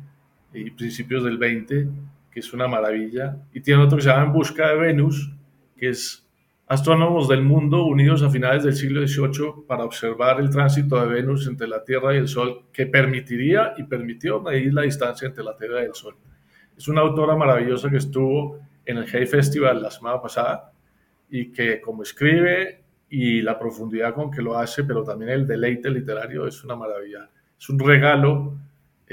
y 0.54 0.72
principios 0.72 1.24
del 1.24 1.38
XX, 1.38 1.90
que 2.32 2.40
es 2.40 2.54
una 2.54 2.68
maravilla. 2.68 3.38
Y 3.54 3.62
tiene 3.62 3.84
otro 3.84 3.98
que 3.98 4.04
se 4.04 4.10
llama 4.10 4.26
En 4.26 4.34
Busca 4.34 4.70
de 4.70 4.76
Venus, 4.76 5.32
que 5.78 5.90
es 5.90 6.28
astrónomos 6.68 7.28
del 7.28 7.44
mundo 7.44 7.86
unidos 7.86 8.24
a 8.24 8.30
finales 8.30 8.64
del 8.64 8.74
siglo 8.74 9.06
XVIII 9.06 9.66
para 9.68 9.84
observar 9.84 10.40
el 10.40 10.50
tránsito 10.50 11.00
de 11.00 11.14
Venus 11.14 11.48
entre 11.48 11.68
la 11.68 11.84
Tierra 11.84 12.14
y 12.14 12.18
el 12.18 12.28
Sol, 12.28 12.66
que 12.72 12.88
permitiría 12.88 13.74
y 13.78 13.84
permitió 13.84 14.42
medir 14.42 14.74
la 14.74 14.84
distancia 14.84 15.28
entre 15.28 15.44
la 15.44 15.56
Tierra 15.56 15.82
y 15.82 15.86
el 15.86 15.94
Sol. 15.94 16.16
Es 16.76 16.88
una 16.88 17.02
autora 17.02 17.36
maravillosa 17.36 17.90
que 17.90 17.98
estuvo 17.98 18.60
en 18.86 18.98
el 18.98 19.06
Hay 19.14 19.28
Festival 19.28 19.82
la 19.82 19.92
semana 19.92 20.22
pasada 20.22 20.72
y 21.30 21.52
que 21.52 21.80
como 21.82 22.04
escribe 22.04 22.84
y 23.10 23.42
la 23.42 23.60
profundidad 23.60 24.16
con 24.16 24.32
que 24.32 24.42
lo 24.42 24.58
hace, 24.58 24.84
pero 24.84 25.04
también 25.04 25.32
el 25.32 25.46
deleite 25.46 25.90
literario 25.90 26.48
es 26.48 26.64
una 26.64 26.76
maravilla. 26.76 27.30
Es 27.60 27.70
un 27.70 27.78
regalo 27.80 28.58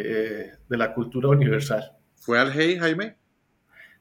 eh, 0.05 0.53
de 0.69 0.77
la 0.77 0.95
cultura 0.95 1.29
universal. 1.29 1.97
¿Fue 2.17 2.39
al 2.39 2.53
Hey, 2.53 2.77
Jaime? 2.79 3.17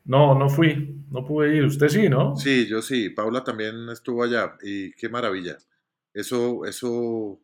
No, 0.05 0.37
no 0.37 0.49
fui, 0.49 1.03
no 1.11 1.25
pude 1.25 1.55
ir. 1.55 1.65
Usted 1.65 1.89
sí, 1.89 2.09
¿no? 2.09 2.35
Sí, 2.35 2.67
yo 2.67 2.81
sí. 2.81 3.09
Paula 3.09 3.43
también 3.43 3.89
estuvo 3.89 4.23
allá 4.23 4.57
y 4.61 4.91
qué 4.93 5.09
maravilla. 5.09 5.57
Eso, 6.13 6.65
eso, 6.65 7.39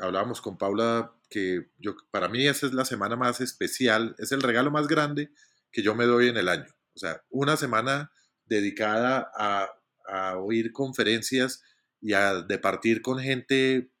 hablábamos 0.00 0.40
con 0.40 0.56
Paula 0.56 1.12
que 1.28 1.68
yo, 1.78 1.94
para 2.10 2.28
mí 2.28 2.46
esa 2.46 2.66
es 2.66 2.72
la 2.72 2.86
semana 2.86 3.16
más 3.16 3.40
especial, 3.40 4.14
es 4.18 4.32
el 4.32 4.40
regalo 4.40 4.70
más 4.70 4.88
grande 4.88 5.30
que 5.70 5.82
yo 5.82 5.94
me 5.94 6.06
doy 6.06 6.28
en 6.28 6.38
el 6.38 6.48
año. 6.48 6.70
O 6.94 6.98
sea, 6.98 7.22
una 7.28 7.56
semana 7.56 8.10
dedicada 8.46 9.30
a 9.36 9.68
a 10.08 10.38
oír 10.38 10.72
conferencias 10.72 11.62
y 12.00 12.14
a 12.14 12.42
departir 12.42 13.02
con 13.02 13.18
gente 13.18 13.92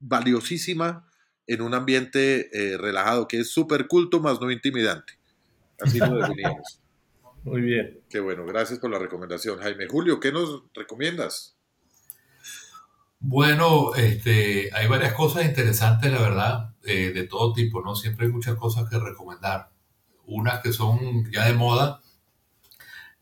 valiosísima 0.00 1.07
en 1.48 1.62
un 1.62 1.74
ambiente 1.74 2.50
eh, 2.52 2.76
relajado, 2.76 3.26
que 3.26 3.40
es 3.40 3.50
súper 3.50 3.88
culto 3.88 4.20
más 4.20 4.40
no 4.40 4.50
intimidante. 4.50 5.14
Así 5.80 5.98
lo 5.98 6.16
definimos. 6.16 6.80
Muy 7.44 7.62
bien. 7.62 8.00
Qué 8.10 8.20
bueno, 8.20 8.44
gracias 8.44 8.78
por 8.78 8.90
la 8.90 8.98
recomendación, 8.98 9.58
Jaime. 9.58 9.86
Julio, 9.88 10.20
¿qué 10.20 10.30
nos 10.30 10.64
recomiendas? 10.74 11.56
Bueno, 13.20 13.94
este, 13.94 14.70
hay 14.74 14.86
varias 14.86 15.14
cosas 15.14 15.46
interesantes, 15.46 16.12
la 16.12 16.20
verdad, 16.20 16.74
eh, 16.84 17.12
de 17.12 17.24
todo 17.24 17.52
tipo, 17.54 17.80
¿no? 17.82 17.96
Siempre 17.96 18.26
hay 18.26 18.32
muchas 18.32 18.56
cosas 18.56 18.88
que 18.88 18.98
recomendar. 18.98 19.70
Unas 20.26 20.60
que 20.60 20.72
son 20.72 21.30
ya 21.32 21.46
de 21.46 21.54
moda, 21.54 22.02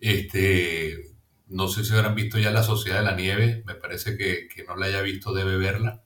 este, 0.00 1.14
no 1.46 1.68
sé 1.68 1.84
si 1.84 1.94
habrán 1.94 2.16
visto 2.16 2.38
ya 2.38 2.50
La 2.50 2.64
Sociedad 2.64 2.98
de 2.98 3.04
la 3.04 3.14
Nieve, 3.14 3.62
me 3.64 3.76
parece 3.76 4.16
que, 4.16 4.48
que 4.52 4.64
no 4.64 4.74
la 4.74 4.86
haya 4.86 5.02
visto 5.02 5.32
debe 5.32 5.56
verla. 5.56 6.02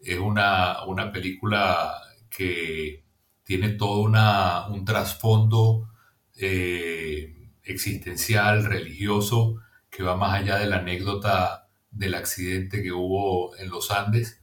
Es 0.00 0.18
una, 0.18 0.84
una 0.86 1.12
película 1.12 1.92
que 2.30 3.04
tiene 3.44 3.70
todo 3.70 4.00
una, 4.00 4.68
un 4.68 4.84
trasfondo 4.84 5.88
eh, 6.36 7.34
existencial, 7.62 8.64
religioso, 8.64 9.56
que 9.90 10.02
va 10.02 10.16
más 10.16 10.34
allá 10.40 10.58
de 10.58 10.66
la 10.66 10.78
anécdota 10.78 11.68
del 11.90 12.14
accidente 12.14 12.82
que 12.82 12.92
hubo 12.92 13.56
en 13.56 13.70
los 13.70 13.90
Andes 13.90 14.42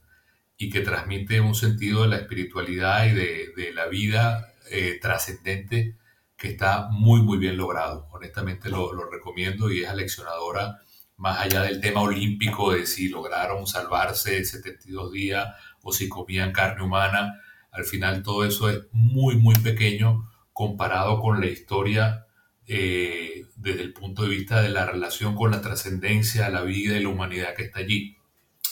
y 0.58 0.70
que 0.70 0.80
transmite 0.80 1.40
un 1.40 1.54
sentido 1.54 2.02
de 2.02 2.08
la 2.08 2.16
espiritualidad 2.16 3.06
y 3.06 3.14
de, 3.14 3.52
de 3.56 3.72
la 3.72 3.86
vida 3.86 4.52
eh, 4.70 4.98
trascendente 5.00 5.96
que 6.36 6.48
está 6.48 6.88
muy, 6.90 7.22
muy 7.22 7.38
bien 7.38 7.56
logrado. 7.56 8.08
Honestamente 8.10 8.68
lo, 8.68 8.92
recomiendo 9.10 9.70
y 9.70 9.82
es 9.82 9.88
aleccionadora 9.88 10.82
más 11.16 11.40
allá 11.40 11.62
del 11.62 11.80
tema 11.80 12.02
olímpico 12.02 12.72
de 12.72 12.86
si 12.86 13.08
lograron 13.08 13.66
salvarse 13.66 14.44
72 14.44 15.12
días 15.12 15.54
o 15.82 15.92
si 15.92 16.08
comían 16.08 16.52
carne 16.52 16.84
humana. 16.84 17.40
Al 17.70 17.84
final 17.84 18.22
todo 18.22 18.44
eso 18.44 18.68
es 18.68 18.80
muy, 18.92 19.36
muy 19.36 19.54
pequeño 19.54 20.30
comparado 20.52 21.20
con 21.20 21.40
la 21.40 21.46
historia 21.46 22.26
eh, 22.66 23.46
desde 23.56 23.82
el 23.82 23.92
punto 23.92 24.22
de 24.22 24.30
vista 24.30 24.60
de 24.60 24.70
la 24.70 24.86
relación 24.86 25.34
con 25.34 25.50
la 25.50 25.60
trascendencia, 25.60 26.48
la 26.50 26.62
vida 26.62 26.96
y 26.96 27.02
la 27.02 27.08
humanidad 27.08 27.54
que 27.54 27.64
está 27.64 27.80
allí. 27.80 28.16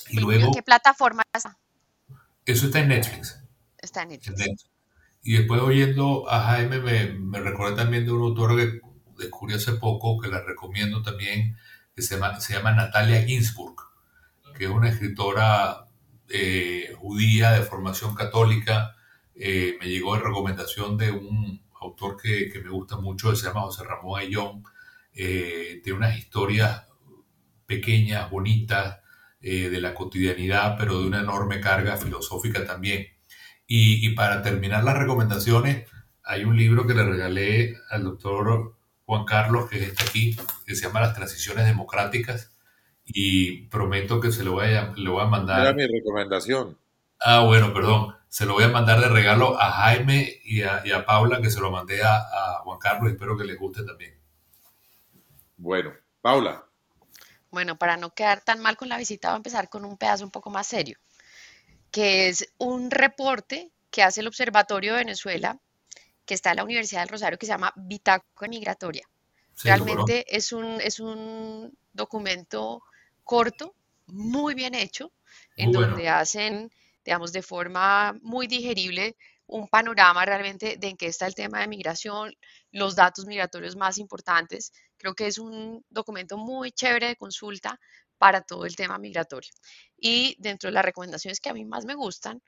Y 0.09 0.21
luego, 0.21 0.53
¿Qué 0.53 0.63
plataforma 0.63 1.23
está? 1.33 1.57
Eso 2.45 2.67
está 2.67 2.81
en 2.81 2.89
Netflix. 2.89 3.41
Está 3.79 4.03
en 4.03 4.11
Netflix. 4.11 4.69
Y 5.23 5.39
después 5.39 5.61
oyendo 5.63 6.31
a 6.31 6.41
Jaime 6.41 6.81
me, 6.81 7.07
me 7.15 7.41
recordé 7.41 7.77
también 7.77 8.05
de 8.05 8.13
un 8.13 8.23
autor 8.23 8.57
que 8.57 8.81
descubrí 9.19 9.55
hace 9.55 9.73
poco, 9.73 10.21
que 10.21 10.29
la 10.29 10.43
recomiendo 10.43 11.03
también, 11.03 11.57
que 11.95 12.03
se 12.03 12.15
llama, 12.15 12.41
se 12.41 12.55
llama 12.55 12.73
Natalia 12.73 13.23
Ginsburg, 13.23 13.77
que 14.57 14.65
es 14.65 14.71
una 14.71 14.89
escritora 14.89 15.87
eh, 16.29 16.95
judía 16.99 17.53
de 17.53 17.63
formación 17.63 18.15
católica. 18.15 18.97
Eh, 19.35 19.77
me 19.81 19.89
llegó 19.89 20.15
de 20.15 20.23
recomendación 20.23 20.97
de 20.97 21.11
un 21.13 21.63
autor 21.81 22.17
que, 22.21 22.51
que, 22.51 22.61
me 22.61 22.71
gusta 22.71 22.97
mucho, 22.97 23.35
se 23.37 23.47
llama 23.47 23.63
José 23.63 23.85
Ramón 23.85 24.21
Ayón, 24.21 24.65
eh, 25.13 25.81
de 25.85 25.93
unas 25.93 26.19
historias 26.19 26.87
pequeñas, 27.67 28.31
bonitas, 28.31 29.01
de 29.41 29.79
la 29.79 29.93
cotidianidad, 29.93 30.75
pero 30.79 31.01
de 31.01 31.07
una 31.07 31.21
enorme 31.21 31.61
carga 31.61 31.99
filosófica 31.99 32.65
también. 32.65 33.09
Y, 33.67 34.09
para 34.15 34.41
terminar 34.41 34.85
las 34.85 34.97
recomendaciones, 34.97 35.87
hay 36.23 36.45
un 36.45 36.57
libro 36.57 36.87
que 36.87 36.95
le 36.95 37.05
regalé 37.05 37.77
al 37.91 38.05
doctor 38.05 38.75
Juan 39.07 39.25
Carlos, 39.25 39.69
que 39.69 39.83
está 39.83 40.05
aquí, 40.05 40.37
que 40.67 40.75
se 40.75 40.87
llama 40.87 41.01
Las 41.01 41.15
Transiciones 41.15 41.67
Democráticas, 41.67 42.55
y 43.05 43.67
prometo 43.69 44.21
que 44.21 44.33
se 44.33 44.45
lo 44.45 44.53
voy 44.53 44.75
a, 44.75 44.93
le 44.97 45.11
voy 45.11 45.23
a 45.23 45.27
mandar. 45.27 45.61
Era 45.61 45.73
mi 45.75 45.87
recomendación. 45.87 46.79
Ah, 47.21 47.41
bueno, 47.41 47.73
perdón. 47.73 48.15
Se 48.29 48.47
lo 48.47 48.55
voy 48.55 48.65
a 48.65 48.69
mandar 48.69 49.01
de 49.01 49.09
regalo 49.09 49.61
a 49.61 49.71
Jaime 49.71 50.41
y 50.45 50.63
a, 50.63 51.05
Paula, 51.07 51.41
que 51.41 51.51
se 51.51 51.61
lo 51.61 51.71
mandé 51.71 52.03
a, 52.03 52.17
a 52.17 52.61
Juan 52.65 52.79
Carlos. 52.79 53.13
Espero 53.13 53.37
que 53.37 53.45
les 53.45 53.59
guste 53.59 53.85
también. 53.85 54.19
Bueno, 55.57 55.93
Paula. 56.21 56.65
Bueno, 57.51 57.77
para 57.77 57.97
no 57.97 58.13
quedar 58.13 58.41
tan 58.41 58.61
mal 58.61 58.77
con 58.77 58.89
la 58.89 58.99
visita, 58.99 59.29
voy 59.29 59.35
a 59.35 59.37
empezar 59.37 59.69
con 59.69 59.85
un 59.85 59.97
pedazo 59.97 60.25
un 60.25 60.33
poco 60.33 60.51
más 60.51 60.67
serio 60.67 60.99
que 61.95 62.27
es 62.27 62.53
un 62.59 62.91
reporte 62.91 63.71
que 63.93 64.03
hace 64.03 64.21
el 64.21 64.27
Observatorio 64.27 64.95
de 64.95 64.99
Venezuela, 64.99 65.61
que 66.25 66.35
está 66.35 66.51
en 66.51 66.57
la 66.57 66.65
Universidad 66.65 67.03
del 67.03 67.09
Rosario, 67.09 67.39
que 67.39 67.47
se 67.47 67.53
llama 67.53 67.73
Bitácora 67.77 68.49
Migratoria. 68.49 69.09
Realmente 69.63 70.25
es 70.35 70.53
un, 70.53 70.81
es 70.81 70.99
un 70.99 71.77
documento 71.93 72.83
corto, 73.23 73.75
muy 74.07 74.55
bien 74.55 74.75
hecho, 74.75 75.13
en 75.57 75.73
donde 75.73 76.09
hacen, 76.09 76.71
digamos, 77.05 77.33
de 77.33 77.43
forma 77.43 78.19
muy 78.23 78.47
digerible 78.47 79.17
un 79.47 79.69
panorama 79.69 80.25
realmente 80.25 80.77
de 80.79 80.89
en 80.89 80.97
qué 80.97 81.07
está 81.07 81.27
el 81.27 81.35
tema 81.35 81.61
de 81.61 81.69
migración, 81.69 82.35
los 82.73 82.97
datos 82.97 83.27
migratorios 83.27 83.77
más 83.77 83.99
importantes. 83.99 84.73
Creo 84.97 85.15
que 85.15 85.27
es 85.27 85.39
un 85.39 85.85
documento 85.91 86.37
muy 86.37 86.73
chévere 86.73 87.09
de 87.09 87.17
consulta 87.17 87.79
para 88.19 88.41
todo 88.41 88.65
el 88.65 88.75
tema 88.75 88.99
migratorio. 88.99 89.51
Y 89.99 90.37
dentro 90.39 90.69
de 90.69 90.75
las 90.75 90.85
recomendaciones 90.85 91.41
que 91.41 91.51
a 91.51 91.55
mí 91.55 91.65
más 91.65 91.85
me 91.85 91.95
gustan, 91.95 92.43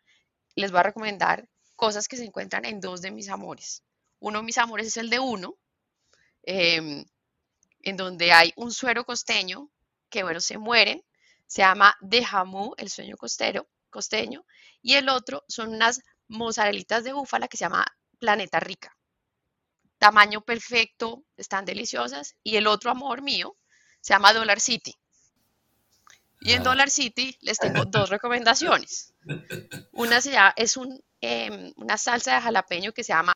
les 0.54 0.70
voy 0.70 0.80
a 0.80 0.84
recomendar 0.84 1.46
cosas 1.76 2.08
que 2.08 2.16
se 2.16 2.24
encuentran 2.24 2.64
en 2.64 2.80
dos 2.80 3.02
de 3.02 3.10
mis 3.10 3.28
amores. 3.28 3.82
Uno 4.18 4.38
de 4.38 4.44
mis 4.44 4.58
amores 4.58 4.86
es 4.88 4.96
el 4.96 5.10
de 5.10 5.20
uno, 5.20 5.56
em, 6.42 7.04
en 7.80 7.96
donde 7.96 8.32
hay 8.32 8.52
un 8.56 8.72
suero 8.72 9.04
costeño 9.04 9.70
que, 10.10 10.22
bueno, 10.22 10.40
se 10.40 10.58
mueren, 10.58 11.04
se 11.46 11.62
llama 11.62 11.96
De 12.00 12.24
Jamú, 12.24 12.74
el 12.78 12.90
sueño 12.90 13.16
costero, 13.16 13.68
costeño, 13.90 14.44
y 14.82 14.94
el 14.94 15.08
otro 15.08 15.44
son 15.48 15.74
unas 15.74 16.00
mozzarelitas 16.28 17.04
de 17.04 17.12
búfala 17.12 17.48
que 17.48 17.56
se 17.56 17.64
llama 17.64 17.86
Planeta 18.18 18.58
Rica. 18.60 18.96
Tamaño 19.98 20.42
perfecto, 20.42 21.24
están 21.36 21.64
deliciosas. 21.64 22.36
Y 22.42 22.56
el 22.56 22.66
otro 22.66 22.90
amor 22.90 23.22
mío 23.22 23.56
se 24.00 24.14
llama 24.14 24.32
Dollar 24.32 24.60
City. 24.60 24.94
Y 26.40 26.52
en 26.52 26.62
Dollar 26.62 26.90
City 26.90 27.36
les 27.40 27.58
tengo 27.58 27.84
dos 27.86 28.10
recomendaciones. 28.10 29.14
Una 29.92 30.20
se 30.20 30.36
es 30.56 30.76
un, 30.76 31.02
em, 31.26 31.72
una 31.76 31.96
salsa 31.98 32.34
de 32.34 32.40
jalapeño 32.40 32.92
que 32.92 33.04
se 33.04 33.12
llama 33.12 33.34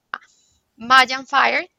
Mayan 0.76 1.26
Fire 1.26 1.70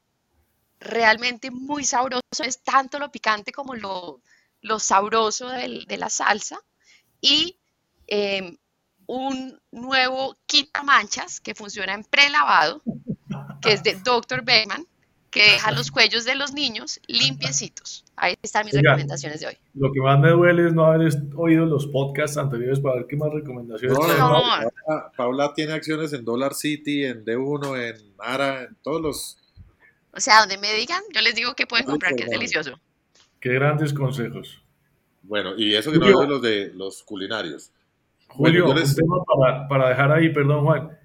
realmente 0.80 1.52
muy 1.52 1.84
sabroso, 1.84 2.44
es 2.44 2.62
tanto 2.64 3.00
lo 3.00 3.12
picante 3.12 3.52
como 3.52 3.76
lo, 3.76 4.22
sabroso 4.80 5.48
de 5.50 5.98
la 5.98 6.10
salsa. 6.10 6.60
Y 7.22 7.60
em, 8.08 8.58
un 9.06 9.60
nuevo 9.72 10.38
quita 10.46 10.84
manchas 10.84 11.40
que 11.40 11.56
funciona 11.56 11.94
en 11.94 12.04
prelavado, 12.04 12.82
que 13.62 13.74
es 13.74 13.84
de 13.84 13.96
Dr. 13.96 14.44
Beckman, 14.44 14.88
que 15.32 15.44
deja 15.44 15.72
los 15.72 15.92
cuellos 15.92 16.26
de 16.26 16.36
los 16.36 16.54
niños 16.54 17.00
limpiecitos. 17.08 18.04
Ahí 18.18 18.36
están 18.42 18.66
mis 18.66 18.76
recomendaciones 18.76 19.40
de 19.40 19.48
hoy. 19.48 19.58
Lo 19.74 19.92
que 19.94 20.02
más 20.02 20.20
me 20.20 20.30
duele 20.30 20.68
es 20.68 20.74
no 20.74 20.86
haber 20.86 21.10
oído 21.36 21.66
los 21.66 21.88
podcasts 21.88 22.38
anteriores 22.38 22.82
para 22.82 22.96
ver 22.98 23.08
qué 23.08 23.16
más 23.16 23.32
recomendaciones. 23.32 23.98
No, 23.98 24.44
Paula, 25.16 25.54
tiene 25.54 25.72
acciones 25.72 26.12
en 26.12 26.26
Dollar 26.26 26.54
City, 26.54 27.06
en 27.06 27.24
D1, 27.24 27.78
en 27.80 28.14
Ara, 28.20 28.64
en 28.64 28.76
todos 28.84 29.02
los... 29.02 29.38
O 30.14 30.20
sea, 30.20 30.42
donde 30.42 30.58
me 30.58 30.74
digan, 30.74 31.02
yo 31.14 31.22
les 31.22 31.34
digo 31.34 31.56
que 31.56 31.66
pueden 31.66 31.86
comprar, 31.86 32.14
que 32.14 32.24
es 32.24 32.30
delicioso. 32.30 32.78
Qué 33.40 33.54
grandes 33.54 33.94
consejos. 33.94 34.62
Bueno, 35.24 35.54
y 35.56 35.74
eso 35.76 35.94
que 35.94 35.98
no 35.98 36.08
es 36.08 36.20
de 36.20 36.28
los 36.28 36.42
de 36.42 36.72
los 36.76 37.04
culinarios. 37.04 37.72
Julio, 38.28 38.70
un 38.70 38.76
tema 38.76 39.16
para, 39.24 39.68
para 39.70 39.90
dejar 39.90 40.12
ahí, 40.12 40.34
perdón 40.34 40.66
Juan. 40.66 40.98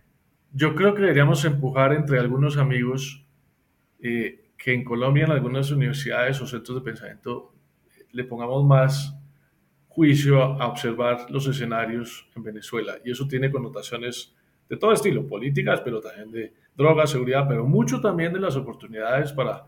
Yo 0.53 0.75
creo 0.75 0.95
que 0.95 1.03
deberíamos 1.03 1.45
empujar 1.45 1.93
entre 1.93 2.19
algunos 2.19 2.57
amigos 2.57 3.26
eh, 4.03 4.51
que 4.57 4.73
en 4.73 4.85
Colombia 4.85 5.25
en 5.25 5.33
algunas 5.33 5.71
universidades 5.71 6.41
o 6.41 6.47
centros 6.47 6.79
de 6.79 6.85
pensamiento 6.85 7.53
le 8.13 8.25
pongamos 8.25 8.65
más 8.65 9.15
juicio 9.89 10.43
a, 10.43 10.67
observar 10.69 11.31
los 11.31 11.47
escenarios 11.47 12.29
en 12.37 12.43
Venezuela. 12.43 12.97
Y 13.05 13.11
eso 13.11 13.27
tiene 13.27 13.51
connotaciones 13.51 14.35
de 14.69 14.77
todo 14.77 14.93
estilo, 14.93 15.27
políticas, 15.27 15.81
pero 15.83 16.01
también 16.01 16.31
de 16.31 16.53
drogas, 16.77 17.11
seguridad, 17.11 17.47
pero 17.49 17.65
mucho 17.67 18.01
también 18.01 18.33
de 18.33 18.41
las 18.41 18.57
oportunidades 18.57 19.33
para 19.33 19.65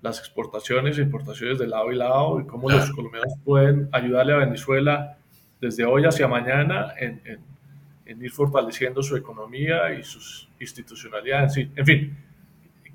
las 0.00 0.18
exportaciones 0.18 0.98
e 0.98 1.02
importaciones 1.02 1.58
de 1.58 1.66
lado 1.66 1.92
y 1.92 1.96
lado 1.96 2.40
y 2.40 2.46
cómo 2.46 2.70
los 2.70 2.90
colombianos 2.92 3.34
pueden 3.44 3.88
ayudarle 3.92 4.32
a 4.32 4.36
Venezuela 4.36 5.18
desde 5.60 5.84
hoy 5.84 6.04
hacia 6.04 6.28
mañana 6.28 6.92
en, 6.98 7.20
en, 7.24 8.22
ir 8.22 8.30
fortaleciendo 8.30 9.02
su 9.02 9.16
economía 9.16 9.92
y 9.92 10.02
sus 10.04 10.48
institucionalidades. 10.60 11.56
En 11.56 11.84
fin, 11.84 12.16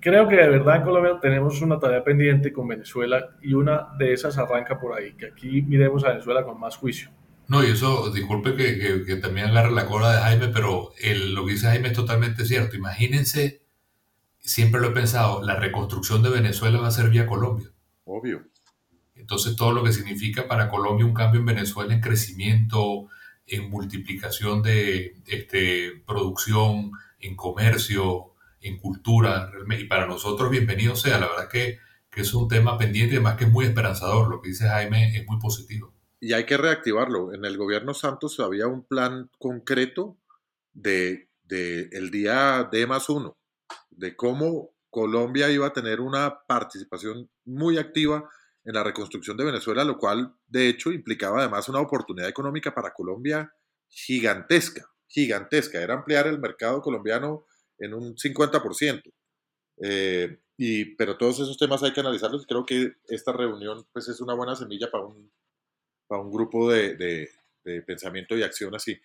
creo 0.01 0.27
que 0.27 0.35
de 0.35 0.49
verdad 0.49 0.77
en 0.77 0.83
Colombia 0.83 1.19
tenemos 1.21 1.61
una 1.61 1.79
tarea 1.79 2.03
pendiente 2.03 2.51
con 2.51 2.67
Venezuela 2.67 3.37
y 3.41 3.53
una 3.53 3.89
de 3.97 4.13
esas 4.13 4.37
arranca 4.37 4.79
por 4.79 4.97
ahí, 4.97 5.13
que 5.13 5.27
aquí 5.27 5.61
miremos 5.61 6.03
a 6.03 6.09
Venezuela 6.09 6.43
con 6.43 6.59
más 6.59 6.75
juicio. 6.75 7.11
No, 7.47 7.63
y 7.63 7.71
eso, 7.71 8.09
disculpe 8.11 8.55
que, 8.55 9.03
que, 9.05 9.15
también 9.17 9.47
agarre 9.47 9.71
la 9.71 9.85
cola 9.85 10.13
de 10.13 10.21
Jaime, 10.21 10.47
pero 10.47 10.91
el, 11.01 11.33
lo 11.33 11.45
que 11.45 11.53
dice 11.53 11.67
Jaime 11.67 11.89
es 11.89 11.93
totalmente 11.93 12.45
cierto. 12.45 12.77
Imagínense, 12.77 13.61
siempre 14.39 14.79
lo 14.79 14.87
he 14.87 14.91
pensado, 14.91 15.41
la 15.41 15.55
reconstrucción 15.55 16.23
de 16.23 16.29
Venezuela 16.29 16.79
va 16.79 16.87
a 16.87 16.91
ser 16.91 17.09
vía 17.09 17.25
Colombia. 17.25 17.67
Obvio. 18.05 18.43
Entonces, 19.15 19.55
todo 19.55 19.73
lo 19.73 19.83
que 19.83 19.91
significa 19.91 20.47
para 20.47 20.69
Colombia 20.69 21.05
un 21.05 21.13
cambio 21.13 21.41
en 21.41 21.45
Venezuela 21.45 21.93
en 21.93 21.99
crecimiento, 21.99 23.07
en 23.45 23.69
multiplicación 23.69 24.61
de 24.61 25.17
este, 25.27 26.01
producción, 26.07 26.91
en 27.19 27.35
comercio, 27.35 28.30
en 28.61 28.77
cultura, 28.77 29.51
y 29.77 29.85
para 29.85 30.05
nosotros 30.05 30.49
bienvenido 30.49 30.95
sea, 30.95 31.19
la 31.19 31.27
verdad 31.27 31.49
que, 31.49 31.79
que 32.09 32.21
es 32.21 32.33
un 32.33 32.47
tema 32.47 32.77
pendiente 32.77 33.15
y 33.15 33.17
además 33.17 33.37
que 33.37 33.45
es 33.45 33.51
muy 33.51 33.65
esperanzador, 33.65 34.29
lo 34.29 34.41
que 34.41 34.49
dice 34.49 34.67
Jaime 34.67 35.17
es 35.17 35.25
muy 35.25 35.39
positivo. 35.39 35.93
Y 36.19 36.33
hay 36.33 36.45
que 36.45 36.57
reactivarlo. 36.57 37.33
En 37.33 37.45
el 37.45 37.57
gobierno 37.57 37.93
Santos 37.93 38.39
había 38.39 38.67
un 38.67 38.85
plan 38.85 39.29
concreto 39.39 40.17
de, 40.73 41.29
de 41.43 41.89
el 41.91 42.11
día 42.11 42.69
D 42.71 42.85
más 42.85 43.09
uno, 43.09 43.37
de 43.89 44.15
cómo 44.15 44.69
Colombia 44.91 45.49
iba 45.49 45.67
a 45.67 45.73
tener 45.73 45.99
una 45.99 46.41
participación 46.47 47.29
muy 47.45 47.77
activa 47.77 48.29
en 48.63 48.75
la 48.75 48.83
reconstrucción 48.83 49.37
de 49.37 49.45
Venezuela, 49.45 49.83
lo 49.83 49.97
cual 49.97 50.35
de 50.47 50.67
hecho 50.67 50.91
implicaba 50.91 51.39
además 51.39 51.67
una 51.69 51.79
oportunidad 51.79 52.29
económica 52.29 52.75
para 52.75 52.93
Colombia 52.93 53.51
gigantesca, 53.87 54.85
gigantesca. 55.07 55.81
Era 55.81 55.95
ampliar 55.95 56.27
el 56.27 56.39
mercado 56.39 56.81
colombiano 56.81 57.45
en 57.81 57.93
un 57.93 58.15
50%. 58.15 59.01
Eh, 59.83 60.39
y, 60.57 60.95
pero 60.95 61.17
todos 61.17 61.39
esos 61.39 61.57
temas 61.57 61.83
hay 61.83 61.91
que 61.91 61.99
analizarlos. 61.99 62.45
Creo 62.45 62.65
que 62.65 62.93
esta 63.07 63.33
reunión 63.33 63.85
pues, 63.91 64.07
es 64.07 64.21
una 64.21 64.35
buena 64.35 64.55
semilla 64.55 64.89
para 64.89 65.05
un, 65.05 65.31
para 66.07 66.21
un 66.21 66.31
grupo 66.31 66.71
de, 66.71 66.95
de, 66.95 67.81
pensamiento 67.81 68.37
y 68.37 68.43
acción 68.43 68.73
así. 68.75 68.99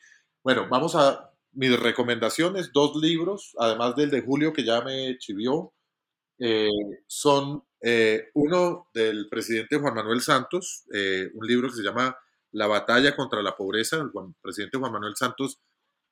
Bueno, 0.44 0.68
vamos 0.70 0.94
a 0.94 1.32
mis 1.52 1.78
recomendaciones. 1.78 2.72
Dos 2.72 2.96
libros, 2.96 3.54
además 3.58 3.96
del 3.96 4.10
de 4.10 4.22
Julio 4.22 4.52
que 4.52 4.64
ya 4.64 4.82
me 4.82 5.16
chivió, 5.18 5.72
eh, 6.38 6.68
son 7.06 7.64
eh, 7.80 8.28
uno 8.34 8.88
del 8.92 9.28
presidente 9.30 9.78
Juan 9.78 9.94
Manuel 9.94 10.20
Santos, 10.20 10.84
un 11.34 11.46
libro 11.46 11.68
que 11.68 11.76
se 11.76 11.82
llama 11.82 12.16
La 12.52 12.66
batalla 12.66 13.16
contra 13.16 13.42
la 13.42 13.56
pobreza. 13.56 13.96
El 13.96 14.10
presidente 14.42 14.78
Juan 14.78 14.92
Manuel 14.92 15.16
Santos 15.16 15.60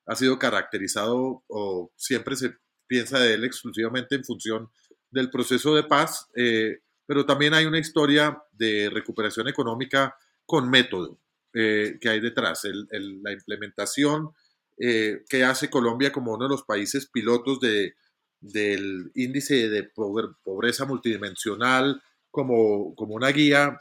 ha 0.05 0.15
sido 0.15 0.37
caracterizado 0.39 1.43
o 1.47 1.91
siempre 1.95 2.35
se 2.35 2.55
piensa 2.87 3.19
de 3.19 3.33
él 3.33 3.43
exclusivamente 3.43 4.15
en 4.15 4.23
función 4.23 4.69
del 5.09 5.29
proceso 5.29 5.75
de 5.75 5.83
paz, 5.83 6.27
eh, 6.35 6.79
pero 7.05 7.25
también 7.25 7.53
hay 7.53 7.65
una 7.65 7.79
historia 7.79 8.37
de 8.51 8.89
recuperación 8.89 9.47
económica 9.47 10.15
con 10.45 10.69
método 10.69 11.19
eh, 11.53 11.97
que 12.01 12.09
hay 12.09 12.19
detrás, 12.19 12.63
la 12.91 13.31
implementación 13.31 14.31
eh, 14.77 15.23
que 15.29 15.43
hace 15.43 15.69
Colombia 15.69 16.11
como 16.11 16.33
uno 16.33 16.45
de 16.45 16.49
los 16.49 16.63
países 16.63 17.09
pilotos 17.09 17.59
de, 17.59 17.95
del 18.41 19.11
índice 19.15 19.69
de 19.69 19.83
pobreza 20.43 20.85
multidimensional 20.85 22.01
como, 22.29 22.93
como 22.95 23.15
una 23.15 23.29
guía 23.29 23.77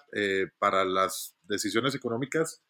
para 0.61 0.85
las 0.85 1.35
decisiones 1.43 1.97
económicas 1.97 2.63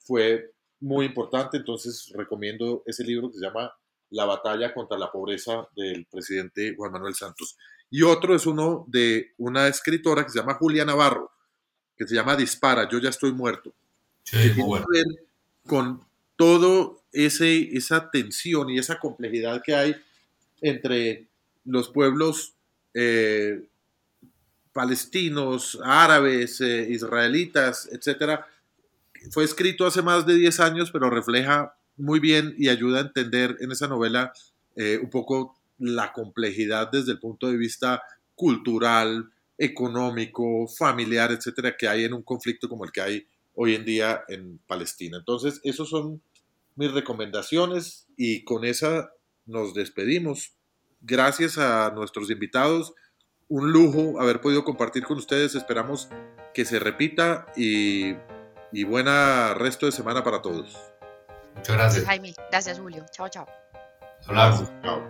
fue 0.00 0.51
muy 0.82 1.06
importante, 1.06 1.56
entonces 1.56 2.12
recomiendo 2.14 2.82
ese 2.84 3.04
libro 3.04 3.30
que 3.30 3.38
se 3.38 3.44
llama 3.44 3.72
La 4.10 4.24
batalla 4.24 4.74
contra 4.74 4.98
la 4.98 5.10
pobreza 5.10 5.66
del 5.76 6.06
presidente 6.06 6.74
Juan 6.76 6.92
Manuel 6.92 7.14
Santos. 7.14 7.56
Y 7.88 8.02
otro 8.02 8.34
es 8.34 8.46
uno 8.46 8.84
de 8.88 9.32
una 9.38 9.68
escritora 9.68 10.24
que 10.24 10.30
se 10.30 10.40
llama 10.40 10.54
Julia 10.54 10.84
Navarro, 10.84 11.30
que 11.96 12.06
se 12.06 12.14
llama 12.14 12.36
Dispara, 12.36 12.88
yo 12.88 12.98
ya 12.98 13.10
estoy 13.10 13.32
muerto. 13.32 13.72
Sí, 14.24 14.52
muy 14.56 14.80
bueno. 14.80 15.14
con 15.66 16.04
todo 16.36 17.02
ese 17.12 17.76
esa 17.76 18.10
tensión 18.10 18.70
y 18.70 18.78
esa 18.78 18.98
complejidad 18.98 19.62
que 19.62 19.74
hay 19.74 19.96
entre 20.60 21.26
los 21.64 21.88
pueblos 21.88 22.54
eh, 22.94 23.62
palestinos, 24.72 25.78
árabes, 25.84 26.60
eh, 26.60 26.86
israelitas, 26.90 27.88
etcétera, 27.92 28.46
fue 29.30 29.44
escrito 29.44 29.86
hace 29.86 30.02
más 30.02 30.26
de 30.26 30.34
10 30.34 30.60
años, 30.60 30.90
pero 30.90 31.10
refleja 31.10 31.74
muy 31.96 32.20
bien 32.20 32.54
y 32.58 32.68
ayuda 32.68 32.98
a 32.98 33.02
entender 33.02 33.56
en 33.60 33.72
esa 33.72 33.88
novela 33.88 34.32
eh, 34.76 34.98
un 35.02 35.10
poco 35.10 35.56
la 35.78 36.12
complejidad 36.12 36.90
desde 36.90 37.12
el 37.12 37.18
punto 37.18 37.48
de 37.48 37.56
vista 37.56 38.02
cultural, 38.34 39.30
económico, 39.58 40.66
familiar, 40.66 41.32
etcétera, 41.32 41.76
que 41.76 41.88
hay 41.88 42.04
en 42.04 42.14
un 42.14 42.22
conflicto 42.22 42.68
como 42.68 42.84
el 42.84 42.92
que 42.92 43.00
hay 43.00 43.26
hoy 43.54 43.74
en 43.74 43.84
día 43.84 44.22
en 44.28 44.58
Palestina. 44.66 45.18
Entonces, 45.18 45.60
esas 45.64 45.88
son 45.88 46.22
mis 46.74 46.90
recomendaciones 46.90 48.06
y 48.16 48.44
con 48.44 48.64
esa 48.64 49.10
nos 49.46 49.74
despedimos. 49.74 50.54
Gracias 51.00 51.58
a 51.58 51.90
nuestros 51.94 52.30
invitados. 52.30 52.94
Un 53.48 53.72
lujo 53.72 54.20
haber 54.20 54.40
podido 54.40 54.64
compartir 54.64 55.04
con 55.04 55.18
ustedes. 55.18 55.54
Esperamos 55.54 56.08
que 56.54 56.64
se 56.64 56.78
repita 56.78 57.46
y 57.56 58.14
y 58.72 58.84
buena 58.84 59.54
resto 59.54 59.86
de 59.86 59.92
semana 59.92 60.24
para 60.24 60.42
todos. 60.42 60.76
Muchas 61.54 61.76
gracias. 61.76 62.04
Jaime. 62.04 62.34
Gracias, 62.50 62.78
Julio. 62.78 63.04
Chao, 63.10 63.28
chao. 63.28 63.46
Hablamos. 64.26 64.70
Chao. 64.82 65.02